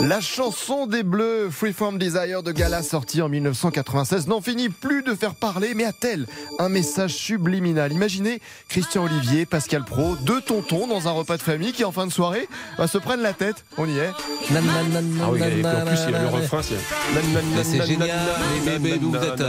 [0.00, 5.14] La chanson des Bleus, Freeform Desire de Gala, sortie en 1996, n'en finit plus de
[5.14, 6.26] faire parler, mais a-t-elle
[6.58, 7.90] un message subliminal?
[7.92, 12.06] Imaginez Christian Olivier, Pascal Pro, deux tontons dans un repas de famille qui, en fin
[12.06, 13.64] de soirée, bah, se prennent la tête.
[13.78, 14.10] On y est.
[15.22, 16.74] Ah oui, et puis en plus, il y a le refrain, c'est.
[17.86, 18.10] Génial,
[19.00, 19.42] vous êtes-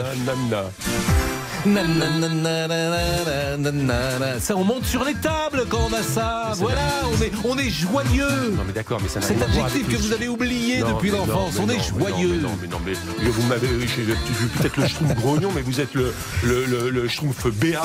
[4.40, 6.52] Ça, on monte sur les tables quand on a ça.
[6.58, 8.52] Voilà, on est, on est joyeux.
[8.56, 11.56] Non mais d'accord, mais ça n'a Cet adjectif que vous avez oublié Non, depuis l'enfance,
[11.60, 12.28] on non, est mais non, joyeux.
[12.36, 12.80] mais Non, mais non,
[13.24, 16.14] mais vous m'avez, je suis peut-être le schtroumpf grognon, mais vous êtes le
[16.44, 17.82] le le, le schtroumpf BA.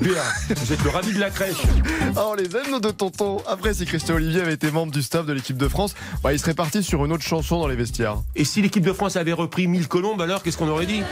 [0.00, 0.54] BA.
[0.56, 1.62] Vous êtes le ravi de la crèche.
[2.16, 3.38] Oh, on les aime nos deux tontons.
[3.48, 5.94] Après, si Christian Olivier avait été membre du staff de l'équipe de France,
[6.24, 8.16] bah, il serait parti sur une autre chanson dans les vestiaires.
[8.34, 11.02] Et si l'équipe de France avait repris 1000 colombes, alors qu'est-ce qu'on aurait dit?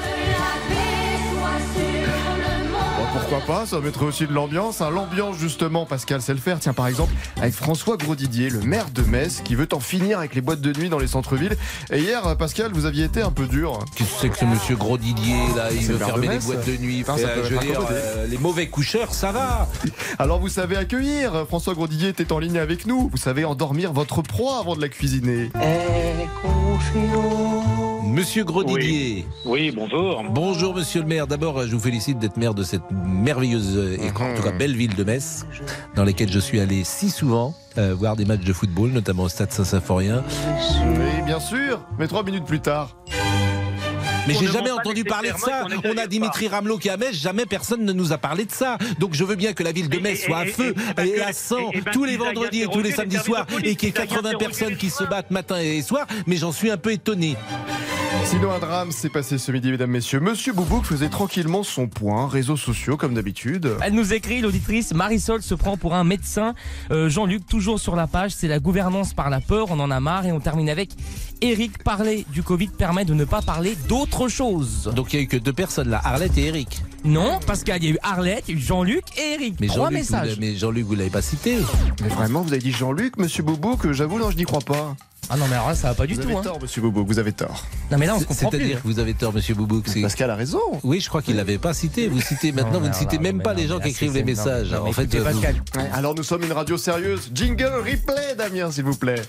[3.31, 4.81] Pourquoi pas, ça mettrait aussi de l'ambiance.
[4.81, 4.91] hein.
[4.91, 6.59] L'ambiance, justement, Pascal sait le faire.
[6.59, 10.35] Tiens, par exemple, avec François Grosdidier, le maire de Metz, qui veut en finir avec
[10.35, 11.57] les boîtes de nuit dans les centres-villes.
[11.93, 13.79] Et hier, Pascal, vous aviez été un peu dur.
[13.95, 16.77] Qu'est-ce que c'est que ce monsieur Gros Didier là Il veut fermer les boîtes de
[16.79, 17.03] nuit.
[17.03, 18.01] Enfin, ça frère, peut je être veux dire, incommodé.
[18.03, 19.69] euh, les mauvais coucheurs, ça va.
[20.19, 21.45] Alors, vous savez accueillir.
[21.47, 23.11] François Grosdidier était en ligne avec nous.
[23.13, 25.51] Vous savez endormir votre proie avant de la cuisiner.
[28.11, 29.25] Monsieur Gros Didier.
[29.45, 30.25] Oui, bonjour.
[30.31, 31.27] Bonjour Monsieur le maire.
[31.27, 34.95] D'abord, je vous félicite d'être maire de cette merveilleuse et en tout cas belle ville
[34.95, 35.47] de Metz,
[35.95, 39.29] dans laquelle je suis allé si souvent euh, voir des matchs de football, notamment au
[39.29, 40.25] Stade Saint-Symphorien.
[40.85, 41.81] Oui, bien sûr.
[41.99, 42.97] Mais trois minutes plus tard.
[44.29, 45.67] Mais j'ai jamais pas entendu parler de ça.
[45.85, 48.51] On a Dimitri Ramelot qui est à Metz, jamais personne ne nous a parlé de
[48.53, 48.77] ça.
[48.99, 50.75] Donc je veux bien que la ville de Et- Metz et- soit à et- feu
[51.03, 53.55] et- à 100 et- et ben tous les vendredis et tous les samedis soirs et
[53.57, 56.37] qu'il y ait qu'ils aillent 80 interroger personnes qui se battent matin et soir, mais
[56.37, 57.37] j'en suis un peu étonné.
[58.25, 60.21] Sinon, un drame s'est passé ce midi, mesdames, messieurs.
[60.21, 63.75] Monsieur Boubouk faisait tranquillement son point, réseaux sociaux comme d'habitude.
[63.83, 66.55] Elle nous écrit, l'auditrice Marisol se prend pour un médecin.
[66.93, 69.99] Euh, Jean-Luc, toujours sur la page, c'est la gouvernance par la peur, on en a
[69.99, 70.27] marre.
[70.27, 70.91] Et on termine avec
[71.43, 74.93] Eric, parler du Covid permet de ne pas parler d'autre chose.
[74.95, 76.83] Donc il n'y a eu que deux personnes là, Arlette et Eric.
[77.05, 79.57] Non, parce qu'il y a eu Arlette, il y a eu Jean-Luc et Eric.
[79.61, 80.29] Mais Trois Jean-Luc, vous messages.
[80.29, 81.57] l'avez- mais Jean-Luc, vous l'avez pas cité.
[82.01, 84.95] Mais vraiment, vous avez dit Jean-Luc, monsieur Boubouk J'avoue, non, je n'y crois pas.
[85.33, 86.29] Ah non, mais alors là, ça va pas du vous tout.
[86.29, 86.43] avez hein.
[86.43, 87.65] tort, monsieur Boubouk, vous avez tort.
[87.91, 88.59] Non, mais là, on comprend plus.
[88.59, 89.85] C'est-à-dire que vous avez tort, monsieur Boubouk.
[90.03, 90.61] Pascal a raison.
[90.83, 92.09] Oui, je crois qu'il l'avait pas cité.
[92.09, 94.73] Vous citez maintenant, Non, vous ne citez même pas les gens qui écrivent les messages.
[94.73, 95.63] en fait, vous- Pascal.
[95.93, 97.31] Alors nous sommes une radio sérieuse.
[97.33, 99.23] Jingle replay, Damien, s'il vous plaît.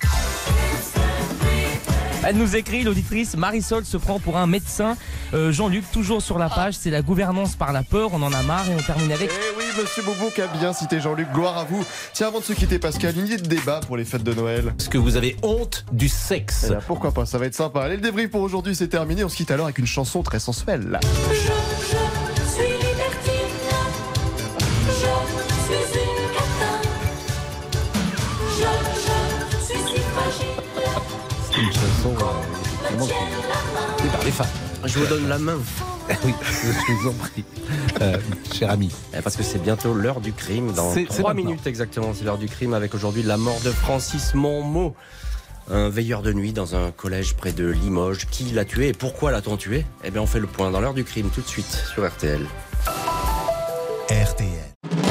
[2.23, 4.95] Elle nous écrit, l'auditrice Marisol se prend pour un médecin.
[5.34, 8.43] Euh, Jean-Luc, toujours sur la page, c'est la gouvernance par la peur, on en a
[8.43, 8.69] marre.
[8.69, 11.84] Et on termine avec Eh oui, monsieur Boubouk a bien cité Jean-Luc, gloire à vous.
[12.14, 14.73] Tiens, avant de se quitter, Pascal, une idée de débat pour les fêtes de Noël.
[14.80, 17.81] Est-ce que vous avez honte du sexe Eh bien, pourquoi pas, ça va être sympa.
[17.81, 19.23] Allez, le débrief pour aujourd'hui, c'est terminé.
[19.23, 20.99] On se quitte alors avec une chanson très sensuelle.
[21.02, 21.91] Je
[32.06, 32.10] Euh,
[32.73, 34.48] effectivement, qui- par les femmes.
[34.86, 35.57] Je vous donne la main.
[36.26, 37.45] Oui, je vous en prie,
[38.02, 38.18] Euh,
[38.52, 38.91] cher ami.
[39.18, 40.72] Eh, Parce que c'est bientôt l'heure du crime.
[40.73, 41.49] Dans C'est- c'est trois maintenant.
[41.52, 44.95] minutes exactement, c'est l'heure du crime avec aujourd'hui la mort de Francis Monmot.
[45.69, 48.26] Un veilleur de nuit dans un collège près de Limoges.
[48.30, 49.86] Qui l'a tué et pourquoi l'a-t-on tué?
[50.03, 52.41] Eh bien, on fait le point dans l'heure du crime tout de suite sur RTL.
[54.10, 55.11] RTL.